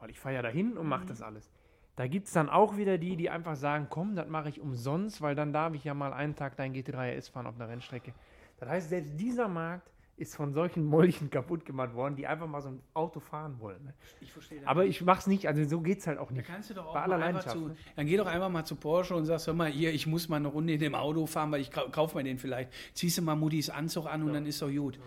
Weil 0.00 0.10
ich 0.10 0.18
fahre 0.18 0.34
ja 0.34 0.42
dahin 0.42 0.76
und 0.76 0.88
mache 0.88 1.06
das 1.06 1.22
alles. 1.22 1.48
Da 1.94 2.08
gibt 2.08 2.26
es 2.26 2.32
dann 2.32 2.48
auch 2.48 2.76
wieder 2.76 2.98
die, 2.98 3.14
die 3.14 3.30
einfach 3.30 3.54
sagen, 3.54 3.86
komm, 3.88 4.16
das 4.16 4.26
mache 4.26 4.48
ich 4.48 4.60
umsonst, 4.60 5.22
weil 5.22 5.36
dann 5.36 5.52
darf 5.52 5.74
ich 5.74 5.84
ja 5.84 5.94
mal 5.94 6.12
einen 6.12 6.34
Tag 6.34 6.56
dein 6.56 6.74
GT3 6.74 7.18
RS 7.18 7.28
fahren 7.28 7.46
auf 7.46 7.54
einer 7.54 7.68
Rennstrecke. 7.68 8.14
Das 8.58 8.68
heißt, 8.68 8.88
selbst 8.88 9.20
dieser 9.20 9.46
Markt 9.46 9.92
ist 10.20 10.36
von 10.36 10.52
solchen 10.52 10.84
Mäulchen 10.84 11.30
kaputt 11.30 11.64
gemacht 11.64 11.94
worden, 11.94 12.14
die 12.16 12.26
einfach 12.26 12.46
mal 12.46 12.60
so 12.60 12.68
ein 12.68 12.80
Auto 12.94 13.18
fahren 13.20 13.58
wollen. 13.58 13.82
Ne? 13.84 13.94
Ich 14.20 14.30
verstehe 14.32 14.58
das. 14.60 14.68
Aber 14.68 14.84
ich 14.84 15.00
mach's 15.02 15.26
nicht, 15.26 15.48
also 15.48 15.64
so 15.64 15.80
geht's 15.80 16.06
halt 16.06 16.18
auch 16.18 16.30
nicht. 16.30 16.46
Kannst 16.46 16.70
du 16.70 16.74
doch 16.74 16.86
auch 16.86 16.94
Bei 16.94 17.02
aller 17.02 17.18
Leidenschaft, 17.18 17.56
zu, 17.56 17.68
ne? 17.68 17.76
dann 17.96 18.06
geh 18.06 18.16
doch 18.16 18.26
einfach 18.26 18.48
mal 18.50 18.64
zu 18.64 18.76
Porsche 18.76 19.14
und 19.16 19.24
sagst, 19.24 19.46
hör 19.46 19.54
mal, 19.54 19.70
hier, 19.70 19.92
ich 19.92 20.06
muss 20.06 20.28
mal 20.28 20.36
eine 20.36 20.48
Runde 20.48 20.74
in 20.74 20.80
dem 20.80 20.94
Auto 20.94 21.26
fahren, 21.26 21.50
weil 21.50 21.60
ich 21.62 21.70
kau- 21.72 21.88
kauf 21.90 22.14
mir 22.14 22.22
den 22.22 22.38
vielleicht. 22.38 22.70
Ziehst 22.92 23.18
du 23.18 23.22
mal 23.22 23.34
Muttis 23.34 23.70
Anzug 23.70 24.06
an 24.06 24.22
und 24.22 24.32
dann 24.34 24.46
ist 24.46 24.60
doch 24.62 24.70
gut. 24.70 24.98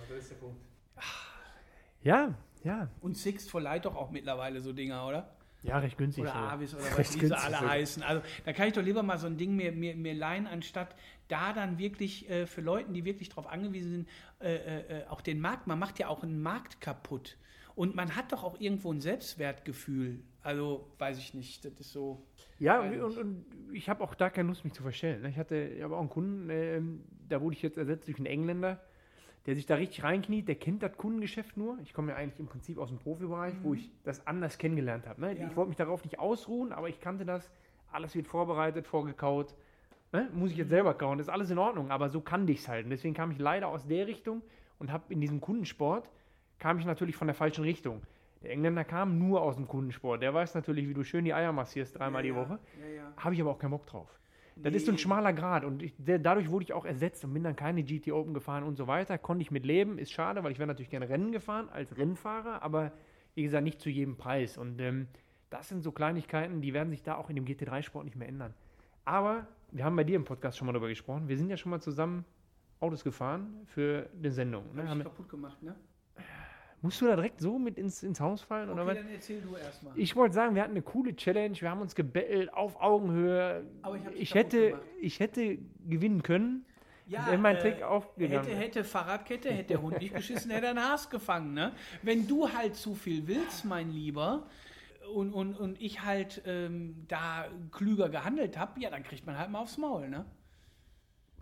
Ja, 2.02 2.34
ja. 2.63 2.89
Und 3.02 3.17
Sixt 3.17 3.49
verleiht 3.49 3.86
doch 3.86 3.95
auch 3.95 4.12
mittlerweile 4.12 4.60
so 4.62 4.73
Dinger, 4.73 5.06
oder? 5.08 5.30
Ja, 5.63 5.80
recht 5.80 5.97
günstig. 5.97 6.26
Oder. 6.26 6.36
Avis 6.36 6.76
oder 6.76 6.84
Recht 6.97 6.99
was 6.99 7.10
die 7.12 7.13
so 7.13 7.28
günstig 7.28 7.43
alle 7.43 7.69
heißen. 7.69 8.04
Also 8.04 8.21
da 8.45 8.54
kann 8.54 8.67
ich 8.67 8.73
doch 8.73 8.84
lieber 8.84 9.02
mal 9.02 9.17
so 9.17 9.28
ein 9.28 9.38
Ding 9.38 9.56
mir, 9.56 9.71
mir, 9.71 9.95
mir 9.95 10.13
leihen, 10.13 10.45
anstatt 10.45 10.95
da 11.30 11.54
dann 11.54 11.80
wirklich 11.80 12.30
äh, 12.30 12.45
für 12.45 12.62
Leuten, 12.62 12.93
die 12.93 13.06
wirklich 13.06 13.30
darauf 13.30 13.47
angewiesen 13.47 13.91
sind, 13.91 14.10
äh, 14.39 14.56
äh, 14.56 14.99
äh, 14.99 15.08
auch 15.08 15.21
den 15.21 15.39
Markt, 15.39 15.67
man 15.67 15.80
macht 15.80 15.99
ja 15.99 16.10
auch 16.10 16.23
einen 16.23 16.41
Markt 16.41 16.82
kaputt. 16.82 17.38
Und 17.76 17.95
man 17.95 18.15
hat 18.15 18.32
doch 18.32 18.43
auch 18.43 18.60
irgendwo 18.60 18.91
ein 18.91 19.02
Selbstwertgefühl. 19.02 20.19
Also, 20.43 20.91
weiß 20.99 21.17
ich 21.17 21.34
nicht, 21.34 21.65
das 21.65 21.73
ist 21.80 21.91
so. 21.91 22.28
Ja, 22.60 22.82
Weiß 22.82 23.02
und, 23.02 23.17
und 23.17 23.45
ich 23.73 23.89
habe 23.89 24.04
auch 24.04 24.13
da 24.13 24.30
keine 24.30 24.49
Lust, 24.49 24.63
mich 24.63 24.73
zu 24.73 24.84
verstellen. 24.84 25.23
ne? 25.23 25.30
Ich 25.30 25.38
hatte 25.38 25.56
ich 25.56 25.82
habe 25.82 25.95
auch 25.95 26.02
einen 26.02 26.10
Kunden, 26.10 26.49
ähm, 26.52 27.04
da 27.28 27.41
wurde 27.41 27.56
ich 27.56 27.63
jetzt 27.63 27.78
ersetzt 27.78 28.08
durch 28.08 28.17
einen 28.17 28.28
Engländer, 28.28 28.80
der 29.45 29.56
sich 29.56 29.65
da 29.65 29.75
richtig 29.75 30.03
reinkniet, 30.03 30.47
der 30.47 30.56
kennt 30.56 30.84
das 30.84 30.97
Kundengeschäft 30.97 31.58
nur. 31.58 31.77
Ich 31.84 31.93
komme 31.93 32.12
ja 32.12 32.17
eigentlich 32.17 32.39
im 32.39 32.47
Prinzip 32.47 32.77
aus 32.77 32.89
dem 32.89 32.99
Profibereich, 32.99 33.53
wo 33.62 33.73
ich 33.73 33.91
das 34.03 34.25
anders 34.25 34.58
kennengelernt 34.58 35.06
habe. 35.06 35.21
Ne? 35.21 35.38
Ja. 35.38 35.47
Ich 35.47 35.56
wollte 35.56 35.69
mich 35.69 35.77
darauf 35.77 36.03
nicht 36.03 36.19
ausruhen, 36.19 36.71
aber 36.71 36.89
ich 36.89 37.01
kannte 37.01 37.25
das. 37.25 37.51
Alles 37.91 38.15
wird 38.15 38.27
vorbereitet, 38.27 38.88
vorgekaut. 38.88 39.53
Ne? 40.13 40.29
Muss 40.34 40.51
ich 40.51 40.58
jetzt 40.58 40.69
selber 40.69 40.93
kauen, 40.93 41.17
das 41.17 41.27
ist 41.27 41.34
alles 41.34 41.51
in 41.51 41.58
Ordnung, 41.58 41.91
aber 41.91 42.10
so 42.10 42.21
kannte 42.21 42.53
ich 42.53 42.60
es 42.60 42.67
halt. 42.67 42.86
Und 42.86 42.91
deswegen 42.91 43.13
kam 43.13 43.32
ich 43.32 43.39
leider 43.39 43.67
aus 43.67 43.86
der 43.86 44.08
Richtung 44.08 44.41
und 44.79 44.91
habe 44.91 45.12
in 45.13 45.19
diesem 45.19 45.41
Kundensport, 45.41 46.10
kam 46.60 46.79
ich 46.79 46.86
natürlich 46.86 47.15
von 47.15 47.27
der 47.27 47.36
falschen 47.36 47.63
Richtung. 47.63 48.01
Der 48.43 48.51
Engländer 48.51 48.84
kam 48.84 49.17
nur 49.19 49.41
aus 49.41 49.56
dem 49.56 49.67
Kundensport. 49.67 50.21
Der 50.21 50.34
weiß 50.34 50.53
natürlich, 50.56 50.88
wie 50.88 50.93
du 50.93 51.03
schön 51.03 51.25
die 51.25 51.34
Eier 51.34 51.51
massierst 51.51 51.97
dreimal 51.97 52.23
die 52.23 52.36
Woche. 52.36 52.60
Ja, 52.79 52.88
ja. 52.88 53.13
Habe 53.17 53.36
ich 53.36 53.41
aber 53.41 53.51
auch 53.51 53.60
keinen 53.60 53.71
Bock 53.71 53.86
drauf. 53.88 54.19
Das 54.56 54.74
ist 54.74 54.86
so 54.86 54.92
ein 54.92 54.96
Nee. 54.96 55.02
schmaler 55.02 55.34
Grad 55.34 55.66
und 55.66 55.82
ich, 55.82 55.94
der, 55.98 56.20
dadurch 56.20 56.50
wurde 56.50 56.63
ich 56.63 56.74
auch 56.74 56.86
ersetzt 56.86 57.24
und 57.26 57.34
bin 57.34 57.44
dann 57.44 57.56
keine 57.56 57.84
GT 57.84 58.12
Open 58.12 58.34
gefahren 58.34 58.63
und 58.63 58.76
so 58.76 58.88
weiter. 58.88 59.18
Konnte 59.18 59.42
ich 59.42 59.52
mit 59.52 59.66
leben, 59.66 59.98
ist 59.98 60.12
schade, 60.12 60.44
weil 60.44 60.52
ich 60.52 60.60
wäre 60.60 60.68
natürlich 60.68 60.89
gerne 60.89 61.10
Rennen 61.10 61.32
gefahren 61.32 61.70
als 61.70 61.98
Rennfahrer, 61.98 62.62
aber 62.62 62.92
wie 63.36 63.44
gesagt, 63.44 63.63
nicht 63.63 63.82
zu 63.82 63.89
jedem 63.89 64.16
Preis. 64.16 64.58
Und 64.58 64.80
ähm, 64.80 65.08
das 65.50 65.70
sind 65.70 65.82
so 65.82 65.92
Kleinigkeiten, 65.92 66.62
die 66.62 66.74
werden 66.74 66.89
sich 66.92 67.02
da 67.04 67.16
auch 67.16 67.30
in 67.30 67.36
dem 67.36 67.46
GT3-Sport 67.46 68.06
nicht 68.06 68.16
mehr 68.16 68.28
ändern. 68.28 68.54
Aber 69.06 69.48
wir 69.72 69.86
haben 69.86 69.96
bei 69.96 70.04
dir 70.04 70.16
im 70.16 70.24
Podcast 70.26 70.58
schon 70.58 70.68
mal 70.68 70.74
darüber 70.74 70.88
gesprochen. 70.89 71.28
Wir 71.28 71.38
sind 71.38 71.50
ja 71.50 71.58
schon 71.58 71.72
mal 71.72 71.82
zusammen 71.82 72.26
Autos 72.80 73.04
gefahren 73.04 73.62
für 73.66 74.10
eine 74.18 74.32
Sendung. 74.32 74.63
Ne? 74.76 74.84
Hab 74.84 74.89
Haben 74.89 75.04
kaputt 75.04 75.30
gemacht, 75.30 75.62
ne? 75.63 75.76
Musst 76.84 77.02
du 77.02 77.06
da 77.08 77.15
direkt 77.15 77.39
so 77.39 77.58
mit 77.58 77.78
ins, 77.78 78.04
ins 78.04 78.19
Haus 78.19 78.41
fallen? 78.41 78.69
oder 78.69 78.84
Okay, 78.84 78.91
was? 78.91 78.98
dann 78.98 79.10
erzähl 79.10 79.41
du 79.41 79.56
erstmal. 79.56 79.98
Ich 79.98 80.15
wollte 80.15 80.36
sagen, 80.36 80.54
wir 80.54 80.62
hatten 80.62 80.74
eine 80.74 80.82
coole 80.84 81.15
Challenge, 81.15 81.60
wir 81.60 81.69
haben 81.69 81.82
uns 81.82 81.96
gebettelt 81.96 82.54
auf 82.54 82.80
Augenhöhe. 82.80 83.65
Aber 83.82 83.96
ich 83.96 84.22
ich, 84.22 84.36
hätte, 84.36 84.69
gemacht. 84.69 84.84
ich 85.00 85.19
hätte 85.19 85.58
gewinnen 85.88 86.22
können. 86.22 86.65
Ja, 87.08 87.26
Wenn 87.30 87.41
mein 87.41 87.58
äh, 87.58 87.60
Trick 87.60 87.82
aufgegangen 87.84 88.46
hätte, 88.46 88.56
hätte 88.56 88.84
Fahrradkette, 88.84 89.52
hätte 89.52 89.69
der 89.69 89.82
Hund 89.82 90.00
nicht 90.00 90.13
geschissen, 90.13 90.52
hätte 90.52 90.67
er 90.67 90.72
einen 90.72 90.84
Haas 90.84 91.10
gefangen. 91.10 91.54
Ne? 91.54 91.74
Wenn 92.02 92.28
du 92.28 92.52
halt 92.52 92.76
zu 92.76 92.96
viel 92.96 93.28
willst, 93.28 93.65
mein 93.65 93.91
Lieber, 93.91 94.48
und, 95.13 95.34
und, 95.34 95.56
und 95.56 95.82
ich 95.82 96.02
halt 96.02 96.41
ähm, 96.46 97.06
da 97.08 97.48
klüger 97.72 98.10
gehandelt 98.10 98.58
habe, 98.58 98.80
ja, 98.80 98.89
dann 98.89 99.04
kriegt 99.04 99.26
man 99.26 99.38
halt 99.38 99.50
mal 99.52 99.60
aufs 99.60 99.78
Maul. 99.78 100.10
Ne? 100.10 100.26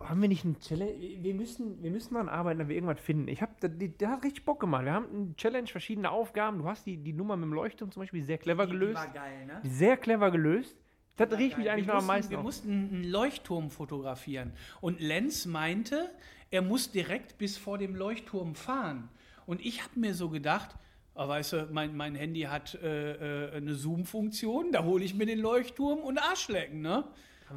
Haben 0.08 0.20
wir 0.22 0.28
nicht 0.28 0.44
eine 0.44 0.58
Challenge? 0.58 0.92
Wir 1.22 1.34
müssen, 1.34 1.82
wir 1.82 1.90
müssen 1.90 2.14
daran 2.14 2.28
arbeiten, 2.28 2.58
dass 2.58 2.68
wir 2.68 2.74
irgendwas 2.74 3.00
finden. 3.00 3.28
Ich 3.28 3.40
habe, 3.42 3.52
der, 3.68 4.10
hat 4.10 4.24
richtig 4.24 4.44
Bock 4.44 4.60
gemacht. 4.60 4.84
Wir 4.84 4.92
haben 4.92 5.06
eine 5.14 5.36
Challenge, 5.36 5.66
verschiedene 5.68 6.10
Aufgaben. 6.10 6.58
Du 6.58 6.64
hast 6.68 6.86
die, 6.86 6.96
die 6.96 7.12
Nummer 7.12 7.36
mit 7.36 7.44
dem 7.44 7.52
Leuchtturm 7.52 7.90
zum 7.90 8.00
Beispiel 8.02 8.22
sehr 8.22 8.38
clever 8.38 8.66
Die- 8.66 8.72
die 8.72 8.78
gelöst. 8.78 8.96
war 8.96 9.08
geil, 9.12 9.46
ne? 9.46 9.60
Sehr 9.64 9.96
clever 9.96 10.30
gelöst. 10.30 10.76
Das 11.16 11.30
War 11.30 11.38
riecht 11.38 11.58
mich 11.58 11.70
eigentlich 11.70 11.86
wir 11.86 11.94
noch 11.94 12.00
am 12.00 12.06
meisten 12.06 12.30
Wir 12.30 12.38
auf. 12.38 12.44
mussten 12.44 12.70
einen 12.70 13.04
Leuchtturm 13.04 13.70
fotografieren. 13.70 14.52
Und 14.80 15.00
Lenz 15.00 15.44
meinte, 15.46 16.10
er 16.50 16.62
muss 16.62 16.90
direkt 16.90 17.38
bis 17.38 17.56
vor 17.58 17.76
dem 17.78 17.94
Leuchtturm 17.94 18.54
fahren. 18.54 19.08
Und 19.46 19.60
ich 19.64 19.82
habe 19.84 19.98
mir 20.00 20.14
so 20.14 20.30
gedacht, 20.30 20.76
ah, 21.14 21.28
weißt 21.28 21.52
du, 21.52 21.68
mein, 21.70 21.94
mein 21.96 22.14
Handy 22.14 22.42
hat 22.42 22.74
äh, 22.82 23.48
äh, 23.48 23.56
eine 23.56 23.74
Zoom-Funktion, 23.74 24.72
da 24.72 24.84
hole 24.84 25.04
ich 25.04 25.14
mir 25.14 25.26
den 25.26 25.40
Leuchtturm 25.40 25.98
und 26.00 26.18
Arschlecken, 26.18 26.80
ne? 26.80 27.04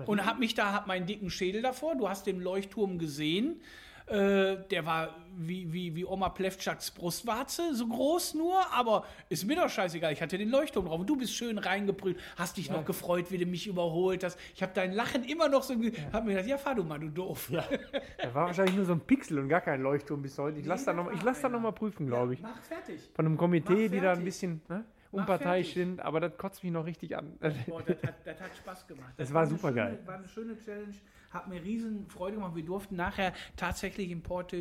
Und 0.06 0.26
hab 0.26 0.40
mich 0.40 0.54
da, 0.56 0.72
hab 0.74 0.88
meinen 0.88 1.06
dicken 1.06 1.30
Schädel 1.30 1.62
davor, 1.62 1.96
du 1.96 2.08
hast 2.10 2.26
den 2.28 2.40
Leuchtturm 2.42 2.98
gesehen. 3.00 3.62
Äh, 4.08 4.58
der 4.70 4.86
war 4.86 5.16
wie, 5.36 5.74
wie, 5.74 5.96
wie 5.96 6.06
Oma 6.06 6.30
Plewczaks 6.30 6.92
Brustwarze, 6.92 7.74
so 7.74 7.88
groß 7.88 8.36
nur, 8.36 8.54
aber 8.72 9.04
ist 9.30 9.48
mir 9.48 9.56
doch 9.56 9.68
scheißegal. 9.68 10.14
Ich 10.14 10.22
hatte 10.22 10.38
den 10.38 10.50
Leuchtturm 10.52 10.86
drauf 10.86 11.00
und 11.00 11.10
du 11.10 11.16
bist 11.16 11.34
schön 11.34 11.58
reingebrüllt, 11.58 12.20
hast 12.38 12.58
dich 12.58 12.70
noch 12.70 12.86
gefreut, 12.86 13.32
wie 13.32 13.40
du 13.40 13.48
mich 13.48 13.66
überholt 13.66 14.24
hast. 14.24 14.38
Ich 14.54 14.62
habe 14.62 14.74
dein 14.76 14.94
Lachen 14.94 15.24
immer 15.24 15.50
noch 15.50 15.64
so, 15.64 15.76
ge- 15.76 15.92
hab 16.14 16.24
mir 16.24 16.34
gedacht, 16.34 16.48
ja, 16.48 16.58
fahr 16.60 16.76
du 16.76 16.84
mal, 16.84 17.00
du 17.00 17.10
doof. 17.10 17.50
Ja. 17.50 17.64
Da 18.22 18.32
war 18.36 18.46
wahrscheinlich 18.46 18.76
nur 18.76 18.86
so 18.86 18.92
ein 18.94 19.00
Pixel 19.02 19.40
und 19.40 19.50
gar 19.50 19.62
kein 19.62 19.82
Leuchtturm 19.82 20.22
bis 20.22 20.38
heute. 20.38 20.60
Ich 20.60 20.68
lasse 20.68 20.84
Nee, 20.92 20.98
da 20.98 21.02
noch, 21.04 21.06
da 21.08 21.12
ich 21.14 21.18
war 21.18 21.26
lass 21.26 21.42
da 21.42 21.48
einer. 21.48 21.58
noch 21.58 21.64
mal 21.64 21.72
prüfen, 21.72 22.06
glaube 22.06 22.36
ich. 22.36 22.42
Mach 22.44 22.62
fertig. 22.62 23.00
Von 23.16 23.26
einem 23.26 23.38
Komitee, 23.38 23.90
die 23.90 24.00
da 24.02 24.14
ein 24.14 24.24
bisschen 24.24 24.62
ne, 24.70 24.86
unparteiisch 25.16 25.74
sind, 25.74 26.00
aber 26.02 26.20
das 26.20 26.38
kotzt 26.38 26.64
mich 26.64 26.72
noch 26.72 26.86
richtig 26.86 27.18
an. 27.18 27.38
Boah, 27.68 27.82
das 27.84 28.02
hat, 28.04 28.16
das 28.26 28.40
hat 28.40 28.56
Spaß 28.56 28.88
gemacht. 28.88 29.14
Das 29.18 29.34
war 29.34 29.42
eine 29.42 29.50
super 29.50 29.70
schöne, 29.70 29.76
geil. 29.76 30.00
War 30.06 30.16
eine 30.16 30.28
schöne 30.28 30.58
Challenge, 30.60 30.94
hat 31.32 31.48
mir 31.48 31.64
riesen 31.64 32.08
Freude 32.08 32.36
gemacht. 32.36 32.56
Wir 32.56 32.66
durften 32.66 32.96
nachher 32.96 33.34
tatsächlich 33.56 34.12
in 34.12 34.22
Porto 34.22 34.58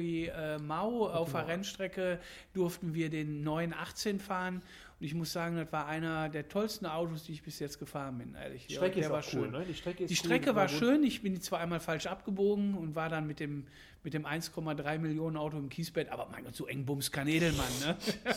Mau 0.60 1.08
auf 1.08 1.32
der 1.32 1.48
Rennstrecke 1.48 2.18
durften 2.52 2.94
wir 2.94 3.10
den 3.10 3.42
918 3.42 4.20
fahren 4.20 4.62
und 5.00 5.06
ich 5.06 5.14
muss 5.14 5.32
sagen, 5.32 5.56
das 5.56 5.72
war 5.72 5.86
einer 5.86 6.28
der 6.28 6.48
tollsten 6.48 6.86
Autos, 6.86 7.24
die 7.24 7.32
ich 7.32 7.42
bis 7.42 7.58
jetzt 7.58 7.78
gefahren 7.78 8.18
bin, 8.18 8.34
ehrlich. 8.34 8.68
Die 8.68 8.74
Strecke 8.74 9.00
ist 9.00 9.10
war 9.10 9.18
auch 9.18 9.22
schön. 9.22 9.40
cool, 9.40 9.50
ne? 9.50 9.64
Die 9.66 9.74
Strecke 9.74 10.06
Die 10.06 10.12
cool, 10.12 10.16
Strecke 10.16 10.46
das 10.46 10.54
war 10.54 10.62
war 10.62 10.68
schön. 10.68 11.02
Ich 11.02 11.22
bin 11.22 11.40
zwar 11.40 11.60
einmal 11.60 11.80
falsch 11.80 12.06
abgebogen 12.06 12.74
und 12.74 12.94
war 12.94 13.08
dann 13.08 13.26
mit 13.26 13.40
dem, 13.40 13.66
mit 14.04 14.14
dem 14.14 14.24
1,3 14.24 14.98
Millionen 14.98 15.36
Auto 15.36 15.58
im 15.58 15.68
Kiesbett, 15.68 16.10
aber 16.10 16.28
mein 16.30 16.44
Gott, 16.44 16.54
so 16.54 16.66
eng 16.66 16.86
Bums 16.86 17.10
kann 17.10 17.26
Edelmann, 17.26 17.66
ne? 17.84 17.96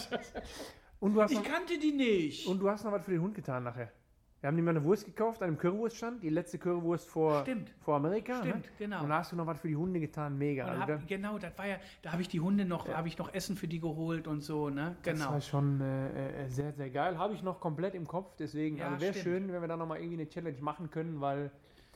Und 0.99 1.13
du 1.13 1.21
hast 1.21 1.31
Ich 1.31 1.38
noch, 1.38 1.45
kannte 1.45 1.77
die 1.77 1.91
nicht. 1.91 2.47
und 2.47 2.60
du 2.60 2.69
hast 2.69 2.83
noch 2.83 2.91
was 2.91 3.03
für 3.05 3.12
den 3.12 3.21
Hund 3.21 3.36
getan 3.36 3.63
nachher. 3.63 3.91
Wir 4.39 4.49
haben 4.49 4.57
ihm 4.60 4.65
mal 4.65 4.71
eine 4.71 4.83
Wurst 4.83 5.05
gekauft 5.05 5.41
an 5.41 5.47
einem 5.47 5.57
Currywurststand, 5.57 6.21
die 6.21 6.29
letzte 6.29 6.60
Currywurst 6.60 7.10
vor, 7.10 7.41
Stimmt. 7.41 7.73
vor 7.79 7.95
Amerika. 7.95 8.38
Stimmt, 8.38 8.65
ne? 8.65 8.71
genau. 8.77 9.01
Und 9.03 9.10
da 9.10 9.17
hast 9.17 9.31
du 9.31 9.36
noch 9.36 9.47
was 9.47 9.60
für 9.60 9.67
die 9.67 9.75
Hunde 9.75 9.99
getan, 9.99 10.38
mega. 10.38 10.65
Also 10.65 10.81
hab, 10.81 10.88
da- 10.88 10.99
genau, 11.07 11.39
das 11.39 11.57
war 11.57 11.65
ja, 11.67 11.77
da 12.03 12.12
habe 12.12 12.21
ich 12.21 12.27
die 12.27 12.39
Hunde 12.39 12.63
noch, 12.65 12.88
habe 12.88 13.07
ich 13.07 13.17
noch 13.17 13.33
Essen 13.33 13.55
für 13.57 13.67
die 13.67 13.79
geholt 13.79 14.27
und 14.27 14.41
so, 14.41 14.69
ne? 14.69 14.95
Das 15.01 15.15
Genau. 15.17 15.31
war 15.31 15.41
schon 15.41 15.81
äh, 15.81 16.45
äh, 16.45 16.49
sehr, 16.49 16.71
sehr 16.73 16.91
geil. 16.91 17.17
Habe 17.17 17.33
ich 17.33 17.41
noch 17.41 17.60
komplett 17.60 17.95
im 17.95 18.07
Kopf, 18.07 18.36
deswegen 18.36 18.77
Ja, 18.77 18.89
also 18.89 19.01
wäre 19.01 19.15
schön, 19.15 19.51
wenn 19.51 19.60
wir 19.62 19.67
da 19.67 19.75
nochmal 19.75 19.97
irgendwie 19.99 20.17
eine 20.21 20.29
Challenge 20.29 20.57
machen 20.62 20.91
können, 20.91 21.19
weil 21.19 21.49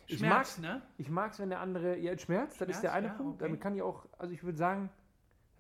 ich 0.07 0.17
Schmerz, 0.17 0.57
mag's, 0.57 0.59
ne? 0.59 0.81
ich 0.97 1.09
mag's, 1.11 1.39
wenn 1.39 1.49
der 1.49 1.59
andere, 1.59 1.95
ja, 1.99 2.17
Schmerz, 2.17 2.49
das 2.49 2.57
Schmerz, 2.57 2.69
ist 2.77 2.81
der 2.81 2.93
eine 2.93 3.07
ja, 3.07 3.13
Punkt. 3.13 3.35
okay. 3.35 3.43
Damit 3.43 3.61
kann 3.61 3.75
ich 3.75 3.83
auch, 3.83 4.07
also 4.17 4.33
ich 4.33 4.43
würde 4.43 4.57
sagen, 4.57 4.89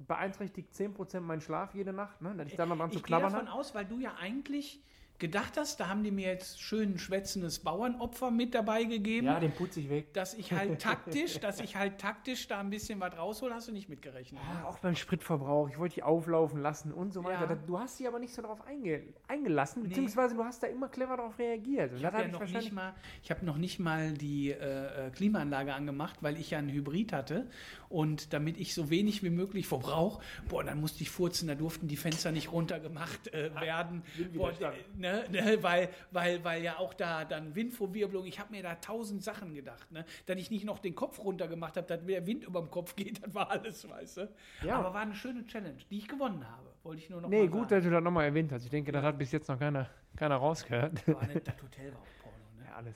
beeinträchtigt 0.07 0.73
10% 0.73 1.21
meinen 1.21 1.41
Schlaf 1.41 1.73
jede 1.73 1.93
Nacht, 1.93 2.21
ne? 2.21 2.35
dass 2.35 2.47
ich 2.47 2.55
da 2.55 2.65
noch 2.65 2.77
dran 2.77 2.91
zu 2.91 2.97
Ich 2.97 3.03
gehe 3.03 3.07
knabbern 3.07 3.33
davon 3.33 3.47
habe. 3.49 3.59
aus, 3.59 3.73
weil 3.75 3.85
du 3.85 3.99
ja 3.99 4.15
eigentlich 4.19 4.81
gedacht 5.21 5.55
hast, 5.55 5.79
da 5.79 5.87
haben 5.87 6.03
die 6.03 6.11
mir 6.11 6.27
jetzt 6.27 6.59
schön 6.59 6.95
ein 6.95 6.99
schwätzendes 6.99 7.59
Bauernopfer 7.59 8.31
mit 8.31 8.53
dabei 8.53 8.83
gegeben. 8.83 9.27
Ja, 9.27 9.39
den 9.39 9.53
putze 9.53 9.79
ich 9.79 9.89
weg. 9.89 10.11
dass 10.13 10.33
ich 10.33 10.51
halt 10.51 10.81
taktisch, 10.81 11.39
dass 11.39 11.61
ich 11.61 11.77
halt 11.77 11.99
taktisch 11.99 12.47
da 12.47 12.59
ein 12.59 12.69
bisschen 12.69 12.99
was 12.99 13.15
raushole, 13.15 13.53
hast 13.53 13.69
du 13.69 13.71
nicht 13.71 13.87
mitgerechnet. 13.87 14.41
Ja, 14.41 14.67
auch 14.67 14.79
beim 14.79 14.95
Spritverbrauch, 14.95 15.69
ich 15.69 15.77
wollte 15.77 15.95
die 15.95 16.03
auflaufen 16.03 16.59
lassen 16.61 16.91
und 16.91 17.13
so 17.13 17.23
weiter. 17.23 17.47
Ja. 17.47 17.55
Du 17.55 17.79
hast 17.79 17.97
sie 17.97 18.07
aber 18.07 18.19
nicht 18.19 18.33
so 18.33 18.41
darauf 18.41 18.65
einge 18.67 19.03
eingelassen, 19.27 19.83
beziehungsweise 19.83 20.35
du 20.35 20.43
hast 20.43 20.63
da 20.63 20.67
immer 20.67 20.89
clever 20.89 21.15
darauf 21.15 21.37
reagiert. 21.37 21.91
Und 21.91 21.99
Ich 21.99 22.05
habe 22.05 22.17
hab 22.17 22.25
ja 22.25 22.31
noch 22.31 22.47
nicht 22.47 22.71
mal, 22.73 22.93
ich 23.23 23.31
habe 23.31 23.45
noch 23.45 23.57
nicht 23.57 23.79
mal 23.79 24.13
die 24.13 24.51
äh, 24.51 25.11
Klimaanlage 25.11 25.73
angemacht, 25.73 26.17
weil 26.21 26.37
ich 26.37 26.49
ja 26.49 26.57
einen 26.57 26.69
Hybrid 26.69 27.13
hatte 27.13 27.47
und 27.89 28.33
damit 28.33 28.57
ich 28.57 28.73
so 28.73 28.89
wenig 28.89 29.21
wie 29.23 29.29
möglich 29.29 29.67
verbrauch, 29.67 30.21
boah, 30.49 30.63
dann 30.63 30.81
musste 30.81 31.03
ich 31.03 31.09
furzen, 31.11 31.47
da 31.47 31.55
durften 31.55 31.87
die 31.87 31.97
Fenster 31.97 32.31
nicht 32.31 32.51
runtergemacht 32.51 33.27
äh, 33.33 33.53
werden, 33.61 34.01
boah, 34.33 34.49
Windwiderstand. 34.51 34.99
Ne, 35.29 35.29
ne, 35.31 35.63
weil, 35.63 35.89
weil, 36.11 36.43
weil 36.43 36.63
ja 36.63 36.77
auch 36.77 36.93
da 36.93 37.25
dann 37.25 37.55
Windverwirbelung, 37.55 38.25
ich 38.25 38.39
habe 38.39 38.51
mir 38.51 38.63
da 38.63 38.75
tausend 38.75 39.23
Sachen 39.23 39.53
gedacht, 39.53 39.91
ne, 39.91 40.05
dass 40.25 40.37
ich 40.37 40.49
nicht 40.51 40.65
noch 40.65 40.79
den 40.79 40.95
Kopf 40.95 41.19
runter 41.19 41.47
gemacht 41.47 41.77
habe, 41.77 41.87
dass 41.87 42.05
der 42.05 42.25
Wind 42.25 42.43
über 42.43 42.59
dem 42.61 42.69
Kopf 42.71 42.95
geht, 42.95 43.23
das 43.25 43.33
war 43.33 43.49
alles, 43.51 43.87
weißt 43.89 44.17
du. 44.17 44.29
Ja. 44.63 44.77
Aber 44.79 44.93
war 44.93 45.01
eine 45.01 45.15
schöne 45.15 45.45
Challenge, 45.47 45.77
die 45.89 45.97
ich 45.97 46.07
gewonnen 46.07 46.47
habe, 46.49 46.73
wollte 46.83 47.01
ich 47.01 47.09
nur 47.09 47.21
noch 47.21 47.29
Nee, 47.29 47.47
gut, 47.47 47.69
sagen. 47.69 47.69
dass 47.69 47.83
du 47.83 47.89
das 47.91 48.03
nochmal 48.03 48.25
erwähnt 48.25 48.51
hast. 48.51 48.63
Ich 48.63 48.69
denke, 48.71 48.91
das 48.91 49.03
hat 49.03 49.17
bis 49.17 49.31
jetzt 49.31 49.47
noch 49.47 49.59
keiner, 49.59 49.89
keiner 50.15 50.35
rausgehört. 50.37 51.07
War 51.07 51.27
nicht- 51.27 51.47
das 51.47 51.61
Hotel 51.61 51.93
war 51.93 52.01
auch 52.01 52.07
Porno, 52.23 52.37
ne? 52.57 52.65
Ja, 52.67 52.75
alles. 52.75 52.95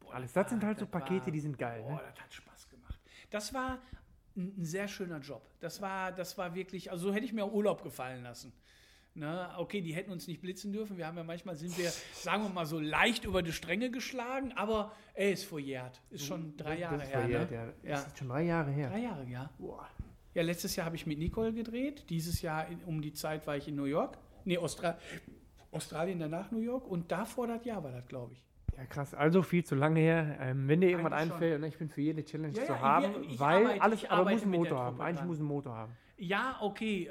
Boah, 0.00 0.14
alles. 0.14 0.32
das 0.32 0.44
Das 0.44 0.50
sind 0.50 0.62
war- 0.62 0.68
halt 0.68 0.78
so 0.78 0.84
das 0.86 0.94
war- 0.94 1.00
Pakete, 1.00 1.30
die 1.32 1.40
sind 1.40 1.58
geil. 1.58 1.82
Boah, 1.82 1.92
Ne? 1.96 2.00
das 2.14 2.20
hat 2.24 2.32
Spaß 2.34 2.68
gemacht. 2.68 3.00
Das 3.30 3.52
war 3.54 3.78
ein, 4.36 4.54
ein 4.58 4.64
sehr 4.64 4.86
schöner 4.88 5.18
Job. 5.20 5.42
Das 5.60 5.80
war, 5.80 6.12
das 6.12 6.36
war 6.38 6.54
wirklich, 6.54 6.90
also 6.90 7.08
so 7.08 7.14
hätte 7.14 7.24
ich 7.24 7.32
mir 7.32 7.44
auch 7.44 7.52
Urlaub 7.52 7.82
gefallen 7.82 8.22
lassen. 8.22 8.52
Ne? 9.16 9.48
Okay, 9.56 9.80
die 9.80 9.94
hätten 9.94 10.10
uns 10.12 10.26
nicht 10.28 10.40
blitzen 10.42 10.72
dürfen. 10.72 10.96
Wir 10.98 11.06
haben 11.06 11.16
ja 11.16 11.24
manchmal 11.24 11.56
sind 11.56 11.76
wir, 11.78 11.90
sagen 12.12 12.42
wir 12.42 12.50
mal 12.50 12.66
so, 12.66 12.78
leicht 12.78 13.24
über 13.24 13.42
die 13.42 13.52
Stränge 13.52 13.90
geschlagen, 13.90 14.52
aber 14.56 14.92
ey, 15.14 15.32
ist 15.32 15.44
verjährt. 15.44 16.00
Ist 16.10 16.26
schon 16.26 16.56
drei 16.56 16.78
Jahre 16.78 16.98
Das 16.98 17.04
ist 17.06 17.12
her. 17.14 17.20
verjährt, 17.22 17.50
Ne? 17.50 17.56
ja. 17.82 17.90
Ja. 17.90 17.96
Ist 18.02 18.18
schon 18.18 18.28
drei 18.28 18.42
Jahre 18.42 18.70
her. 18.70 18.90
Drei 18.90 18.98
Jahre, 19.00 19.24
ja. 19.26 19.50
Boah. 19.58 19.88
Ja, 20.34 20.42
letztes 20.42 20.76
Jahr 20.76 20.84
habe 20.86 20.96
ich 20.96 21.06
mit 21.06 21.18
Nicole 21.18 21.52
gedreht. 21.54 22.04
Dieses 22.10 22.42
Jahr 22.42 22.68
in, 22.68 22.78
um 22.84 23.00
die 23.00 23.12
Zeit 23.14 23.46
war 23.46 23.56
ich 23.56 23.66
in 23.68 23.74
New 23.76 23.84
York. 23.84 24.18
Nee, 24.44 24.58
Austra 24.58 24.98
Australien 25.72 26.18
danach 26.18 26.50
New 26.50 26.60
York. 26.60 26.86
Und 26.86 27.10
davor 27.10 27.46
das 27.46 27.64
Jahr 27.64 27.82
war 27.82 27.92
das, 27.92 28.06
glaube 28.08 28.34
ich. 28.34 28.42
Ja, 28.76 28.84
krass. 28.84 29.14
Also 29.14 29.42
viel 29.42 29.64
zu 29.64 29.74
lange 29.74 30.00
her. 30.00 30.36
Ähm, 30.40 30.68
wenn 30.68 30.80
dir 30.82 30.90
irgendwas 30.90 31.12
einfällt, 31.14 31.60
ne, 31.60 31.68
ich 31.68 31.78
bin 31.78 31.88
für 31.88 32.02
jede 32.02 32.22
Challenge 32.24 32.54
Ja, 32.54 32.64
zu 32.66 32.72
ja, 32.72 32.80
haben, 32.80 33.22
ich- 33.22 33.32
ich 33.32 33.40
weil 33.40 33.64
arbeite- 33.64 33.80
alles, 33.82 34.04
aber 34.10 34.30
muss 34.30 34.42
einen 34.42 34.50
Motor 34.52 34.78
haben. 34.78 35.00
Eigentlich 35.00 35.24
muss 35.26 35.38
einen 35.38 35.48
Motor 35.48 35.74
haben. 35.74 35.92
Ja, 36.18 36.58
okay, 36.60 37.10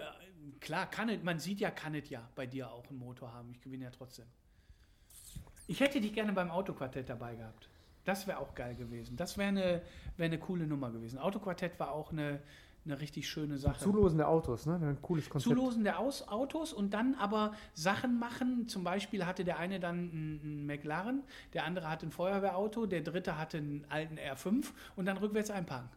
klar, 0.60 0.90
kann 0.90 1.10
es, 1.10 1.24
man 1.24 1.40
sieht 1.40 1.60
ja, 1.60 1.72
kann 1.72 1.96
es 1.96 2.10
ja 2.10 2.28
bei 2.36 2.46
dir 2.46 2.72
auch 2.72 2.88
einen 2.90 3.00
Motor 3.00 3.34
haben. 3.34 3.52
Ich 3.52 3.62
gewinne 3.62 3.86
ja 3.86 3.92
trotzdem. 3.92 4.26
Ich 5.68 5.80
hätte 5.80 6.00
dich 6.00 6.14
gerne 6.14 6.34
beim 6.34 6.52
Autoquartett 6.52 7.10
dabei 7.10 7.36
gehabt. 7.36 7.70
Das 8.04 8.28
wäre 8.28 8.38
auch 8.40 8.54
geil 8.54 8.76
gewesen. 8.76 9.18
Das 9.18 9.38
wäre 9.38 9.50
eine, 9.50 9.82
wär 10.18 10.26
eine 10.28 10.38
coole 10.38 10.68
Nummer 10.68 10.92
gewesen. 10.92 11.18
Autoquartett 11.18 11.80
war 11.80 11.92
auch 11.92 12.12
eine, 12.12 12.40
eine 12.86 13.00
richtig 13.00 13.28
schöne 13.28 13.58
Sache. 13.58 13.80
Zulosen 13.80 14.20
der 14.20 14.30
Autos, 14.30 14.68
ne? 14.68 14.76
Ein 14.76 15.02
cooles 15.02 15.28
Konzept. 15.28 15.56
Zulosen 15.56 15.84
der 15.84 16.00
Aus 16.00 16.28
Autos 16.28 16.72
und 16.72 16.94
dann 16.94 17.16
aber 17.16 17.54
Sachen 17.74 18.20
machen. 18.20 18.68
Zum 18.68 18.84
Beispiel 18.84 19.26
hatte 19.26 19.44
der 19.44 19.58
eine 19.58 19.80
dann 19.80 20.12
einen 20.12 20.66
McLaren, 20.68 21.24
der 21.54 21.66
andere 21.66 21.90
hatte 21.90 22.06
ein 22.06 22.12
Feuerwehrauto, 22.12 22.86
der 22.86 23.02
dritte 23.02 23.40
hatte 23.40 23.58
einen 23.58 23.86
alten 23.90 24.18
R5 24.20 24.68
und 24.96 25.06
dann 25.06 25.18
rückwärts 25.18 25.50
einparken. 25.50 25.90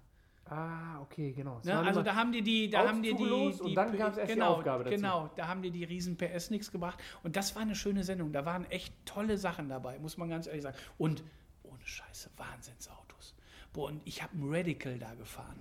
Ah, 0.50 1.00
okay, 1.02 1.32
genau. 1.32 1.58
Es 1.58 1.66
Ne? 1.66 1.78
Also 1.78 2.02
da 2.02 2.14
haben 2.14 2.32
die 2.32 2.42
die, 2.42 2.70
da 2.70 2.88
haben 2.88 3.02
die 3.02 3.14
die, 3.14 3.24
die 3.24 3.60
und 3.60 3.74
dann 3.74 3.96
gab's 3.96 4.16
erst 4.16 4.30
die 4.30 4.34
genau, 4.34 4.54
Aufgabe 4.54 4.84
dazu. 4.84 4.96
Genau, 4.96 5.30
da 5.36 5.46
haben 5.46 5.62
die 5.62 5.70
die 5.70 5.84
riesen 5.84 6.16
PS 6.16 6.50
nichts 6.50 6.72
gebracht 6.72 6.98
und 7.22 7.36
das 7.36 7.54
war 7.54 7.62
eine 7.62 7.74
schöne 7.74 8.02
Sendung. 8.02 8.32
Da 8.32 8.46
waren 8.46 8.64
echt 8.70 8.94
tolle 9.04 9.36
Sachen 9.36 9.68
dabei, 9.68 9.98
muss 9.98 10.16
man 10.16 10.28
ganz 10.30 10.46
ehrlich 10.46 10.62
sagen. 10.62 10.76
Und 10.96 11.22
ohne 11.62 11.84
Scheiße, 11.84 12.30
Wahnsinnsautos. 12.36 13.34
Boah, 13.72 13.88
und 13.88 14.00
ich 14.06 14.22
habe 14.22 14.32
einen 14.34 14.52
Radical 14.52 14.98
da 14.98 15.14
gefahren. 15.14 15.58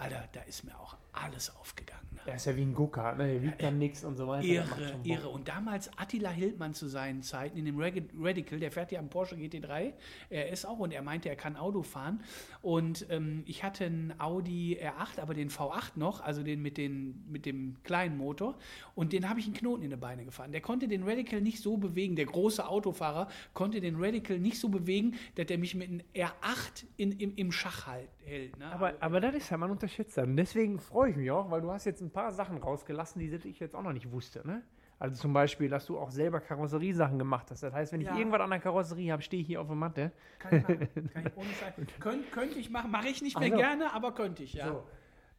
Alter, 0.00 0.28
da 0.32 0.40
ist 0.42 0.64
mir 0.64 0.78
auch 0.80 0.96
alles 1.12 1.54
aufgegangen. 1.56 2.06
Ne? 2.12 2.20
Er 2.24 2.36
ist 2.36 2.46
ja 2.46 2.56
wie 2.56 2.62
ein 2.62 2.74
Go-Kart, 2.74 3.18
ne? 3.18 3.26
Der 3.26 3.42
wiegt 3.42 3.62
dann 3.62 3.78
nichts 3.78 4.02
und 4.04 4.16
so 4.16 4.26
weiter. 4.28 4.46
Irre, 4.46 4.94
irre. 5.02 5.28
Und 5.28 5.48
damals 5.48 5.90
Attila 5.98 6.30
Hildmann 6.30 6.72
zu 6.72 6.88
seinen 6.88 7.22
Zeiten 7.22 7.58
in 7.58 7.64
dem 7.66 7.78
Radical, 7.78 8.60
der 8.60 8.70
fährt 8.70 8.92
ja 8.92 8.98
am 9.00 9.10
Porsche 9.10 9.34
GT3, 9.34 9.92
er 10.30 10.48
ist 10.50 10.64
auch 10.64 10.78
und 10.78 10.92
er 10.92 11.02
meinte, 11.02 11.28
er 11.28 11.36
kann 11.36 11.56
Auto 11.56 11.82
fahren. 11.82 12.22
Und 12.62 13.06
ähm, 13.10 13.42
ich 13.46 13.62
hatte 13.62 13.84
einen 13.84 14.14
Audi 14.18 14.78
R8, 14.80 15.20
aber 15.20 15.34
den 15.34 15.50
V8 15.50 15.92
noch, 15.96 16.20
also 16.20 16.42
den 16.42 16.62
mit, 16.62 16.78
den 16.78 17.24
mit 17.28 17.44
dem 17.44 17.76
kleinen 17.82 18.16
Motor. 18.16 18.56
Und 18.94 19.12
den 19.12 19.28
habe 19.28 19.40
ich 19.40 19.46
einen 19.46 19.54
Knoten 19.54 19.82
in 19.82 19.90
die 19.90 19.96
Beine 19.96 20.24
gefahren. 20.24 20.52
Der 20.52 20.62
konnte 20.62 20.88
den 20.88 21.02
Radical 21.02 21.40
nicht 21.42 21.60
so 21.60 21.76
bewegen, 21.76 22.16
der 22.16 22.26
große 22.26 22.66
Autofahrer 22.66 23.28
konnte 23.52 23.80
den 23.80 23.96
Radical 23.96 24.38
nicht 24.38 24.58
so 24.58 24.68
bewegen, 24.70 25.16
dass 25.34 25.46
der 25.46 25.58
mich 25.58 25.74
mit 25.74 25.88
einem 25.88 26.02
R8 26.14 26.84
in, 26.96 27.12
im, 27.12 27.34
im 27.36 27.52
Schach 27.52 27.86
halt, 27.86 28.08
hält. 28.30 28.58
Ne? 28.58 28.66
Aber, 28.72 28.94
aber 29.00 29.20
das 29.20 29.34
ist 29.34 29.50
ja 29.50 29.56
man 29.56 29.70
unterschätzt 29.70 30.16
das. 30.16 30.26
Und 30.26 30.36
deswegen 30.36 30.78
freue 30.78 31.10
ich 31.10 31.16
mich 31.16 31.30
auch, 31.30 31.50
weil 31.50 31.60
du 31.60 31.70
hast 31.70 31.84
jetzt 31.84 32.00
ein 32.00 32.10
paar 32.10 32.32
Sachen 32.32 32.58
rausgelassen, 32.58 33.20
die 33.20 33.28
ich 33.48 33.60
jetzt 33.60 33.74
auch 33.74 33.82
noch 33.82 33.92
nicht 33.92 34.10
wusste. 34.10 34.46
Ne? 34.46 34.62
Also 34.98 35.16
zum 35.20 35.32
Beispiel, 35.32 35.68
dass 35.68 35.86
du 35.86 35.98
auch 35.98 36.10
selber 36.10 36.40
Karosseriesachen 36.40 37.18
gemacht 37.18 37.50
hast. 37.50 37.62
Das 37.62 37.72
heißt, 37.72 37.92
wenn 37.92 38.02
ich 38.02 38.06
Ja. 38.06 38.16
irgendwas 38.16 38.40
an 38.42 38.50
der 38.50 38.60
Karosserie 38.60 39.12
habe, 39.12 39.22
stehe 39.22 39.40
ich 39.40 39.46
hier 39.46 39.60
auf 39.60 39.66
der 39.66 39.76
Matte. 39.76 40.12
Kann 40.38 40.58
ich. 40.58 40.64
Kann 41.12 41.26
ich 41.26 41.36
ohne 41.36 41.48
Scheiß. 41.48 41.74
Könnt, 42.00 42.30
könnte 42.32 42.58
ich 42.58 42.70
machen, 42.70 42.90
mache 42.90 43.08
ich 43.08 43.22
nicht 43.22 43.38
mehr 43.38 43.48
Ach 43.48 43.52
so. 43.52 43.58
gerne, 43.58 43.92
aber 43.94 44.12
könnte 44.14 44.42
ich, 44.42 44.52
ja. 44.54 44.68
So. 44.68 44.82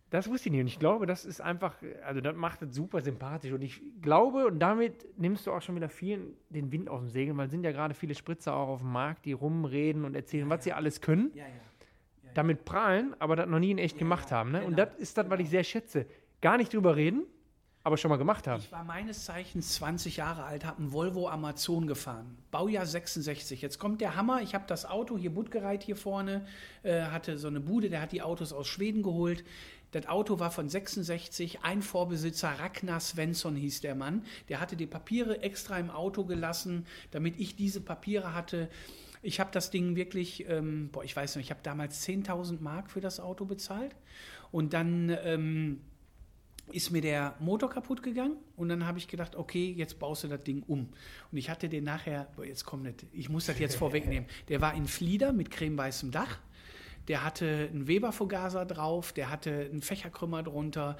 Das 0.10 0.28
wusste 0.30 0.50
ich 0.50 0.52
nicht. 0.52 0.62
Und 0.62 0.68
ich 0.68 0.80
glaube, 0.80 1.06
das 1.06 1.24
ist 1.26 1.40
einfach, 1.40 1.76
also 2.04 2.20
das 2.20 2.36
macht 2.36 2.62
es 2.64 2.76
super 2.76 3.02
sympathisch. 3.02 3.52
Und 3.54 3.62
ich 3.62 3.82
glaube, 4.02 4.48
und 4.48 4.60
damit 4.60 5.18
nimmst 5.18 5.48
du 5.48 5.54
auch 5.54 5.62
schon 5.62 5.76
wieder 5.76 5.88
vielen 5.90 6.34
den 6.50 6.72
Wind 6.72 6.90
aus 6.90 7.00
dem 7.00 7.10
Segeln, 7.10 7.38
weil 7.38 7.46
es 7.46 7.52
sind 7.52 7.64
ja 7.64 7.72
gerade 7.72 7.94
viele 7.94 8.14
Spritzer 8.14 8.54
auch 8.54 8.68
auf 8.68 8.80
dem 8.82 8.92
Markt, 8.92 9.26
die 9.26 9.32
rumreden 9.32 10.04
und 10.04 10.16
erzählen, 10.16 10.50
was 10.50 10.66
sie 10.66 10.74
alles 10.74 11.00
können. 11.00 11.32
Ja, 11.34 11.46
ja. 11.46 11.52
Damit 12.34 12.66
prahlen, 12.66 13.16
aber 13.20 13.36
das 13.36 13.48
noch 13.48 13.60
nie 13.60 13.72
in 13.72 13.78
echt 13.78 13.98
gemacht 13.98 14.32
haben. 14.32 14.52
Ne? 14.52 14.60
Und 14.64 14.76
genau, 14.76 14.86
das 14.86 14.96
ist 14.98 15.18
das, 15.18 15.30
was 15.30 15.40
ich 15.40 15.50
sehr 15.50 15.64
schätze. 15.64 16.06
Gar 16.42 16.58
nicht 16.58 16.74
drüber 16.74 16.96
reden, 16.96 17.24
aber 17.84 17.98
schon 17.98 18.10
mal 18.10 18.18
gemacht 18.18 18.48
haben. 18.48 18.62
Ich 18.62 18.72
war 18.72 18.84
meines 18.84 19.26
Zeichens 19.26 19.76
20 19.76 20.18
Jahre 20.18 20.44
alt, 20.44 20.66
habe 20.66 20.80
einen 20.80 20.92
Volvo 20.92 21.28
Amazon 21.28 21.88
gefahren. 21.88 22.38
Baujahr 22.52 22.86
66. 22.86 23.62
Jetzt 23.62 23.80
kommt 23.80 24.02
der 24.02 24.16
Hammer. 24.16 24.42
Ich 24.42 24.54
habe 24.54 24.66
das 24.68 24.86
Auto 24.86 25.18
hier 25.18 25.34
Buttgereit 25.34 25.84
hier 25.84 25.96
vorne, 25.96 26.46
äh, 26.84 27.04
hatte 27.04 27.38
so 27.38 27.48
eine 27.48 27.60
Bude, 27.60 27.90
der 27.90 28.02
hat 28.02 28.12
die 28.12 28.22
Autos 28.22 28.54
aus 28.54 28.68
Schweden 28.68 29.04
geholt. 29.04 29.44
Das 29.92 30.08
Auto 30.08 30.40
war 30.40 30.52
von 30.52 30.70
66, 30.70 31.64
ein 31.64 31.82
Vorbesitzer, 31.82 32.48
Ragnar 32.60 33.02
Svensson 33.02 33.58
hieß 33.58 33.82
der 33.82 33.94
Mann. 33.94 34.24
Der 34.48 34.62
hatte 34.62 34.78
die 34.78 34.88
Papiere 34.88 35.42
extra 35.42 35.78
im 35.80 35.90
Auto 35.90 36.24
gelassen, 36.24 36.86
damit 37.12 37.38
ich 37.38 37.58
diese 37.58 37.82
Papiere 37.82 38.34
hatte. 38.34 38.70
Ich 39.22 39.40
habe 39.40 39.52
das 39.52 39.70
Ding 39.72 39.96
wirklich, 39.96 40.48
ähm, 40.50 40.90
boah, 40.92 41.04
ich 41.04 41.16
weiß 41.16 41.36
nicht, 41.36 41.46
ich 41.46 41.52
habe 41.52 41.62
damals 41.64 42.08
10.000 42.08 42.60
Mark 42.62 42.90
für 42.90 43.02
das 43.02 43.20
Auto 43.20 43.46
bezahlt. 43.46 43.96
Und 44.52 44.74
dann 44.74 45.16
ähm, 45.24 45.82
ist 46.74 46.92
mir 46.92 47.02
der 47.02 47.36
Motor 47.40 47.70
kaputt 47.70 48.04
gegangen 48.04 48.38
und 48.56 48.70
dann 48.70 48.86
habe 48.86 48.98
ich 48.98 49.08
gedacht, 49.08 49.36
okay, 49.36 49.72
jetzt 49.72 50.00
baust 50.00 50.24
du 50.24 50.28
das 50.28 50.44
Ding 50.44 50.64
um. 50.68 50.90
Und 51.32 51.38
ich 51.38 51.50
hatte 51.50 51.70
den 51.70 51.84
nachher, 51.84 52.28
boah, 52.36 52.46
jetzt 52.46 52.66
kommt 52.66 52.84
nicht, 52.84 53.06
ich 53.12 53.30
muss 53.30 53.46
das 53.46 53.60
jetzt 53.60 53.76
vorwegnehmen. 53.78 54.28
Der 54.48 54.62
war 54.62 54.74
in 54.74 54.86
Flieder 54.86 55.34
mit 55.34 55.52
cremeweißem 55.52 56.12
Dach. 56.12 56.40
Der 57.08 57.24
hatte 57.24 57.70
einen 57.72 57.88
Weber-Vergaser 57.88 58.66
drauf, 58.66 59.12
der 59.12 59.30
hatte 59.30 59.68
einen 59.72 59.82
Fächerkrümmer 59.82 60.44
drunter. 60.44 60.98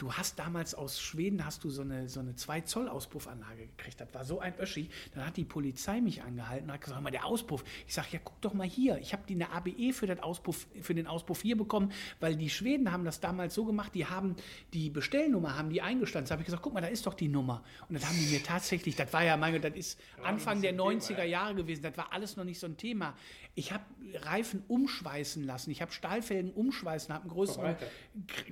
Du 0.00 0.10
hast 0.14 0.38
damals 0.38 0.74
aus 0.74 0.98
Schweden 0.98 1.44
hast 1.44 1.62
du 1.62 1.68
so 1.68 1.82
eine, 1.82 2.08
so 2.08 2.20
eine 2.20 2.34
2 2.34 2.62
Zoll 2.62 2.88
Auspuffanlage 2.88 3.66
gekriegt. 3.66 4.00
Das 4.00 4.08
war 4.14 4.24
so 4.24 4.40
ein 4.40 4.58
Öschi. 4.58 4.88
Dann 5.14 5.26
hat 5.26 5.36
die 5.36 5.44
Polizei 5.44 6.00
mich 6.00 6.22
angehalten 6.22 6.70
und 6.70 6.72
hat 6.72 6.80
gesagt, 6.80 6.96
hör 6.96 7.02
mal, 7.02 7.10
der 7.10 7.26
Auspuff. 7.26 7.62
Ich 7.86 7.92
sage, 7.92 8.08
ja, 8.12 8.20
guck 8.24 8.40
doch 8.40 8.54
mal 8.54 8.66
hier. 8.66 8.96
Ich 8.96 9.12
habe 9.12 9.24
die 9.28 9.34
eine 9.34 9.52
ABE 9.52 9.92
für, 9.92 10.06
das 10.06 10.20
Auspuff, 10.20 10.66
für 10.80 10.94
den 10.94 11.06
Auspuff 11.06 11.42
hier 11.42 11.54
bekommen, 11.54 11.92
weil 12.18 12.34
die 12.34 12.48
Schweden 12.48 12.90
haben 12.90 13.04
das 13.04 13.20
damals 13.20 13.54
so 13.54 13.66
gemacht, 13.66 13.94
die 13.94 14.06
haben 14.06 14.36
die 14.72 14.88
Bestellnummer, 14.88 15.58
haben 15.58 15.68
die 15.68 15.82
eingestanzt. 15.82 16.30
Da 16.30 16.32
habe 16.32 16.40
ich 16.40 16.46
gesagt, 16.46 16.62
guck 16.62 16.72
mal, 16.72 16.80
da 16.80 16.86
ist 16.88 17.04
doch 17.04 17.12
die 17.12 17.28
Nummer. 17.28 17.62
Und 17.90 17.94
das 17.94 18.08
haben 18.08 18.16
die 18.16 18.32
mir 18.32 18.42
tatsächlich, 18.42 18.96
das 18.96 19.12
war 19.12 19.22
ja, 19.22 19.36
mein 19.36 19.52
Gott, 19.52 19.64
das 19.64 19.74
ist 19.74 20.00
Anfang 20.22 20.62
der 20.62 20.74
90er 20.74 21.24
Jahre 21.24 21.54
gewesen. 21.56 21.82
Das 21.82 21.98
war 21.98 22.10
alles 22.14 22.38
noch 22.38 22.44
nicht 22.44 22.58
so 22.58 22.66
ein 22.66 22.78
Thema. 22.78 23.14
Ich 23.54 23.70
habe 23.72 23.84
Reifen 24.14 24.64
umschweißen 24.66 25.44
lassen. 25.44 25.70
Ich 25.70 25.82
habe 25.82 25.92
Stahlfelgen 25.92 26.52
umschweißen, 26.52 27.12
habe 27.12 27.24
einen 27.24 27.32
größeren 27.32 27.76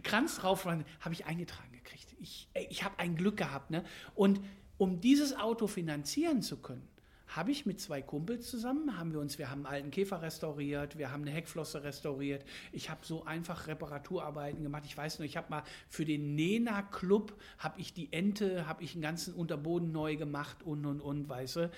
Kranz 0.03 0.37
drauf, 0.37 0.67
habe 0.67 0.85
ich 1.13 1.25
eingetragen 1.39 1.73
gekriegt. 1.73 2.15
Ich, 2.21 2.49
ey, 2.55 2.67
ich 2.69 2.85
habe 2.85 2.99
ein 2.99 3.15
Glück 3.15 3.37
gehabt. 3.37 3.71
Ne? 3.71 3.85
Und 4.15 4.41
um 4.77 5.01
dieses 5.01 5.37
Auto 5.37 5.67
finanzieren 5.67 6.43
zu 6.43 6.57
können, 6.59 6.87
habe 7.29 7.51
ich 7.51 7.67
mit 7.67 7.79
zwei 7.79 8.01
Kumpels 8.01 8.49
zusammen, 8.51 8.97
haben 8.97 9.13
wir 9.13 9.21
uns, 9.21 9.39
wir 9.39 9.51
haben 9.51 9.67
einen 9.67 9.75
alten 9.75 9.91
Käfer 9.91 10.23
restauriert, 10.23 10.97
wir 10.97 11.13
haben 11.13 11.23
eine 11.23 11.31
Heckflosse 11.31 11.85
restauriert. 11.85 12.43
Ich 12.73 12.89
habe 12.89 13.05
so 13.05 13.25
einfach 13.27 13.67
Reparaturarbeiten 13.67 14.63
gemacht. 14.63 14.85
Ich 14.87 14.97
weiß 14.97 15.19
nur, 15.19 15.27
ich 15.27 15.37
habe 15.37 15.51
mal 15.51 15.63
für 15.91 16.07
den 16.07 16.35
Nena 16.35 16.81
Club 16.83 17.39
habe 17.59 17.79
ich 17.81 17.93
die 17.93 18.11
Ente, 18.15 18.67
habe 18.67 18.83
ich 18.83 18.95
einen 18.95 19.03
ganzen 19.03 19.35
Unterboden 19.35 19.93
neu 19.93 20.17
gemacht 20.17 20.63
und 20.63 20.87
und 20.87 21.03
und, 21.03 21.29
weißt 21.29 21.57
du. 21.57 21.71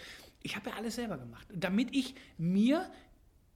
Ich 0.42 0.54
habe 0.54 0.70
ja 0.70 0.76
alles 0.76 0.94
selber 0.94 1.18
gemacht, 1.18 1.48
damit 1.52 1.94
ich 1.96 2.14
mir 2.38 2.88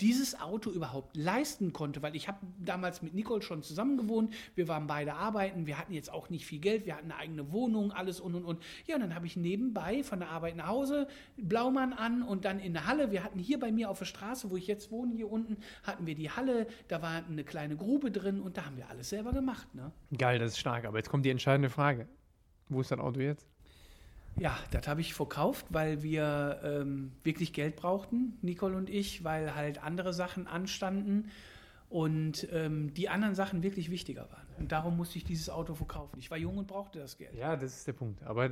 dieses 0.01 0.40
Auto 0.40 0.70
überhaupt 0.70 1.16
leisten 1.16 1.72
konnte, 1.72 2.03
weil 2.03 2.16
ich 2.16 2.28
habe 2.28 2.38
damals 2.59 3.03
mit 3.03 3.14
Nicole 3.14 3.42
schon 3.42 3.62
zusammen 3.62 3.97
gewohnt, 3.97 4.34
wir 4.55 4.68
waren 4.68 4.86
beide 4.86 5.14
arbeiten, 5.14 5.66
wir 5.66 5.78
hatten 5.78 5.92
jetzt 5.92 6.12
auch 6.12 6.30
nicht 6.30 6.47
viel 6.47 6.59
Geld, 6.59 6.86
wir 6.86 6.97
hatten 6.97 7.11
eine 7.11 7.20
eigene 7.20 7.53
Wohnung, 7.53 7.92
alles 7.92 8.20
und 8.20 8.34
und 8.34 8.45
und. 8.45 8.62
Ja, 8.86 8.97
und 8.97 9.03
dann 9.03 9.14
habe 9.14 9.26
ich 9.26 9.36
nebenbei 9.36 10.03
von 10.03 10.18
der 10.20 10.30
Arbeit 10.30 10.57
nach 10.57 10.68
Hause 10.68 11.07
Blaumann 11.36 11.92
an 11.92 12.22
und 12.22 12.45
dann 12.45 12.59
in 12.59 12.72
der 12.72 12.86
Halle, 12.86 13.11
wir 13.11 13.22
hatten 13.22 13.38
hier 13.38 13.61
bei 13.61 13.70
mir 13.70 13.90
auf 13.90 13.99
der 13.99 14.07
Straße, 14.07 14.51
wo 14.51 14.57
ich 14.57 14.66
jetzt 14.66 14.90
wohne, 14.90 15.14
hier 15.14 15.30
unten, 15.30 15.57
hatten 15.82 16.07
wir 16.07 16.14
die 16.14 16.30
Halle, 16.30 16.66
da 16.88 17.03
war 17.03 17.24
eine 17.24 17.45
kleine 17.45 17.76
Grube 17.76 18.11
drin 18.11 18.40
und 18.40 18.57
da 18.57 18.66
haben 18.66 18.76
wir 18.76 18.88
alles 18.88 19.11
selber 19.11 19.32
gemacht, 19.32 19.74
ne? 19.74 19.92
Geil, 20.16 20.38
das 20.38 20.53
ist 20.53 20.59
stark. 20.59 20.84
Aber 20.84 20.99
jetzt 20.99 21.09
kommt 21.09 21.24
die 21.24 21.30
entscheidende 21.30 21.70
Frage. 21.70 22.09
Wo 22.68 22.80
ist 22.80 22.90
dein 22.90 23.01
Auto 23.01 23.20
jetzt? 23.20 23.47
Ja, 24.39 24.59
das 24.72 24.89
habe 24.89 25.01
ich 25.01 25.14
verkauft, 25.14 25.66
weil 25.70 26.03
wir 26.03 26.61
ähm, 26.64 27.12
wirklich 27.22 27.53
Geld 27.53 27.76
brauchten, 27.76 28.37
Nicole 28.43 28.76
und 28.76 28.91
ich, 28.91 29.22
weil 29.22 29.55
halt 29.55 29.82
andere 29.82 30.12
Sachen 30.12 30.47
anstanden 30.49 31.30
und 31.95 32.49
ähm, 32.51 32.92
die 32.92 33.09
anderen 33.09 33.36
Sachen 33.36 33.62
wirklich 33.62 33.88
wichtiger 33.88 34.22
waren. 34.22 34.49
Und 34.59 34.72
darum 34.72 34.97
musste 34.97 35.16
ich 35.16 35.22
dieses 35.22 35.49
Auto 35.49 35.76
verkaufen. 35.76 36.18
Ich 36.18 36.28
war 36.28 36.36
jung 36.36 36.59
und 36.59 36.66
brauchte 36.66 36.99
das 36.99 37.16
Geld. 37.16 37.32
Ja, 37.36 37.55
das 37.55 37.76
ist 37.76 37.86
der 37.86 37.92
Punkt. 37.92 38.20
Aber 38.24 38.47
äh, 38.47 38.51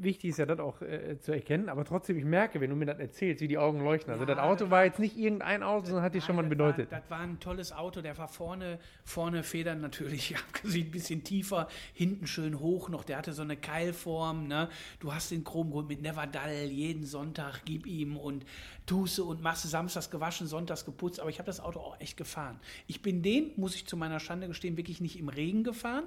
wichtig 0.00 0.30
ist 0.30 0.38
ja 0.38 0.46
das 0.46 0.58
auch 0.58 0.82
äh, 0.82 1.16
zu 1.20 1.30
erkennen. 1.30 1.68
Aber 1.68 1.84
trotzdem, 1.84 2.18
ich 2.18 2.24
merke, 2.24 2.60
wenn 2.60 2.70
du 2.70 2.74
mir 2.74 2.86
das 2.86 2.98
erzählst, 2.98 3.40
wie 3.42 3.46
die 3.46 3.58
Augen 3.58 3.78
leuchten. 3.84 4.12
Also 4.12 4.24
Ja, 4.24 4.34
das 4.34 4.38
Auto 4.38 4.64
das 4.64 4.70
war 4.72 4.84
jetzt 4.84 4.98
nicht 4.98 5.16
irgendein 5.16 5.62
Auto, 5.62 5.86
sondern 5.86 6.02
hat 6.02 6.16
dir 6.16 6.20
schon 6.20 6.34
mal 6.34 6.42
bedeutet. 6.42 6.86
Das 6.86 6.92
war, 6.92 7.00
das 7.00 7.10
war 7.10 7.20
ein 7.20 7.38
tolles 7.38 7.70
Auto, 7.70 8.00
der 8.02 8.18
war 8.18 8.26
vorne, 8.26 8.80
vorne 9.04 9.44
Federn 9.44 9.80
natürlich 9.80 10.36
abgesehen, 10.48 10.88
ein 10.88 10.90
bisschen 10.90 11.22
tiefer, 11.22 11.68
hinten 11.92 12.26
schön 12.26 12.58
hoch 12.58 12.88
noch, 12.88 13.04
der 13.04 13.18
hatte 13.18 13.34
so 13.34 13.42
eine 13.42 13.56
Keilform, 13.56 14.48
ne? 14.48 14.68
Du 14.98 15.14
hast 15.14 15.30
den 15.30 15.44
Chromgrund 15.44 15.88
mit 15.88 16.02
Neverdall, 16.02 16.64
jeden 16.64 17.04
Sonntag 17.04 17.60
gib 17.64 17.86
ihm 17.86 18.16
und 18.16 18.44
tust 18.86 19.20
und 19.20 19.42
machst 19.42 19.62
samstags 19.70 20.10
gewaschen, 20.10 20.48
sonntags 20.48 20.84
geputzt, 20.84 21.20
aber 21.20 21.30
ich 21.30 21.38
habe 21.38 21.46
das 21.46 21.60
Auto 21.60 21.78
auch 21.78 22.00
echt 22.00 22.16
gefahren. 22.16 22.58
Ich 22.86 23.02
bin 23.02 23.22
den, 23.22 23.52
muss 23.56 23.74
ich 23.74 23.86
zu 23.86 23.96
meiner 23.96 24.20
Schande 24.20 24.48
gestehen, 24.48 24.76
wirklich 24.76 25.00
nicht 25.00 25.18
im 25.18 25.28
Regen 25.28 25.64
gefahren. 25.64 26.04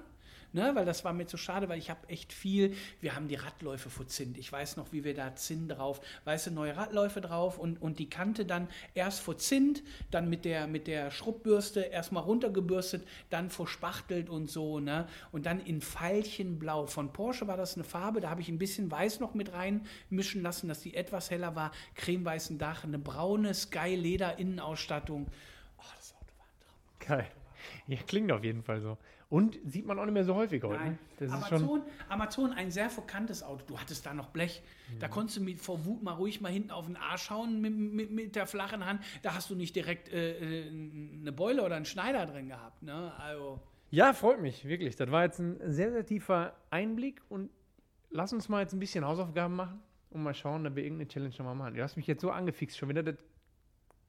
Ne, 0.53 0.71
weil 0.75 0.85
das 0.85 1.03
war 1.03 1.11
mir 1.11 1.27
zu 1.27 1.35
schade, 1.35 1.67
weil 1.67 1.77
ich 1.77 1.89
habe 1.89 2.07
echt 2.07 2.31
viel, 2.31 2.73
wir 3.01 3.15
haben 3.15 3.27
die 3.27 3.35
Radläufe 3.35 3.89
vor 3.89 4.07
Zinn. 4.07 4.33
Ich 4.37 4.49
weiß 4.49 4.77
noch, 4.77 4.93
wie 4.93 5.03
wir 5.03 5.13
da 5.13 5.35
Zinn 5.35 5.67
drauf, 5.67 5.99
weißt 6.23 6.47
du, 6.47 6.51
neue 6.51 6.77
Radläufe 6.77 7.19
drauf 7.19 7.59
und, 7.59 7.81
und 7.81 7.99
die 7.99 8.09
Kante 8.09 8.45
dann 8.45 8.69
erst 8.95 9.19
vor 9.19 9.37
Zint, 9.37 9.83
dann 10.09 10.29
mit 10.29 10.45
der, 10.45 10.67
mit 10.67 10.87
der 10.87 11.11
Schrubbürste 11.11 11.81
erstmal 11.81 12.23
runtergebürstet, 12.23 13.05
dann 13.29 13.49
verspachtelt 13.49 14.29
und 14.29 14.49
so, 14.49 14.79
ne? 14.79 15.07
Und 15.33 15.45
dann 15.45 15.59
in 15.59 15.81
Veilchenblau. 15.81 16.87
Von 16.87 17.11
Porsche 17.11 17.47
war 17.47 17.57
das 17.57 17.75
eine 17.75 17.83
Farbe, 17.83 18.21
da 18.21 18.29
habe 18.29 18.39
ich 18.39 18.47
ein 18.47 18.57
bisschen 18.57 18.89
weiß 18.89 19.19
noch 19.19 19.33
mit 19.33 19.51
reinmischen 19.51 20.41
lassen, 20.41 20.69
dass 20.69 20.79
die 20.79 20.95
etwas 20.95 21.29
heller 21.29 21.55
war. 21.55 21.71
Cremeweißen 21.95 22.57
Dach, 22.57 22.85
eine 22.85 22.99
braune 22.99 23.53
Sky-Leder-Innenausstattung. 23.53 25.27
Oh, 25.77 25.83
das 25.97 26.13
Auto 26.13 26.33
war 26.37 26.45
ein 26.45 26.59
Traum. 26.61 26.96
Geil. 27.07 27.27
Ja, 27.87 27.97
klingt 28.05 28.31
auf 28.31 28.43
jeden 28.43 28.63
Fall 28.63 28.81
so. 28.81 28.97
Und 29.29 29.59
sieht 29.65 29.85
man 29.85 29.99
auch 29.99 30.05
nicht 30.05 30.13
mehr 30.13 30.23
so 30.23 30.35
häufig 30.35 30.63
heute. 30.63 30.79
Nein. 30.79 30.91
Ne? 30.91 31.27
Das 31.27 31.31
ist 31.33 31.47
schon, 31.49 31.57
Amazon, 31.57 31.81
Amazon, 32.07 32.53
ein 32.53 32.71
sehr 32.71 32.89
verkanntes 32.89 33.43
Auto. 33.43 33.63
Du 33.67 33.79
hattest 33.79 34.05
da 34.05 34.13
noch 34.13 34.29
Blech. 34.29 34.61
Da 34.99 35.07
konntest 35.09 35.37
du 35.37 35.41
mit 35.41 35.59
vor 35.59 35.83
Wut 35.85 36.01
mal 36.01 36.13
ruhig 36.13 36.39
mal 36.39 36.51
hinten 36.51 36.71
auf 36.71 36.85
den 36.85 36.95
Arsch 36.95 37.29
hauen 37.29 37.59
mit, 37.59 37.75
mit, 37.75 38.11
mit 38.11 38.35
der 38.35 38.47
flachen 38.47 38.85
Hand. 38.85 39.01
Da 39.23 39.33
hast 39.33 39.49
du 39.49 39.55
nicht 39.55 39.75
direkt 39.75 40.09
äh, 40.09 40.67
äh, 40.67 40.69
eine 40.69 41.31
Beule 41.33 41.63
oder 41.63 41.75
einen 41.75 41.85
Schneider 41.85 42.25
drin 42.25 42.47
gehabt. 42.47 42.83
Ne? 42.83 43.11
Also, 43.19 43.59
ja, 43.89 44.13
freut 44.13 44.41
mich, 44.41 44.65
wirklich. 44.65 44.95
Das 44.95 45.11
war 45.11 45.23
jetzt 45.23 45.39
ein 45.39 45.59
sehr, 45.71 45.91
sehr 45.91 46.05
tiefer 46.05 46.53
Einblick 46.69 47.21
und 47.27 47.49
lass 48.09 48.31
uns 48.31 48.47
mal 48.47 48.61
jetzt 48.61 48.73
ein 48.73 48.79
bisschen 48.79 49.05
Hausaufgaben 49.05 49.55
machen 49.55 49.81
und 50.09 50.23
mal 50.23 50.33
schauen, 50.33 50.63
dass 50.63 50.75
wir 50.75 50.83
irgendeine 50.83 51.09
Challenge 51.09 51.33
nochmal 51.37 51.55
machen. 51.55 51.75
Du 51.75 51.83
hast 51.83 51.97
mich 51.97 52.07
jetzt 52.07 52.21
so 52.21 52.31
angefixt 52.31 52.77
schon 52.77 52.89
wieder. 52.89 53.03
Das 53.03 53.15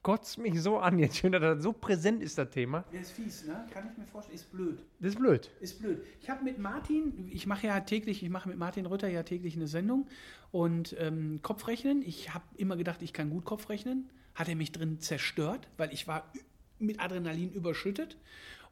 kotzt 0.08 0.38
mich 0.38 0.62
so 0.62 0.78
an 0.78 0.98
jetzt 0.98 1.18
schon, 1.18 1.32
dass 1.32 1.42
das 1.42 1.62
so 1.62 1.70
präsent 1.70 2.22
ist, 2.22 2.38
das 2.38 2.48
Thema. 2.48 2.82
der 2.90 3.02
ist 3.02 3.10
fies, 3.10 3.46
ne? 3.46 3.66
Kann 3.70 3.90
ich 3.92 3.98
mir 3.98 4.06
vorstellen. 4.06 4.36
Ist 4.36 4.50
blöd. 4.50 4.82
Das 5.00 5.10
ist 5.10 5.18
blöd. 5.18 5.50
Ist 5.60 5.80
blöd. 5.80 6.02
Ich 6.22 6.30
habe 6.30 6.42
mit 6.44 6.58
Martin, 6.58 7.28
ich 7.30 7.46
mache 7.46 7.66
ja 7.66 7.78
täglich, 7.80 8.22
ich 8.22 8.30
mache 8.30 8.48
mit 8.48 8.56
Martin 8.56 8.86
Rütter 8.86 9.08
ja 9.08 9.22
täglich 9.22 9.54
eine 9.54 9.66
Sendung 9.66 10.08
und 10.50 10.96
ähm, 10.98 11.40
Kopfrechnen. 11.42 12.00
Ich 12.00 12.32
habe 12.32 12.46
immer 12.56 12.78
gedacht, 12.78 13.02
ich 13.02 13.12
kann 13.12 13.28
gut 13.28 13.44
Kopfrechnen. 13.44 14.08
Hat 14.34 14.48
er 14.48 14.56
mich 14.56 14.72
drin 14.72 14.98
zerstört, 14.98 15.68
weil 15.76 15.92
ich 15.92 16.08
war 16.08 16.32
mit 16.78 17.00
Adrenalin 17.00 17.52
überschüttet. 17.52 18.16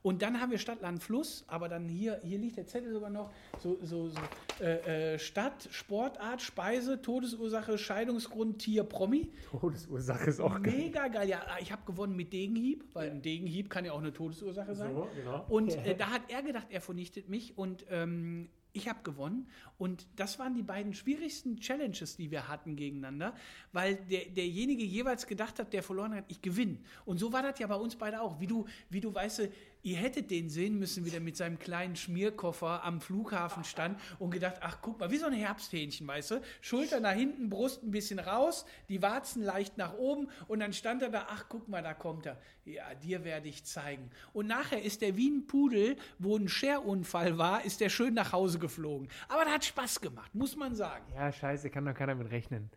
Und 0.03 0.23
dann 0.23 0.41
haben 0.41 0.51
wir 0.51 0.59
Stadt, 0.59 0.81
Land, 0.83 1.03
Fluss, 1.03 1.45
aber 1.49 1.69
dann 1.69 1.89
hier, 1.89 2.21
hier 2.23 2.39
liegt 2.39 2.57
der 2.57 2.67
Zettel 2.67 2.93
sogar 2.93 3.11
noch, 3.11 3.31
so, 3.59 3.79
so, 3.83 4.09
so 4.09 4.21
äh, 4.61 5.15
äh, 5.15 5.19
Stadt, 5.19 5.69
Sportart, 5.71 6.43
Speise, 6.43 7.03
Todesursache, 7.03 7.79
Scheidungsgrund, 7.79 8.59
Tier, 8.59 8.85
Promi. 8.85 9.29
Todesursache 9.51 10.31
ist 10.31 10.41
auch 10.41 10.63
geil. 10.63 10.75
Mega 10.77 11.09
geil. 11.09 11.29
Ja, 11.29 11.43
ich 11.61 11.73
habe 11.73 11.83
gewonnen 11.87 12.17
mit 12.17 12.33
Degenhieb, 12.33 12.85
weil 12.93 13.11
ein 13.11 13.23
Degenhieb 13.23 13.71
kann 13.71 13.85
ja 13.85 13.93
auch 13.93 14.01
eine 14.01 14.13
Todesursache 14.13 14.75
sein. 14.75 14.95
So, 14.95 15.09
genau. 15.15 15.45
Und 15.49 15.75
äh, 15.87 15.97
da 15.97 16.11
hat 16.11 16.23
er 16.29 16.43
gedacht, 16.43 16.67
er 16.71 16.81
vernichtet 16.81 17.29
mich 17.29 17.59
und 17.59 17.85
ähm, 17.91 18.49
ich 18.77 18.89
habe 18.89 19.03
gewonnen. 19.03 19.49
Und 19.79 20.07
das 20.17 20.39
waren 20.39 20.55
die 20.55 20.63
beiden 20.63 20.93
schwierigsten 20.93 21.59
Challenges, 21.59 22.17
die 22.17 22.31
wir 22.31 22.47
hatten 22.47 22.77
gegeneinander, 22.77 23.35
weil 23.73 23.97
der, 23.97 24.27
derjenige 24.27 24.85
jeweils 24.85 25.27
gedacht 25.27 25.59
hat, 25.59 25.73
der 25.73 25.83
verloren 25.83 26.15
hat, 26.15 26.25
ich 26.29 26.43
gewinne. 26.43 26.79
Und 27.07 27.19
so 27.19 27.33
war 27.33 27.43
das 27.43 27.59
ja 27.59 27.67
bei 27.67 27.75
uns 27.75 27.97
beide 27.97 28.21
auch. 28.21 28.39
Wie 28.39 28.47
du, 28.47 28.67
wie 28.91 29.01
du 29.01 29.15
weißt, 29.15 29.49
ihr 29.87 29.99
hättet 29.99 30.33
den 30.33 30.51
sehen 30.51 30.81
müssen, 30.81 31.05
wie 31.05 31.11
der 31.11 31.21
mit 31.21 31.37
seinem 31.37 31.61
kleinen 31.61 31.95
Schmierkoffer 31.95 32.83
am 32.83 33.01
Flughafen 33.01 33.63
stand 33.63 34.01
und 34.19 34.33
gedacht, 34.33 34.57
ach 34.61 34.79
guck 34.83 34.99
mal, 34.99 35.13
wie 35.13 35.17
so 35.17 35.27
ein 35.27 35.33
Herbsthähnchen, 35.33 36.09
weißt 36.09 36.33
du? 36.33 36.41
Schulter 36.61 36.99
nach 36.99 37.13
hinten, 37.13 37.49
Brust 37.49 37.85
ein 37.85 37.93
bisschen 37.93 38.19
raus, 38.19 38.67
die 38.89 39.01
Warzen 39.01 39.45
leicht 39.45 39.79
nach 39.79 39.95
oben 39.95 40.29
und 40.49 40.59
dann 40.59 40.73
stand 40.73 41.03
er 41.03 41.11
da, 41.11 41.29
ach 41.31 41.45
guck 41.49 41.69
mal, 41.69 41.85
da 41.85 41.95
kommt 41.95 42.27
er. 42.27 42.37
Ja, 42.65 42.95
dir 42.95 43.23
werde 43.23 43.49
ich 43.49 43.65
zeigen. 43.65 44.11
Und 44.33 44.49
nachher 44.49 44.83
ist 44.83 45.03
der 45.03 45.17
wie 45.17 45.31
ein 45.31 45.47
Pudel, 45.47 45.97
wo 46.19 46.37
ein 46.37 46.49
Scherunfall 46.49 47.39
war, 47.39 47.65
ist 47.65 47.81
der 47.81 47.89
schön 47.89 48.15
nach 48.15 48.33
Hause 48.33 48.59
geflogen. 48.59 49.09
Aber 49.29 49.45
das 49.45 49.55
hat 49.55 49.65
Spaß 49.67 50.01
gemacht, 50.01 50.35
muss 50.35 50.57
man 50.57 50.75
sagen. 50.75 51.05
Ja, 51.15 51.31
scheiße, 51.31 51.71
kann 51.71 51.85
doch 51.85 51.95
keiner 51.95 52.17
mit 52.17 52.33
rechnen. 52.33 52.71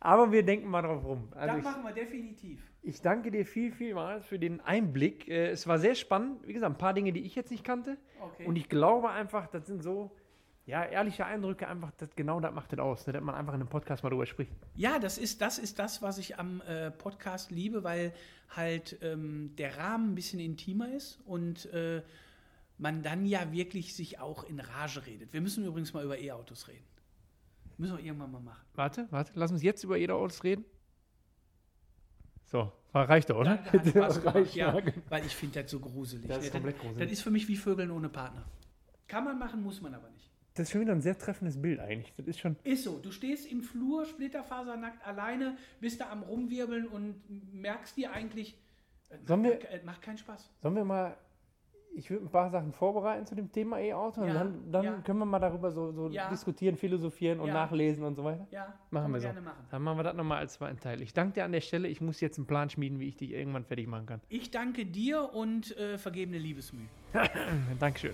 Aber 0.00 0.30
wir 0.32 0.44
denken 0.44 0.68
mal 0.68 0.82
drauf 0.82 1.04
rum. 1.04 1.28
Also 1.32 1.46
Das 1.48 1.58
ich, 1.58 1.64
machen 1.64 1.82
wir 1.84 1.92
definitiv. 1.92 2.62
ich 2.82 3.00
danke 3.00 3.30
dir 3.30 3.44
viel, 3.46 3.72
vielmals 3.72 4.26
für 4.26 4.38
den 4.38 4.60
Einblick. 4.60 5.28
Äh, 5.28 5.48
Es 5.50 5.66
war 5.66 5.78
sehr 5.78 5.94
spannend. 5.94 6.46
Wie 6.46 6.52
gesagt, 6.52 6.74
ein 6.74 6.78
paar 6.78 6.94
Dinge, 6.94 7.12
die 7.12 7.22
ich 7.22 7.34
jetzt 7.34 7.50
nicht 7.50 7.64
kannte. 7.64 7.96
Okay. 8.20 8.46
Und 8.46 8.56
ich 8.56 8.68
glaube 8.68 9.10
einfach, 9.10 9.46
das 9.46 9.66
sind 9.66 9.82
so, 9.82 10.10
ja, 10.66 10.84
ehrliche 10.84 11.24
Eindrücke, 11.24 11.66
einfach, 11.68 11.92
das, 11.96 12.14
genau 12.16 12.40
das 12.40 12.52
macht 12.54 12.72
das 12.72 12.78
aus, 12.80 13.06
ne, 13.06 13.12
dass 13.14 13.22
man 13.22 13.34
einfach 13.34 13.54
in 13.54 13.60
einem 13.60 13.68
Podcast 13.68 14.02
mal 14.02 14.10
drüber 14.10 14.26
spricht. 14.26 14.52
Ja, 14.74 14.98
das 14.98 15.16
ist 15.16 15.40
das, 15.40 15.58
ist 15.58 15.78
das 15.78 16.02
was 16.02 16.18
ich 16.18 16.38
am 16.38 16.60
äh, 16.62 16.90
Podcast 16.90 17.50
liebe, 17.50 17.84
weil 17.84 18.12
halt 18.50 18.98
ähm, 19.02 19.54
der 19.56 19.78
Rahmen 19.78 20.12
ein 20.12 20.14
bisschen 20.14 20.40
intimer 20.40 20.92
ist 20.92 21.20
und 21.24 21.66
äh, 21.72 22.02
man 22.78 23.02
dann 23.02 23.24
ja 23.24 23.50
wirklich 23.52 23.94
sich 23.96 24.20
auch 24.20 24.44
in 24.44 24.60
Rage 24.60 25.06
redet. 25.06 25.32
Wir 25.32 25.40
müssen 25.40 25.64
übrigens 25.64 25.94
mal 25.94 26.04
über 26.04 26.18
E-Autos 26.18 26.68
reden. 26.68 26.84
Müssen 27.78 27.96
wir 27.98 28.04
irgendwann 28.04 28.32
mal 28.32 28.40
machen. 28.40 28.64
Warte, 28.74 29.06
warte, 29.10 29.32
lass 29.34 29.50
uns 29.52 29.62
jetzt 29.62 29.84
über 29.84 29.96
jeder 29.96 30.14
Autos 30.14 30.42
reden. 30.44 30.64
So, 32.44 32.72
war 32.92 33.08
reicht 33.08 33.28
doch, 33.30 33.38
oder? 33.38 33.62
Hat 33.64 33.86
Spaß 33.86 33.92
Das 34.24 34.24
reicht, 34.34 34.54
ja, 34.54 34.76
ja. 34.78 34.92
weil 35.08 35.26
ich 35.26 35.34
finde 35.34 35.62
das 35.62 35.70
so 35.70 35.80
gruselig. 35.80 36.28
Das 36.28 36.38
ist 36.38 36.44
ne? 36.44 36.50
komplett 36.52 36.78
gruselig. 36.78 36.98
Das 36.98 37.12
ist 37.12 37.22
für 37.22 37.30
mich 37.30 37.48
wie 37.48 37.56
Vögeln 37.56 37.90
ohne 37.90 38.08
Partner. 38.08 38.44
Kann 39.08 39.24
man 39.24 39.38
machen, 39.38 39.62
muss 39.62 39.80
man 39.80 39.94
aber 39.94 40.08
nicht. 40.10 40.30
Das 40.54 40.68
ist 40.68 40.72
schon 40.72 40.80
wieder 40.80 40.92
ein 40.92 41.02
sehr 41.02 41.18
treffendes 41.18 41.60
Bild 41.60 41.80
eigentlich. 41.80 42.14
Das 42.16 42.26
ist 42.26 42.38
schon. 42.38 42.56
Ist 42.64 42.84
so, 42.84 42.98
du 42.98 43.10
stehst 43.10 43.50
im 43.50 43.62
Flur, 43.62 44.06
splitterfasernackt 44.06 45.06
alleine, 45.06 45.58
bist 45.80 46.00
da 46.00 46.08
am 46.10 46.22
Rumwirbeln 46.22 46.86
und 46.86 47.52
merkst 47.52 47.96
dir 47.96 48.12
eigentlich, 48.12 48.56
äh, 49.10 49.18
Sollen 49.26 49.42
wir- 49.42 49.58
macht, 49.58 49.84
macht 49.84 50.02
keinen 50.02 50.18
Spaß. 50.18 50.50
Sollen 50.62 50.76
wir 50.76 50.84
mal. 50.84 51.16
Ich 51.96 52.10
würde 52.10 52.26
ein 52.26 52.30
paar 52.30 52.50
Sachen 52.50 52.72
vorbereiten 52.72 53.24
zu 53.24 53.34
dem 53.34 53.50
Thema 53.50 53.78
E-Auto 53.80 54.20
und 54.20 54.28
Ja, 54.28 54.34
dann, 54.34 54.70
dann 54.70 54.84
ja. 54.84 54.92
können 55.04 55.18
wir 55.18 55.24
mal 55.24 55.38
darüber 55.38 55.70
so, 55.70 55.92
so 55.92 56.08
Ja. 56.10 56.28
diskutieren, 56.28 56.76
philosophieren 56.76 57.40
und 57.40 57.48
Ja. 57.48 57.54
nachlesen 57.54 58.04
und 58.04 58.14
so 58.16 58.22
weiter. 58.24 58.46
Ja, 58.50 58.74
Machen 58.90 59.12
wir 59.12 59.20
so. 59.20 59.28
gerne 59.28 59.40
machen. 59.40 59.64
Dann 59.70 59.82
machen 59.82 59.98
wir 59.98 60.02
das 60.04 60.14
nochmal 60.14 60.38
als 60.38 60.52
zweiten 60.54 60.78
Teil. 60.78 61.00
Ich 61.00 61.14
danke 61.14 61.34
dir 61.34 61.44
an 61.44 61.52
der 61.52 61.62
Stelle. 61.62 61.88
Ich 61.88 62.00
muss 62.02 62.20
jetzt 62.20 62.36
einen 62.38 62.46
Plan 62.46 62.68
schmieden, 62.68 63.00
wie 63.00 63.08
ich 63.08 63.16
dich 63.16 63.30
irgendwann 63.32 63.64
fertig 63.64 63.86
machen 63.86 64.06
kann. 64.06 64.20
Ich 64.28 64.50
danke 64.50 64.84
dir 64.84 65.32
und 65.34 65.76
äh, 65.78 65.96
vergebene 65.96 66.38
Liebesmüh. 66.38 66.84
Dankeschön. 67.80 68.12